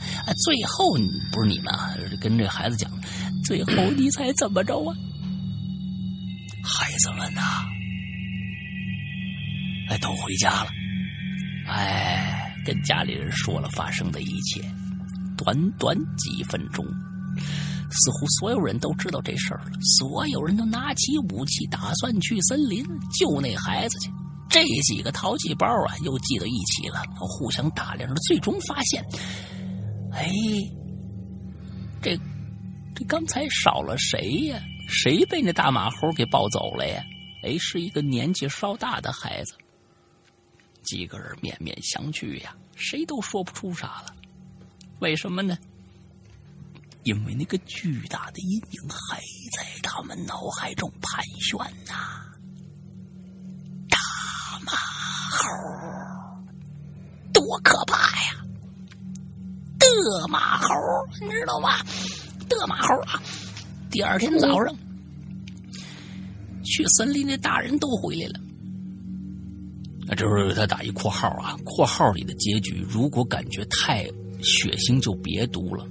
[0.45, 0.93] 最后
[1.31, 2.91] 不是你们啊，跟这孩子讲，
[3.43, 4.93] 最后你猜怎么着啊？
[6.63, 7.65] 孩子们呐、
[9.90, 10.70] 哎，都回家了。
[11.68, 14.61] 哎，跟家里人说了发生的一切，
[15.36, 16.86] 短短几分钟，
[17.91, 19.72] 似乎所有人都知道这事儿了。
[19.98, 22.86] 所有人都拿起武器，打算去森林
[23.20, 24.11] 救那孩子去。
[24.49, 29.03] 这几个淘气包啊，又聚到一起了，互相打量着，最终发现，
[30.11, 30.28] 哎，
[32.02, 32.18] 这
[32.95, 34.60] 这刚才少了谁呀？
[34.88, 37.03] 谁被那大马猴给抱走了呀？
[37.44, 39.53] 哎，是一个年纪稍大的孩子。
[40.90, 44.16] 几个人面面相觑呀，谁都说不出啥了。
[44.98, 45.56] 为什么呢？
[47.03, 49.20] 因为那个巨大的阴影还
[49.56, 52.26] 在他们脑海中盘旋呐、
[53.88, 53.99] 大
[54.66, 54.72] 马
[55.30, 55.45] 猴，
[57.32, 58.44] 多可怕呀！
[59.78, 60.68] 的马猴，
[61.22, 61.78] 你知道吗？
[62.49, 63.22] 的马猴啊！
[63.91, 64.76] 第二天早上，
[66.64, 68.40] 去森林的大人都回来了。
[70.10, 74.06] 那这时候他打一括号啊，括号里的结局，如果感觉太
[74.41, 75.86] 血腥就别读了。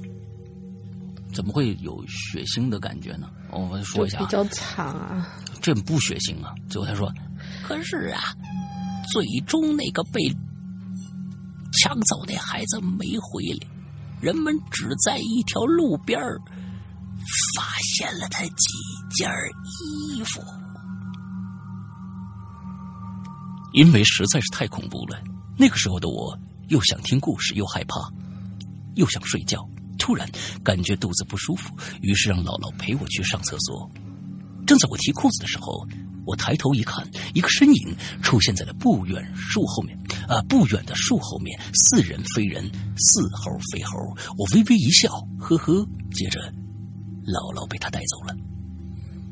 [1.33, 3.31] 怎么会有血腥的感觉呢？
[3.53, 5.39] 我们说一下啊，比较惨啊。
[5.63, 6.53] 这不血腥啊。
[6.69, 7.13] 最后他说
[7.63, 8.21] ：“可是啊，
[9.13, 10.21] 最终那个被
[11.81, 13.69] 抢走那孩子没回来，
[14.21, 16.41] 人们只在一条路边儿
[17.55, 17.63] 发
[17.95, 18.75] 现了他几
[19.15, 19.31] 件
[20.11, 20.43] 衣服。”
[23.73, 25.19] 因为实在是太恐怖了，
[25.57, 26.39] 那个时候的我
[26.69, 28.11] 又想听故事，又害怕，
[28.95, 29.59] 又想睡觉。
[29.99, 30.29] 突然
[30.63, 33.91] 感觉肚子不舒服，于是让姥姥陪我去上厕所。
[34.67, 35.85] 正在我提裤子的时候，
[36.25, 42.65] 我抬头一看，一个身影出现在了不远树后面，啊、不远的树后面，似人非人，
[42.97, 43.99] 似猴非猴。
[44.37, 45.85] 我微微一笑，呵呵。
[46.13, 46.41] 接着，
[47.25, 48.48] 姥姥被他带走了。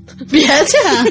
[0.30, 1.04] 别去啊！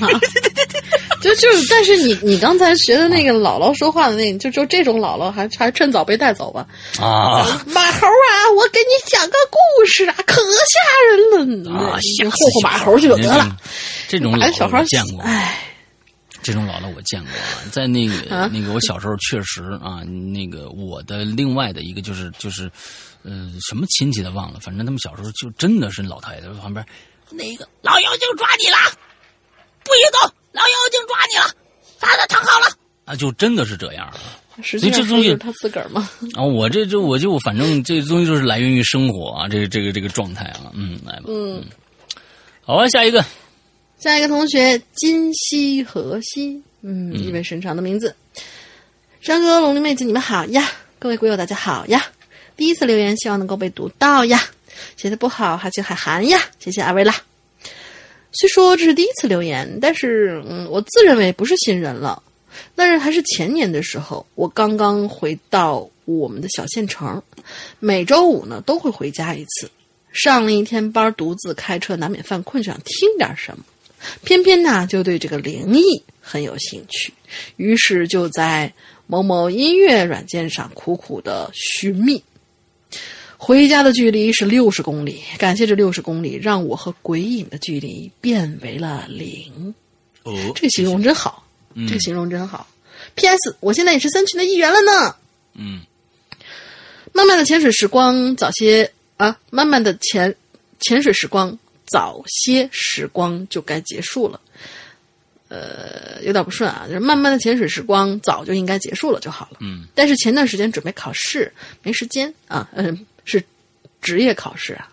[1.21, 6.65] 就就，但是你你刚才学的那个姥姥说话的那，就就这种姥姥还还趁早被带走吧。
[6.99, 11.71] 啊马猴啊，我给你讲个故事啊，可吓人了！
[11.71, 11.97] 啊！
[12.01, 13.57] 你吓死霍霍马猴去就得了。
[14.07, 15.59] 这种姥姥哎小孩我见过，哎，
[16.41, 22.69] 这种姥姥我见过啊，在那个、啊那个我小时候确实啊，那个我的另外的一个就是就是，
[23.23, 26.85] 呃，什么亲戚的忘了，反正他们小时候就真的是老太太在旁边，
[27.35, 28.77] 那个老妖精抓你了，
[29.83, 31.55] 不许走，老妖精抓你了，
[31.99, 32.67] 他他躺好了
[33.05, 34.19] 啊，就真的是这样啊。
[34.63, 36.09] 实际所以这东西是他自个儿嘛。
[36.33, 41.63] 啊，我这就我就反正这东西就是来源于生活啊，这个这个这个状态啊，嗯，来吧，嗯，
[42.61, 43.23] 好啊，下一个，
[43.99, 48.15] 下一个同学今夕何夕，嗯，意味深长的名字。
[49.19, 50.71] 山哥、龙鳞妹子，你们好呀！
[50.99, 52.05] 各位鬼友，大家好呀！
[52.55, 54.41] 第一次留言，希望能够被读到呀。
[54.97, 56.39] 写的不好，还请海涵呀！
[56.59, 57.13] 谢谢阿维拉。
[58.31, 62.21] 虽说这是第一次留言，但是嗯，我自认为不是新人了。
[62.73, 67.21] 那是还是前年的时候，我刚刚回到我们的小县城，
[67.79, 69.69] 每周五呢都会回家一次。
[70.11, 73.63] 上了一天班，独自开车难免犯困，想听点什么。
[74.23, 77.13] 偏偏呢就对这个灵异很有兴趣，
[77.57, 78.71] 于是就在
[79.07, 82.23] 某某音乐软件上苦苦的寻觅。
[83.37, 89.73] 回家的距离是六十公里，感谢这六十公里，让我和鬼影的距离变为了零。
[90.23, 92.67] 哦，这个形容真好，嗯这个形容真好。
[93.15, 93.55] P.S.
[93.59, 95.15] 我现在也是三群的一员了呢。
[95.53, 95.81] 嗯
[97.13, 100.35] 慢慢的潜水时光，早些啊，慢慢的潜
[100.79, 104.41] 潜水时光，早些时光就该结束了。
[105.47, 109.57] 呃，有点不顺啊，就是慢慢的潜水时光早就应该结束了就好了。
[109.61, 111.53] 嗯但是前段时间准备考试，
[111.83, 113.43] 没时间啊，嗯、是
[114.01, 114.87] 职业考试啊，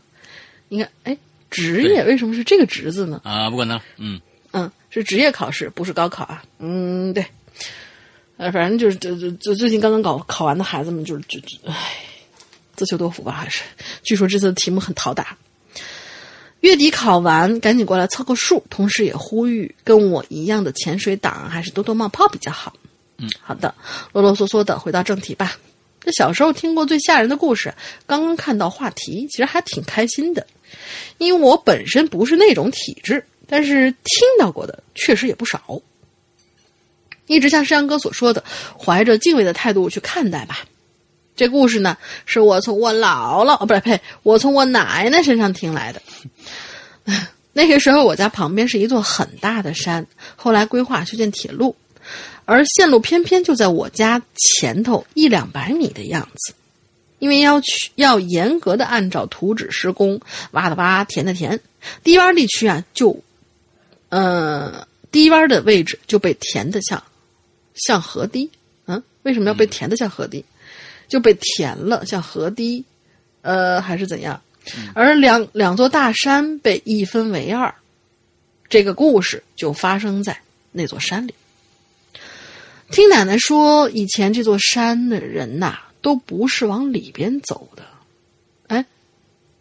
[0.68, 1.16] 你看哎，
[1.50, 3.20] 职业为什么是这个“职”字呢？
[3.24, 4.20] 啊，不管他了，嗯
[4.52, 6.42] 嗯，是职业考试，不是高考啊。
[6.58, 7.24] 嗯，对。
[8.38, 12.04] 呃，反正就是这这这最近刚刚考考完的孩子们，就是就就唉，
[12.74, 13.62] 自求多福吧，还是。
[14.02, 15.36] 据说这次的题目很讨打。
[16.60, 22.72] 月底考完，赶紧过来凑个数，同时也呼吁跟我一样的潜水党还是多多冒泡比较好。
[23.18, 23.74] 嗯，好的，
[24.12, 25.56] 啰啰嗦嗦的回到正题吧。
[26.04, 27.72] 这小时候听过最吓人的故事，
[28.06, 30.46] 刚刚看到话题，其实还挺开心的，
[31.18, 35.80] 因为我本身不是那种体质，但是听到过的确实也不少。
[37.26, 38.42] 一直像山羊哥所说的，
[38.76, 40.58] 怀着敬畏的态度去看待吧。
[41.34, 41.96] 这故事呢，
[42.26, 46.02] 是我从我姥姥哦，不是呸，我从我奶奶身上听来的。
[47.54, 50.06] 那个时候，我家旁边是一座很大的山，
[50.36, 51.74] 后来规划修建铁路，
[52.44, 56.54] 而线路偏偏就在我家前头一两百米的样子。
[57.18, 60.20] 因为要去要严格的按照图纸施工，
[60.50, 61.60] 挖的挖，填的填，
[62.02, 63.22] 低洼地区啊，就，
[64.08, 67.00] 呃，低洼的位置就被填的像，
[67.76, 68.50] 像河堤。
[68.86, 70.44] 嗯，为什么要被填的像河堤？
[71.06, 72.84] 就被填了，像河堤，
[73.42, 74.42] 呃，还是怎样？
[74.92, 77.72] 而两两座大山被一分为二，
[78.68, 80.36] 这个故事就发生在
[80.72, 81.34] 那座山里。
[82.92, 87.82] 听奶奶说，以前这座山的人呐，都不是往里边走的。
[88.66, 88.84] 哎，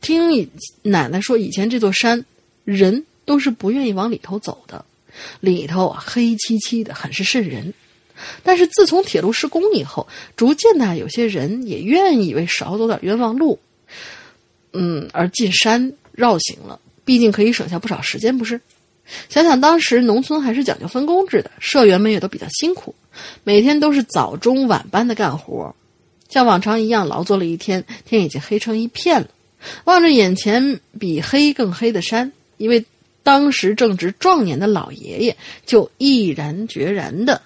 [0.01, 0.49] 听以
[0.81, 2.25] 奶奶说，以前这座山
[2.65, 4.83] 人都是不愿意往里头走的，
[5.39, 7.73] 里头啊黑漆漆的，很是瘆人。
[8.43, 10.05] 但是自从铁路施工以后，
[10.35, 13.57] 逐渐的有些人也愿意为少走点冤枉路，
[14.73, 16.81] 嗯，而进山绕行了。
[17.05, 18.59] 毕竟可以省下不少时间，不是？
[19.29, 22.93] 想想当时农村还是讲究分工制的，社员们也都比较辛苦，
[23.43, 25.75] 每天都是早中晚班的干活，
[26.29, 29.27] 像往常一样劳作了一天，天已经黑成一片了。
[29.83, 32.85] 望着眼前比黑更黑的山，一位
[33.23, 37.41] 当时正值壮年的老爷爷就毅然决然的。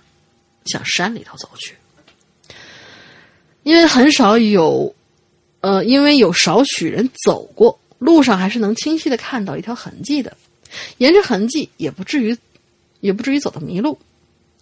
[0.65, 1.75] 向山里头走去，
[3.61, 4.95] 因为很少有，
[5.61, 10.35] 呃，因为有少许人走过，路上还是能清晰的看到一条痕迹的。
[10.97, 12.37] 沿着痕迹，也不至于，
[12.99, 13.97] 也不至于走到迷路。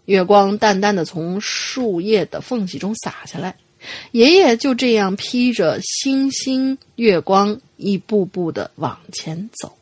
[0.06, 3.56] 月光淡淡的从树叶的缝隙中洒下来，
[4.12, 9.78] 爷爷就这样披着星星月光，一步步的往前走。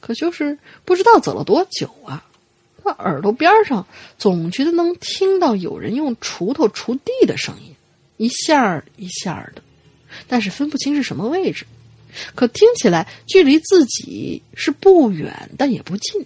[0.00, 2.26] 可就是不知道走了多久啊。
[2.82, 3.86] 他耳朵边上
[4.16, 7.74] 总觉得能听到有人用锄头锄地的声音，
[8.16, 9.60] 一下一下的，
[10.28, 11.66] 但是分不清是什么位置。
[12.34, 16.24] 可听起来距离自己是不远，但也不近。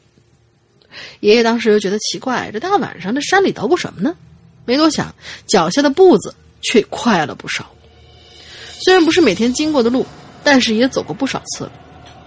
[1.20, 4.16] 爷爷当时又觉得奇怪，这大晚上的山里捣鼓什么呢？
[4.64, 5.14] 没多想，
[5.46, 7.70] 脚下的步子却快了不少。
[8.80, 10.06] 虽然不是每天经过的路，
[10.42, 11.72] 但是也走过不少次了。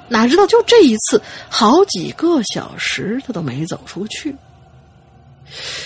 [0.09, 4.35] 哪知道就这一次，好几个小时他都没走出去。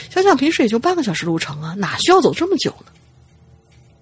[0.09, 2.91] 想想平时也就半个小时路程啊，哪需要走这么久呢？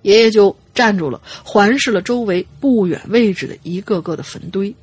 [0.02, 4.74] 爷爷就站住了，环视了周围不远位置的一个个的坟堆。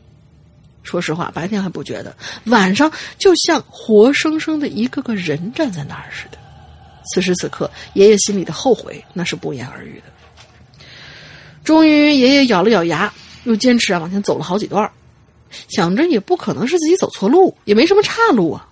[0.82, 6.38] 说实话，白天还不觉得，晚上就像活生生的一个个人站在那儿似的。
[7.12, 10.84] 此时此刻，爷爷心里的后悔那是不言而喻的。
[11.64, 13.12] 终于，爷爷咬了咬牙，
[13.44, 14.88] 又坚持啊往前走了好几段。
[15.68, 18.68] 想着也不可能是自己走错路，也没什么岔路啊。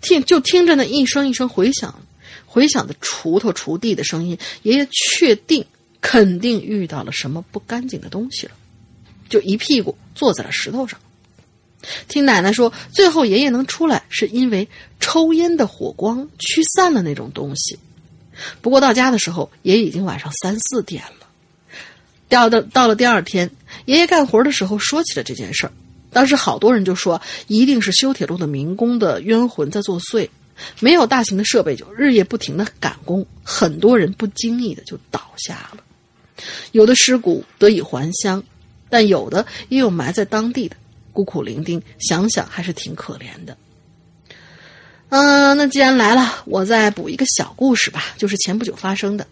[0.00, 1.92] 听就听着那一声一声回响，
[2.54, 5.66] 回响的锄头锄地的声音，爷爷确定
[6.00, 8.52] 肯定遇到了什么不干净的东西了，
[9.28, 11.00] 就一屁股坐在了石头上。
[12.06, 14.68] 听奶奶说，最后爷爷能出来是因为
[15.00, 17.76] 抽烟的火光驱散了那种东西。
[18.60, 21.26] 不过到家的时候，也已经晚上三四点了。
[22.28, 23.50] 掉到到了第二天，
[23.86, 25.72] 爷爷干活的时候说起了这件事儿。
[26.12, 30.28] 当时好多人就说，一定是修铁路的民工的冤魂在作祟，
[30.80, 35.82] 没有大型的设备就日夜不停的赶工，很多人不经意的就倒下了，
[36.72, 38.42] 有的尸骨得以还乡，
[38.88, 40.76] 但有的也有埋在当地的，
[41.12, 43.56] 孤苦伶仃，想想还是挺可怜的。
[45.10, 49.26] 嗯，那既然来了，我再补一个小故事吧，就是前不久发生的。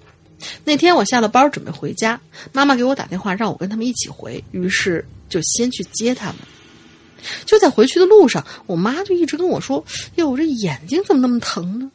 [0.64, 2.20] 那天我下了班准备回家，
[2.52, 6.36] 妈妈给我打电话让我跟他们一起回，于是就先去接他们。
[7.44, 9.84] 就在回去的路上，我妈就一直跟我说
[10.16, 11.90] ：“哟，我这眼睛怎么那么疼呢？”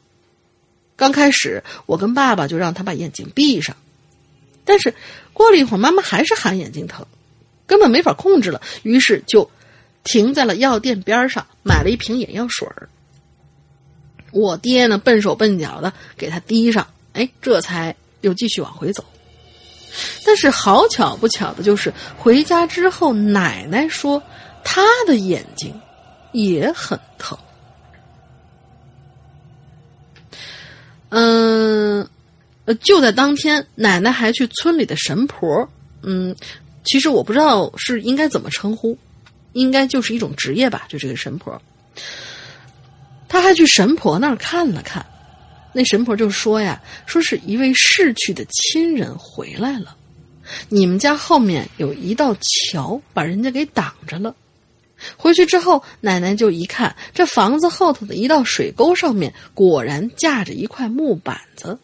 [0.96, 3.76] 刚开始，我跟爸爸就让他把眼睛闭上，
[4.66, 4.96] 但是
[5.32, 7.06] 过了一会儿，妈妈还是喊眼睛疼，
[7.68, 9.52] 根本没法控制了，于是就
[10.04, 12.90] 停在了药店边上，买了一瓶眼药水儿。
[14.32, 19.06] 我爹呢，笨手笨脚的给他滴上，哎，这才又继续往回走。
[20.26, 24.24] 但是好巧不巧的就是，回家之后，奶奶说。
[24.70, 25.74] 他的眼睛
[26.34, 27.38] 也很疼。
[31.08, 32.06] 嗯，
[32.66, 35.68] 呃，就在当天，奶奶还去村里的神婆，
[36.02, 36.36] 嗯，
[36.84, 38.98] 其实我不知道是应该怎么称呼，
[39.54, 41.60] 应该就是一种职业吧，就这个神婆。
[43.30, 45.04] 他还去神婆那儿看了看，
[45.72, 49.96] 那神婆就说呀，说是一位逝去的亲人回来了，
[50.68, 54.36] 你们家后面有一道桥，把人家给挡着了。
[55.16, 61.78] 回去之后，奶奶就一看，这房子后头的一道水沟上面果然架着一块木板子，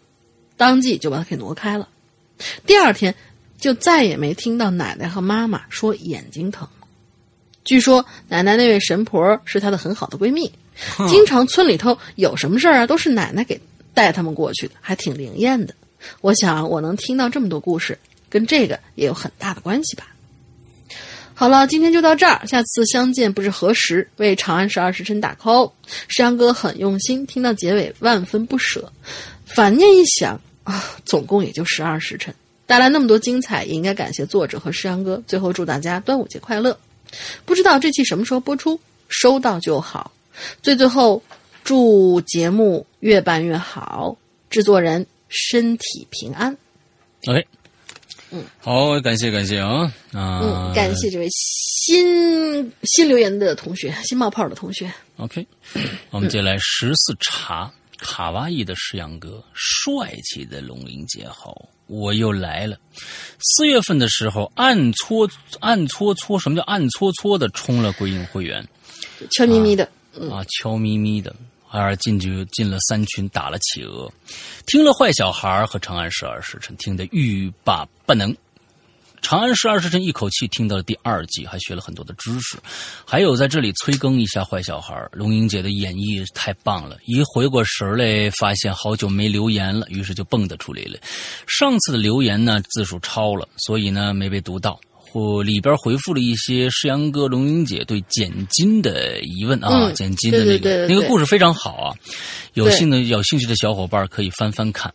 [0.58, 1.88] 当即就把它给挪开了。
[2.66, 3.14] 第二天，
[3.60, 6.68] 就再也没听到奶奶和妈妈说眼睛疼。
[7.64, 10.52] 据说奶奶那位神婆是她的很好的闺蜜，
[11.08, 13.60] 经常村里头有什么事儿啊，都是奶奶给
[13.94, 15.74] 带他们过去的，还挺灵验的。
[16.20, 17.98] 我想我能听到这么多故事，
[18.30, 20.08] 跟这个也有很大的关系吧。
[21.44, 24.10] 好了，今天就到这儿，下次相见不知何时。
[24.16, 25.70] 为《长安十二时辰》打 call，
[26.08, 28.90] 山哥很用心，听到结尾万分不舍。
[29.44, 32.34] 反念一想啊，总共也就十二时辰，
[32.66, 35.22] 带来那么多精彩，也应该感谢作者和山哥。
[35.28, 36.80] 最后祝大家端午节快乐！
[37.44, 38.80] 不知道这期什么时候播出，
[39.10, 40.14] 收到就好。
[40.62, 41.22] 最最后，
[41.66, 44.16] 祝节目越办越好，
[44.50, 46.56] 制作人身体平安。
[47.28, 47.46] OK，
[48.36, 54.92] 嗯，好，感谢感谢啊啊，嗯，感谢这位新新留言的同学，新冒泡的同学。
[55.18, 55.46] OK，
[56.10, 62.76] 我们接下来十四茶卡哇伊的石阳哥，帅气的龙鳞姐好，我又来了。
[63.40, 65.30] 四月份的时候，暗搓
[65.60, 68.68] 暗搓搓，什么叫暗搓搓的充了鬼影会员
[69.30, 69.84] 悄咪咪的，
[70.32, 71.36] 啊，悄咪咪的。
[71.82, 74.12] 而进去进了三群，打了企鹅，
[74.68, 78.36] 听了坏小孩和长安十二时辰，听得欲罢不能。
[79.22, 82.58] 长安十二时辰一口气听到了第二季，还学了很多的知识。
[83.06, 86.98] 还有在这里催更一下坏小孩，龙英姐的演绎太棒了。
[87.06, 91.00] 一回过神来，发现好久没留言了，于是就蹦跶出来了。
[91.48, 94.78] 上次的留言呢字数超了，所以呢没被读到。
[95.14, 101.94] 或里边回复了一些诗阳哥、龙英姐对捡金的疑问啊，嗯捡金的那个那个故事非常好啊，
[102.56, 104.92] 有兴的有兴趣的小伙伴可以翻翻看。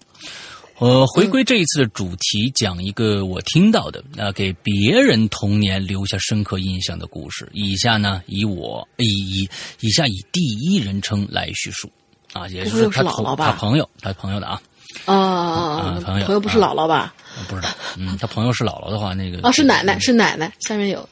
[0.78, 7.49] 呃，回归这一次的主题，讲一个我听到的啊、呃，给别人童年留下深刻印象的故事。
[7.53, 9.49] 以下呢，以我以以
[9.81, 11.89] 以下以第一人称来叙述
[12.32, 14.61] 啊，也就是他同不会又是姥姥吧他朋友他朋友的啊，
[15.05, 17.15] 啊啊朋友朋友不是姥姥吧？
[17.48, 20.52] 不知道，嗯，他朋友是姥姥的话，那个啊，是奶奶，是奶奶。
[20.60, 21.09] 下面有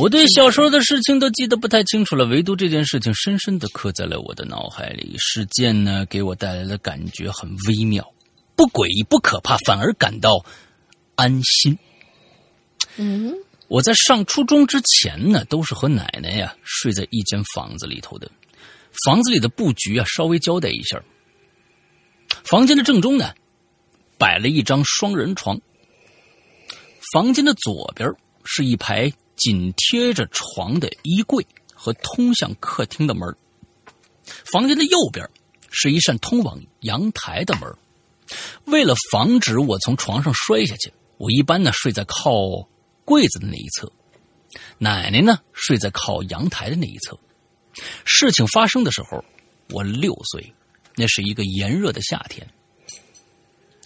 [0.00, 5.16] 我对小时候的事情都记得不太清楚了，唯独这件事情深深的刻在了我的脑海里。
[5.18, 8.04] 事件呢，给我带来的感觉很微妙，
[8.54, 10.44] 不诡异，不可怕，反而感到
[11.16, 11.76] 安心。
[12.96, 13.34] 嗯
[13.66, 18.30] 我在上初中之前呢，都是和奶奶呀睡在一间房子里头的。
[19.06, 21.02] 房子里的布局啊，稍微交代一下。
[22.42, 23.34] 房间的正中呢，
[24.18, 25.60] 摆了一张双人床。
[27.12, 28.10] 房间的左边
[28.44, 33.36] 是一排紧贴着床的衣柜和通向客厅的门。
[34.50, 35.28] 房间的右边
[35.70, 37.72] 是一扇通往阳台的门。
[38.64, 42.32] 为了防止我从床上摔下去，我一般呢睡在靠
[43.04, 43.92] 柜子的那一侧，
[44.78, 47.18] 奶奶呢睡在靠阳台的那一侧。
[48.04, 49.22] 事情发生的时候，
[49.70, 50.54] 我六岁，
[50.96, 52.46] 那是一个炎热的夏天。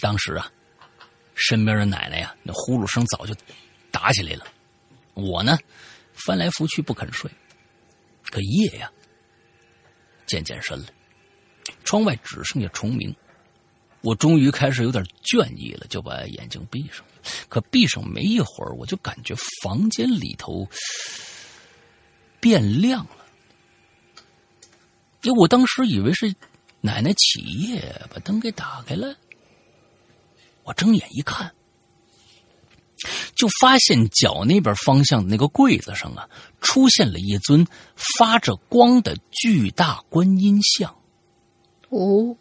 [0.01, 0.51] 当时啊，
[1.35, 3.35] 身边的奶奶呀，那呼噜声早就
[3.91, 4.47] 打起来了。
[5.15, 5.59] 我呢，
[6.13, 7.31] 翻来覆去不肯睡，
[8.31, 8.91] 可夜呀
[10.27, 10.87] 渐渐深了，
[11.85, 13.15] 窗外只剩下虫鸣。
[14.03, 17.05] 我终于开始有点倦意了，就把眼睛闭上。
[17.49, 20.69] 可闭上没一会儿，我就感觉房间里头
[22.39, 23.27] 变亮了。
[25.23, 26.33] 因为我当时以为是
[26.81, 29.17] 奶奶起夜把灯给打开了。
[30.65, 31.53] 我睁眼一看，
[33.35, 36.29] 就发现脚那边方向的那个柜子上啊，
[36.61, 40.95] 出现了一尊发着光的巨大观音像。
[41.89, 42.37] 哦，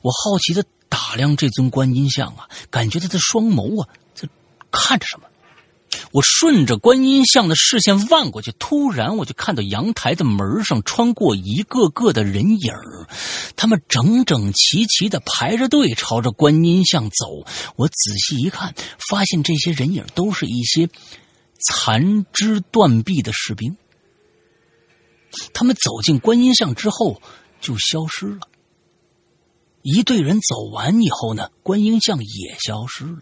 [0.00, 4.26] 我好奇的打量这尊观音像啊，感觉他的双眸啊在
[4.70, 5.28] 看着什么。
[6.12, 12.72] 我顺着观音像的视线望过去，突然我就看到阳台的门上穿过一个个的人影
[13.56, 17.44] 他们整整齐齐的排着队朝着观音像走。
[17.76, 18.74] 我仔细一看，
[19.10, 20.88] 发现这些人影都是一些
[21.70, 23.76] 残肢断臂的士兵。
[25.52, 27.20] 他们走进观音像之后
[27.60, 28.48] 就消失了。
[29.82, 33.20] 一队人走完以后呢，观音像也消失了。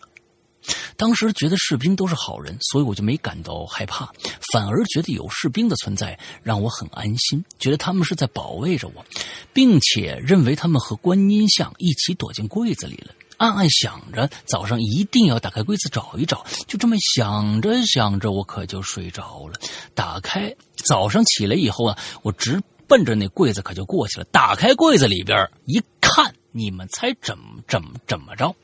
[0.96, 4.08] 当时觉得士兵都是好人，所以我就没感到害怕，
[4.52, 9.04] 反而觉得有士兵的存在让我很安心，觉得他们是在保卫着我，
[9.52, 13.12] 并且认为他们和观音像一起躲进柜子里了。
[13.38, 19.58] 暗暗想着早上一定要打开柜子找一找，就这么想着想着，我可就睡着了。
[19.94, 24.26] 打开，早上起来以后啊，我直奔着那柜子可就过去了。
[24.30, 28.54] 打开柜子里边一看，你们猜怎么怎么怎么着？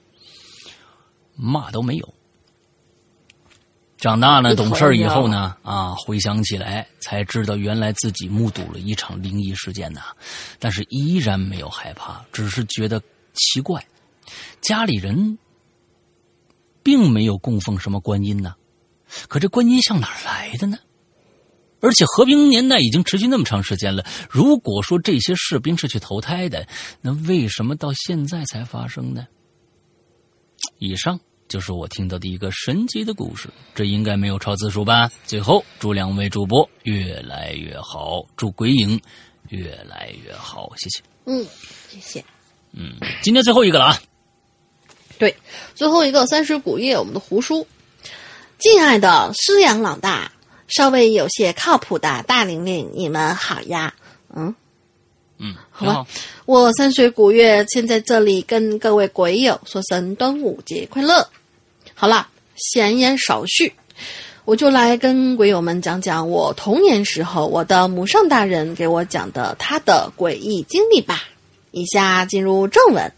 [1.38, 2.14] 嘛都没有。
[3.96, 10.02] 长大了懂事以后呢，啊，回想起来才知道，原来自己目睹了一场灵异事件呐，
[10.58, 13.02] 但是依然没有害怕，只是觉得
[13.34, 13.84] 奇怪。
[14.60, 15.38] 家里人
[16.82, 18.54] 并没有供奉什么观音呢，
[19.26, 20.78] 可这观音像哪来的呢？
[21.80, 26.66] 而且和平年代已经持续那么长时间了，如果说这些士兵是去投胎的，
[27.00, 29.26] 那为什么到现在才发生呢？
[30.78, 31.18] 以上
[31.48, 35.10] 就是我听到的一个神奇的故事，这应该没有超字数吧？
[35.24, 39.00] 最后祝两位主播越来越好，祝鬼影
[39.48, 41.02] 越来越好，谢谢。
[41.24, 41.46] 嗯，
[41.88, 42.24] 谢谢。
[42.72, 44.00] 嗯，今天最后一个了啊。
[45.18, 45.34] 对，
[45.74, 47.66] 最后一个三十古夜，我们的胡叔，
[48.58, 50.30] 敬爱的师阳老大，
[50.68, 53.94] 稍微有些靠谱的大玲玲，你们好呀。
[54.36, 54.54] 嗯
[55.38, 56.06] 嗯，好吧，
[56.46, 61.28] 我三水古月先在这里跟各位鬼友说声端午节快乐。
[61.94, 63.72] 好了，闲言少叙，
[64.44, 71.22] 我就来跟鬼友们讲讲我童年时候我的母上大人给我讲的他的诡异经历吧。
[71.70, 73.12] 以下进入正文。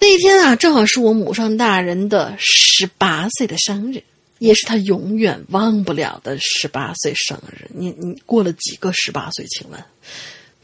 [0.00, 4.02] 那一天啊，正好是我母上大人的十八岁的生日，
[4.40, 7.70] 也是他永远忘不了的十八岁生日。
[7.72, 9.46] 你你过了几个十八岁？
[9.46, 9.82] 请问，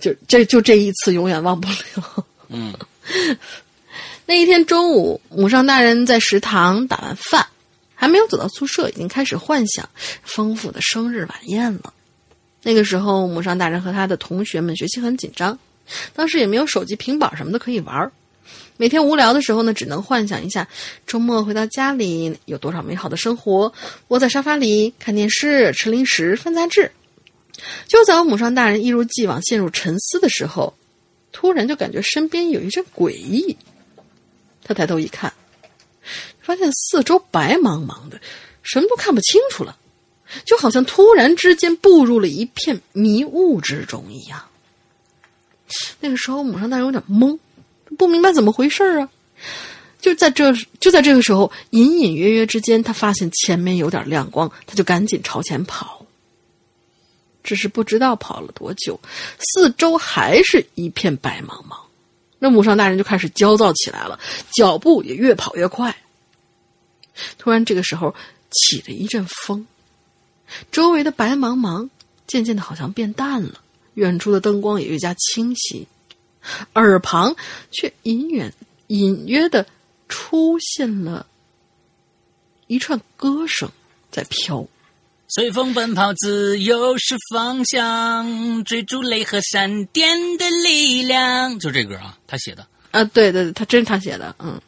[0.00, 2.24] 就这就这一次永远忘不了。
[2.48, 2.72] 嗯，
[4.26, 7.46] 那一天中午，母上大人在食堂打完饭，
[7.94, 9.88] 还没有走到宿舍，已经开始幻想
[10.22, 11.92] 丰富的生日晚宴了。
[12.62, 15.58] 那个时候，母上大人和他的同学们学习很紧张，
[16.14, 18.10] 当时也没有手机、平板什么的可以玩儿。
[18.76, 20.66] 每天无聊的时候呢，只能幻想一下
[21.06, 23.72] 周末回到家里有多少美好的生活，
[24.08, 26.90] 窝在沙发里看电视、吃零食、翻杂志。
[27.86, 30.74] 就在我母上大人一如既往陷入沉思的时候，
[31.32, 33.56] 突然就感觉身边有一阵诡异。
[34.64, 35.32] 他抬头一看，
[36.40, 38.20] 发现四周白茫茫的，
[38.62, 39.76] 什么都看不清楚了，
[40.44, 44.43] 就好像突然之间步入了一片迷雾之中一样。
[46.01, 47.39] 那个时候，母上大人有点懵。
[47.97, 49.09] 不明白怎么回事啊！
[49.98, 55.97] 就在这就在这个时候，隐隐约约之间，他发现前面有点亮光，他就赶紧朝前跑。
[57.48, 59.00] 只是不知道跑了多久，
[59.38, 61.78] 四周还是一片白茫茫。
[62.38, 64.20] 那母上大人就开始焦躁起来了，
[64.54, 65.96] 脚步也越跑越快。
[67.38, 68.14] 突然，这个时候
[68.50, 69.66] 起了一阵风，
[70.70, 71.88] 周围的白茫茫
[72.26, 73.62] 渐渐的好像变淡了，
[73.94, 75.88] 远处的灯光也越加清晰。
[76.74, 77.34] 耳旁
[77.70, 78.52] 却隐远、
[78.88, 79.66] 隐约的
[80.06, 81.26] 出现了
[82.66, 83.70] 一串歌声
[84.12, 84.66] 在飘。
[85.28, 91.59] 随风奔跑，自由是方向，追逐雷和闪电的力量。
[91.59, 94.60] 就这歌啊，他写的啊，对对对，他真是他写的，嗯。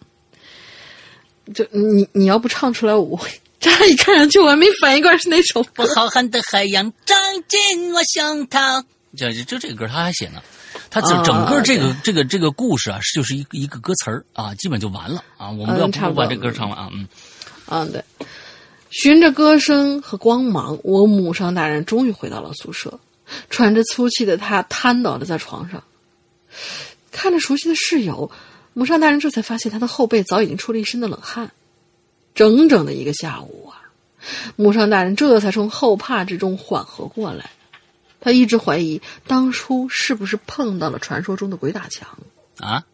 [1.55, 3.19] 就你你要不唱出来，我
[3.59, 5.62] 乍一看上去我还没反应过来是哪首。
[5.95, 7.19] 浩瀚的海洋装
[7.49, 8.85] 进我胸膛，
[9.16, 10.41] 就就这个歌他还写呢。
[10.91, 15.51] 他整整个这个这个这个故事啊，就是一个一个歌词儿啊，基本就完了啊。
[15.51, 17.09] 我们要不把这歌唱完啊，嗯，
[17.66, 18.05] 嗯对。
[18.91, 23.01] 循着歌声和光芒，我母上大人终于回到了宿舍，
[23.49, 25.83] 喘着粗气的他瘫倒了在床上，
[27.11, 28.31] 看着熟悉的室友，
[28.75, 31.53] 母上大人这才发现他的后背早已经出了一身的冷汗。
[32.35, 33.91] 整整的一个下午啊，
[34.57, 37.51] 母上大人这才从后怕之中缓和过来。
[38.21, 42.19] 他一直怀疑当初是不是碰到了传说中的鬼打墙
[42.59, 42.85] 啊？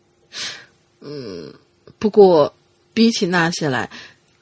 [1.01, 1.53] 嗯，
[1.99, 2.55] 不过
[2.95, 3.91] 比起那些来，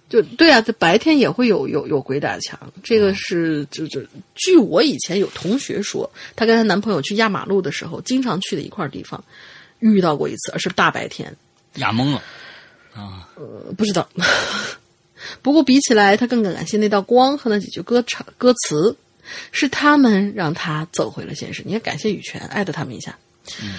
[0.09, 2.59] 就对啊，这白天也会有有有鬼打墙。
[2.83, 4.01] 这个是就就
[4.35, 9.23] 据我以前有同学说，她跟她男朋友去压马路的时候，经常去的一块地方，
[9.81, 11.35] 遇到过一次，而是大白天
[11.75, 12.23] 压懵了
[12.95, 13.29] 啊。
[13.37, 14.09] 呃，不知道。
[15.43, 18.97] 不过比起来，他更感谢那道光和那几句歌唱歌词。
[19.53, 21.63] 是他们让他走回了现实。
[21.65, 23.19] 你也感谢羽泉，艾特他们一下。
[23.63, 23.77] 嗯，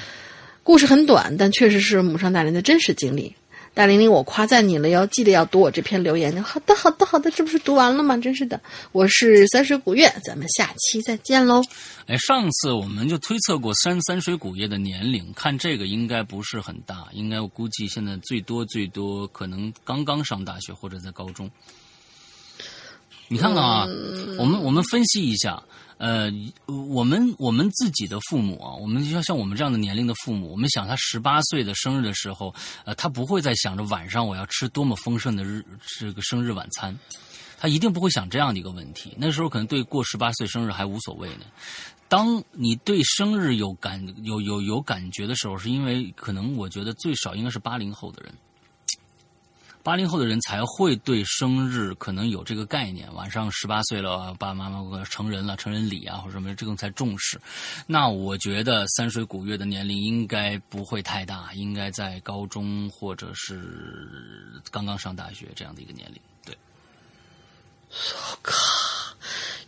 [0.63, 3.35] 故事很短，但确实是母上大人的真实经历。
[3.75, 6.41] 大玲玲，我夸赞你了哟，记得要读我这篇留言。
[6.41, 8.15] 好的，好的，好的，这不是读完了吗？
[8.15, 8.57] 真是的，
[8.93, 11.61] 我是三水古月，咱们下期再见喽。
[12.07, 21.51] 哎，上次我们就推测过三三水古月的年龄，看这个应该不是很大，应该我估计现在最多最多可能刚刚上大学或者在高中。
[23.27, 23.85] 你看看啊，
[24.39, 25.61] 我们我们分析一下，
[25.97, 26.29] 呃，
[26.65, 32.53] 我们我们自己的父母啊，我们要像我们这样的年龄的父母，我们想他十八岁的生日的时候，
[32.83, 35.63] 呃，他不会再想着晚上我要吃多么丰盛的日
[35.99, 36.97] 这个生日晚餐，
[37.57, 39.13] 他一定不会想这样的一个问题。
[39.17, 41.45] 那时候可能对过十八岁生日还无所谓呢。
[42.07, 48.33] 当你对生日有感有有有感觉的时候，是因为可能我觉得最少应该是八零后的人。
[49.85, 53.07] 八零后的人才会对生日可能有这个概念。
[53.13, 57.39] 晚上十八岁了，爸爸妈妈成人了，成人礼啊或者什么，这种才重视。
[57.85, 63.61] 那我觉得三水古月的年龄应该不会太大，应该在高中或者是
[64.71, 66.19] 刚刚上大学这样的一个年龄。
[66.43, 66.57] 对，
[67.91, 68.55] 我靠，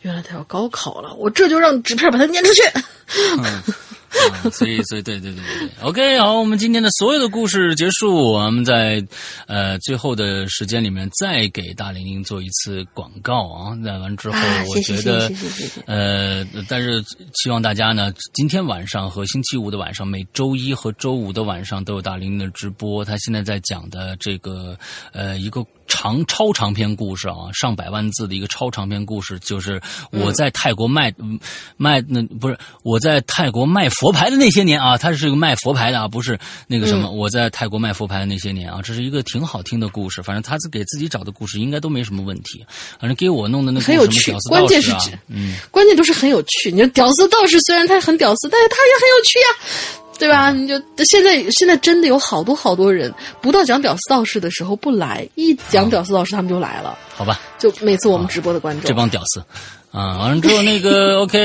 [0.02, 2.64] 原来他要高考了，我这就让纸片把他撵出去。
[4.32, 9.06] 啊，所以，所以，对，对，对，对，OK，好，我们今天的所有的故事结束，我们在
[9.48, 13.74] 呃最后的时间里面再给大玲玲做一次广告啊。
[13.76, 14.38] 那完之后，
[14.70, 15.32] 我觉得
[15.86, 17.04] 呃，但是
[17.36, 23.04] 希望大家呢，今天晚上和星期五的晚上，每周一和周五的晚上都有大玲玲的直播。
[23.06, 24.78] 她现在在讲的这个
[25.14, 25.66] 呃一个。
[25.88, 29.82] 长超长篇故事啊，上百万字的一个超长篇故事，就是
[30.12, 31.14] 我在泰国卖
[31.78, 36.38] 卖那不是我在泰国卖佛牌的那些年啊，他是个卖佛牌的啊，不是
[36.68, 40.22] 那个什么我在泰国卖佛牌的那些年啊，这是一个挺好听的故事。
[40.22, 42.66] 反正他是给自己找的故事，应该都没什么问题。
[43.00, 44.92] 反正给我弄的那个很有趣，关键是
[45.28, 46.72] 嗯，关键都是很有趣。
[46.72, 49.46] 你说屌丝道士虽然他很屌丝，但是他也很有趣呀。
[50.20, 50.52] 对吧？
[50.52, 50.76] 你就
[51.06, 56.98] 现在现在真的有好多好多人，不到讲屌丝道士的时候不来，一讲屌丝道士他们就来了。
[57.16, 59.42] 好吧，就每次我们直播的观众，这帮屌丝。
[59.90, 61.38] 啊，完了之后那个 OK，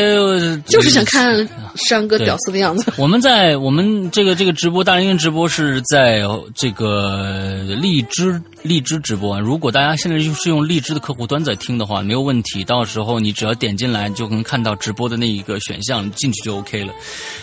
[0.67, 2.93] 就是想看山哥屌丝的样子。
[2.99, 6.21] 我们在我们这个这个直播大连直播是在
[6.55, 9.39] 这个荔枝荔枝直播啊。
[9.39, 12.65] 如果大家现在就是用荔枝的客户端在听的话，没有问题。
[12.65, 16.93] 到时候你只要点进来就能看到直播的那一个选项，进去就 OK 了。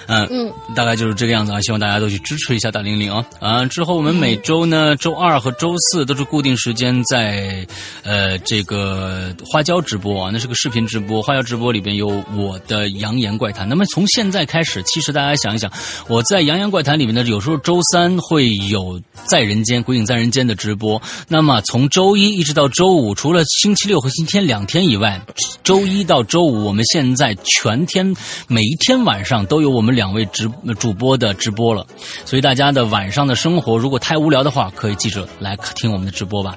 [0.08, 1.62] 嗯嗯，大概就是这个样子啊。
[1.62, 3.26] 希望大家都去支持一下大玲玲啊。
[3.40, 7.66] 啊，之后我们每周呢，周二和周四都是固定时间在
[8.04, 10.80] 呃这个花椒直播啊，那是个视频。
[10.90, 13.70] 直播花椒直播里边有我的扬言怪谈。
[13.70, 15.72] 那么从现在开始， 其实大家想一想，
[16.08, 21.00] 我在扬言怪谈里面呢，有时候周三会有在人间鬼影在人间的直播。
[21.28, 25.22] 那么从周一一直到周五，除了星期六和星期天两天以外，
[25.64, 28.14] 周一到周五我们现在全天
[28.48, 30.50] 每一天晚上都有我们两位直
[30.80, 31.86] 主播的直播了。
[32.26, 36.56] 所以大家的晚上的生活如果太无聊的话，可以记着来听我们的直播吧。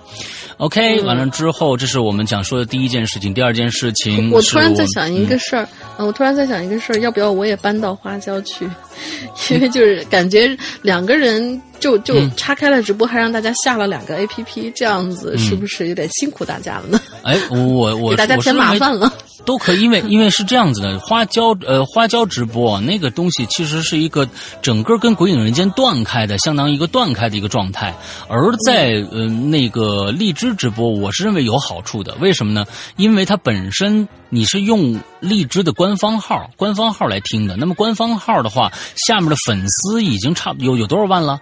[0.59, 3.35] OK，完了之后，这是我们想说的第一件事情。
[3.35, 5.69] 第二件事情，我突然在想一个事儿，
[5.99, 8.69] 嗯，我突然在想一个事儿，要不要我也搬到花椒去？
[9.51, 17.01] 因为就是感觉两个人就就岔开了直播，还让大家下了两个 APP，这样子是不是有点辛苦大家了呢？
[17.25, 19.13] 哎，我我给大家添麻烦了。
[19.45, 24.29] 都可以，因为 因为是这样子的，花椒呃花椒直播那个东西其实是一个
[24.63, 27.93] 整个跟鬼影人间断开的，相当于一个断开的一个状态。
[28.29, 32.15] 而在呃那个荔枝直播，我是认为有好处的。
[32.21, 32.65] 为什么呢？
[32.95, 41.41] 因为它本身你是用荔枝的官方号官方号来听的，那么官方号的话，下面的粉丝已经差有有多少万了？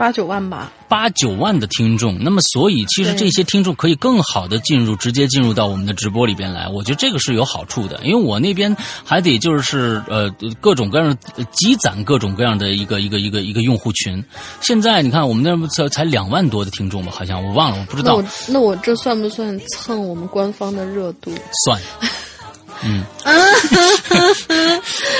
[0.00, 6.66] 八九万吧，八九万的听众，那么所以其实这些听众可以更好的进入，直接进入到我们的直播里边来。
[6.68, 8.74] 我觉得这个是有好处的，因为我那边
[9.04, 11.14] 还得就是呃各种各样
[11.52, 14.24] 积攒各种各样的一个一个一个一个用户群。
[14.62, 18.12] 现在你看我们那才才两万多的听众吧，好像我忘了，我不知道。
[18.12, 21.30] 那我那我这算不算蹭我们官方的热度？
[21.66, 21.78] 算。
[22.82, 23.04] 嗯，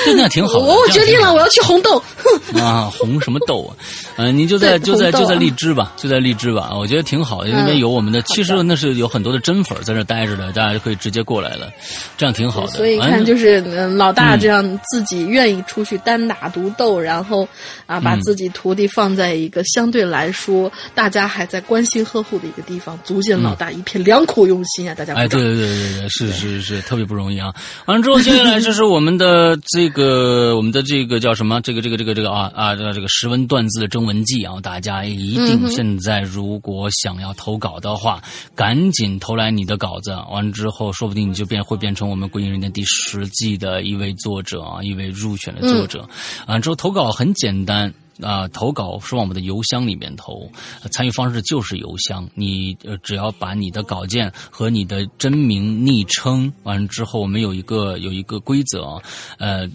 [0.05, 0.59] 这那挺好。
[0.59, 2.01] 我我决定了，我要去红豆。
[2.59, 3.71] 啊，红什么豆啊？
[4.17, 6.71] 嗯，你就在就在就在荔枝吧，就在荔枝吧。
[6.75, 8.21] 我觉得挺好，那边有我们的。
[8.23, 11.71] 其实那是有很多的真粉在那待着的，大家就可以直接过来了，
[12.17, 12.71] 这样挺好的。
[12.71, 13.61] 所以看，就是
[13.95, 17.47] 老大这样自己愿意出去单打独斗，然后
[17.85, 24.95] 啊，把自己徒弟放在一个相对来说大家还在关心呵护的一个地方，足见老大一片良苦用心啊！
[24.95, 27.50] 大家哎，对对对对对，是是是，特别不容易啊。
[27.85, 31.61] 完了之后，接下来就是我们的这个，我们的这个叫什么？
[31.61, 34.59] 这个这个这个这个啊啊，这个这个识文断字的征文记啊！
[34.61, 38.21] 大家一定现在如果想要投稿的话，
[38.55, 40.11] 赶紧投来你的稿子。
[40.31, 46.07] 完了之后，说不定你就变会变成我们《归隐人间》第十季的一位作者啊，一位入选的作者。
[46.47, 47.93] 完了之后，投稿很简单。
[48.21, 50.49] 啊、投稿是往我们的邮箱里面投，
[50.91, 59.01] 参与方式就是邮箱，你呃只要把你的稿件和你的真名、昵称完了之后，我们有一个有一个规则，
[59.37, 59.67] 呃，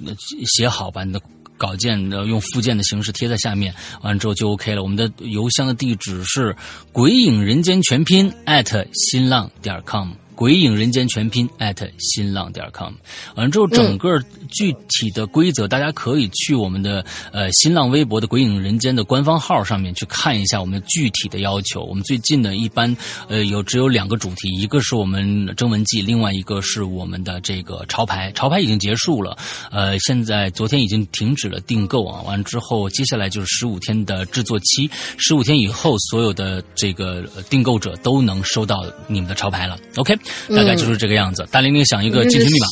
[0.57, 1.21] 写好把你的。
[1.59, 4.83] 稿件呃用附件的形式贴在下面，完了之后就 OK 了。
[4.83, 6.55] 我们的邮箱的地址是
[6.93, 10.11] “鬼影人间全拼”艾特新浪点 com。
[10.37, 12.93] 鬼影人间全拼艾特新浪点 com，
[13.37, 17.03] 完了之后，整个具体的规则，大家可以去我们的
[17.33, 21.83] 呃新浪微博的鬼影人间的官方号上面去看一下我们具体的要求。
[21.85, 22.95] 我们最近呢，一般
[23.29, 28.31] 呃有只有两个主题，一个是我们征文季，另外一个是我们的这个潮牌。
[28.33, 29.39] 潮牌已经结束了，
[29.71, 32.21] 呃，现在昨天已经停止了订购啊。
[32.27, 39.79] 完了之后，接下来就是十五天的制作期，十五天以后，所有的这个呃订购者都能收到你们的潮牌了。
[39.97, 40.15] OK。
[40.49, 41.47] 大概就是这个样子。
[41.51, 42.67] 大玲玲想一个进群密码。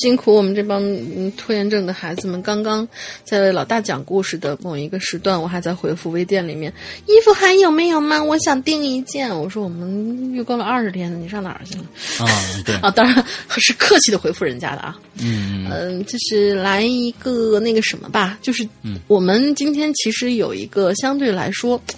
[0.00, 2.86] 辛苦我们这帮嗯拖延症的孩子们，刚刚
[3.24, 6.72] 在为老大讲故事的某一个时段，我还在回复微店里面
[7.06, 8.22] 衣服还有没有吗？
[8.22, 9.28] 我想订一件。
[9.28, 11.84] 我说我们预购了二十天了，你上哪儿去了？
[12.24, 12.30] 啊，
[12.64, 13.24] 对啊，当然
[13.56, 14.96] 是客气的回复人家的啊。
[15.20, 18.66] 嗯嗯，就是来一个那个什么吧，就是
[19.08, 21.80] 我们今天其实有一个相对来说。
[21.88, 21.94] 嗯，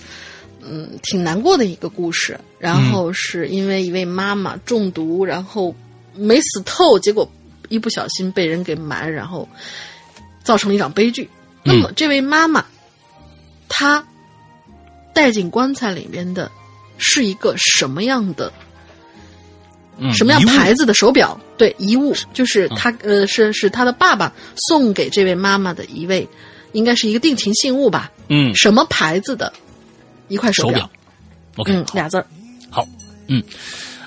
[1.02, 2.38] 挺难过的一个故事。
[2.58, 5.74] 然后是因为一位妈妈中毒，然后
[6.14, 7.30] 没死透，结果
[7.68, 9.48] 一不小心被人给埋，然后
[10.44, 11.28] 造成了一场悲剧。
[11.62, 12.64] 那么这位妈妈，
[13.68, 14.06] 她
[15.14, 16.50] 带进棺材里面的
[16.98, 18.52] 是一个什么样的？
[20.14, 21.38] 什么样牌子的手表？
[21.58, 26.26] 对，遗物就是他呃，是是他的爸爸送给这位妈妈的一位，
[26.72, 28.10] 应该是一个定情信物吧？
[28.28, 29.52] 嗯，什么牌子的？
[30.30, 30.88] 一块手表
[31.56, 32.24] ，OK，嗯，俩字儿，
[32.70, 32.86] 好，
[33.26, 33.42] 嗯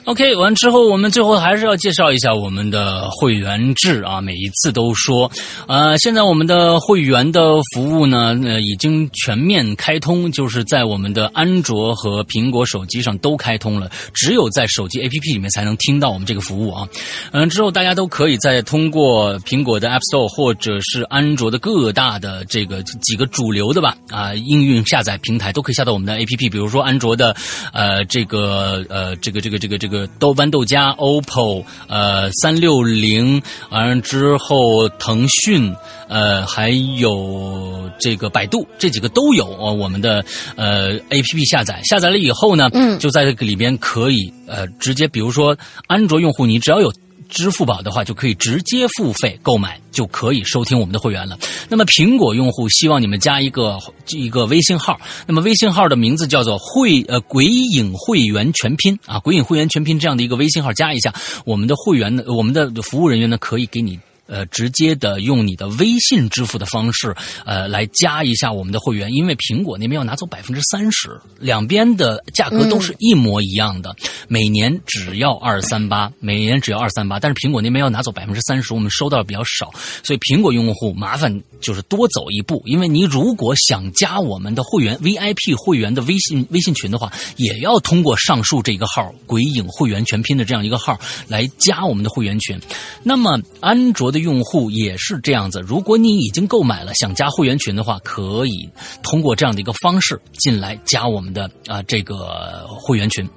[0.06, 5.30] ，OK，完之后，我们最后还是要介绍一下我们的会员制啊，每一次都说，
[5.68, 16.88] 呃，现在我们的会员的服务呢，呃，已经全面开通，就是在我们的安卓和苹果手机上都开通了，只有在手机 APP 里面才能听到我们这个服务啊，
[17.32, 27.36] 嗯，之后大家都可以在通过苹果的 App Store 或者是安卓的各大的这个几个主流的吧啊应用下载平台都可以下到我们的 APP，比如说安卓的
[27.72, 35.74] 呃这个呃这个这个这个这个豆瓣豆家、OPPO 呃三六零，完了之后腾讯
[36.08, 40.24] 呃还有这个百度这几个都有啊我们的
[40.56, 45.58] 呃 APP 下载，下载了以后呢，嗯，就在这个里边可以呃直接比如说
[45.88, 46.92] 安卓用户你只要有。
[47.34, 51.38] 支付宝的话，就可以直接付费购买，就可以收听我们的会员了。
[51.68, 53.78] 那么苹果用户希望你们加一个
[54.12, 64.00] 一个微信号，那么微信号的名字叫做“会呃鬼影会员全拼”啊，“鬼影会员全拼”这样的一个微信号加一下，我们的会员呢，我们的服务人员呢可以给你。
[64.26, 67.14] 呃，直接的用你的微信支付的方式，
[67.46, 73.94] 呃，来加一下我们的会员，因为苹果那边要拿走百分之三十，两边的价格都是一模一样的，
[74.30, 79.72] 每年只要二三八，每年只要二三八，但是苹果那边要拿走百分之三十，我们收到的比较少，
[80.04, 90.98] 所以苹果用户麻烦就是多走一步，因为你如果想加我们的会员 VIP 会员的微信微信群的话，也要通过上述这个号“鬼影会员全拼”的这样一个号
[91.28, 92.58] 来加我们的会员群，
[93.04, 94.13] 那么安卓。
[94.14, 98.70] 的用户也是这样子，如果你已经购买了想加会员群的话，可以
[99.02, 103.28] 通过这样的一个方式进来加我们的啊这个会员群。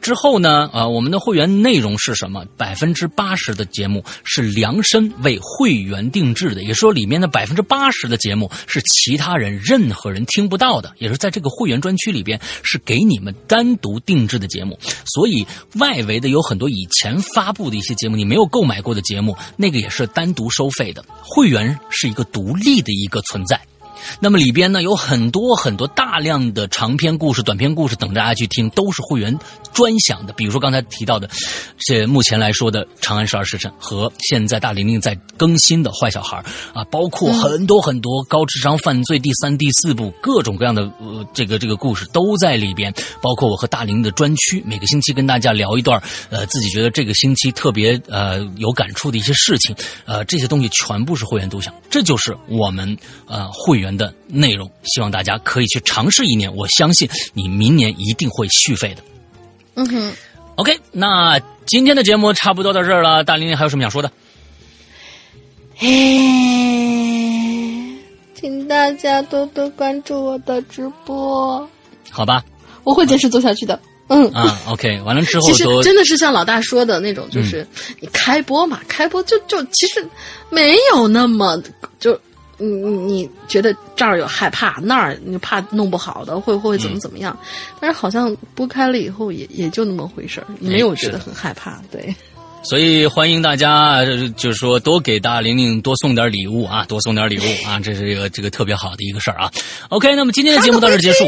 [0.00, 2.44] 之后呢，啊我们的会员内容是什么？
[2.56, 14.78] 百分之八十的节目是量身为会员定制的，也说里面的百分之八十的节目是其他人任何人听不到的，也是在这个会员专区里边是给你们单独定制的节目。
[15.04, 15.44] 所以
[15.74, 20.06] 外围的有很多以前发布的一些节目，你没有购买过的节目，那个也是。
[20.14, 23.60] 单独收费的会员是一个独立的一个存在，
[24.20, 29.36] 那么里边呢有很多很多大量的长篇故事、短篇故事等着大家去听，都是会员
[29.72, 30.32] 专享的。
[30.32, 31.28] 比如说刚才提到的，
[31.78, 36.42] 这目前来说的《长安十二时辰》和现在大玲玲在更新的《坏小孩》
[36.78, 42.92] 啊，包括很多很多高智商犯罪第三、第四部各种各样的呃这个这个故事都在里边。
[43.20, 49.74] 包括我和大玲的专区，每个星期跟大家聊一段呃自己觉得这个星期特别呃有感触的一些事情，
[50.04, 52.96] 呃这些东西全部是会员独享，这就是我们
[53.26, 54.70] 呃会员的内容。
[54.84, 59.02] 希望大家可以去尝试一年，我相信你明年一定会续费的。
[59.74, 60.12] 嗯哼
[60.56, 63.24] ，OK，那今天的节目差不多到这儿了。
[63.24, 64.10] 大玲玲还有什么想说的？
[65.78, 65.88] 哎，
[68.34, 71.68] 请大家多多关注我的直播，
[72.10, 72.44] 好吧，
[72.84, 73.80] 我会坚持做下去的。
[74.08, 77.66] 嗯啊， OK，完了之后其实真的是像老大说的那种，就是
[77.98, 80.06] 你开播嘛，开播就就其实
[80.50, 81.60] 没有那么
[81.98, 82.20] 就
[82.62, 87.36] 你你你觉得这儿有害怕，那儿你怕弄不好的，会会怎么怎么样？
[87.80, 91.82] 但是好像拨开了以后也也就那么回事儿，没有觉得很害怕。
[91.90, 92.14] 对，
[92.62, 99.50] 所以欢迎大家，呃就是说多给大玲玲多送点礼物啊，多送点礼物啊，这是一个这个特别好的一个事儿啊。
[99.88, 101.24] OK，那么今天的节目到这儿结束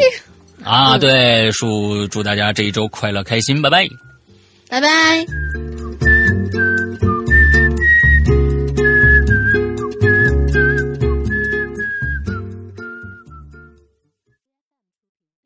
[0.63, 3.87] 啊，对，祝祝大家这一周快乐开心，拜拜。
[4.69, 6.14] 拜拜。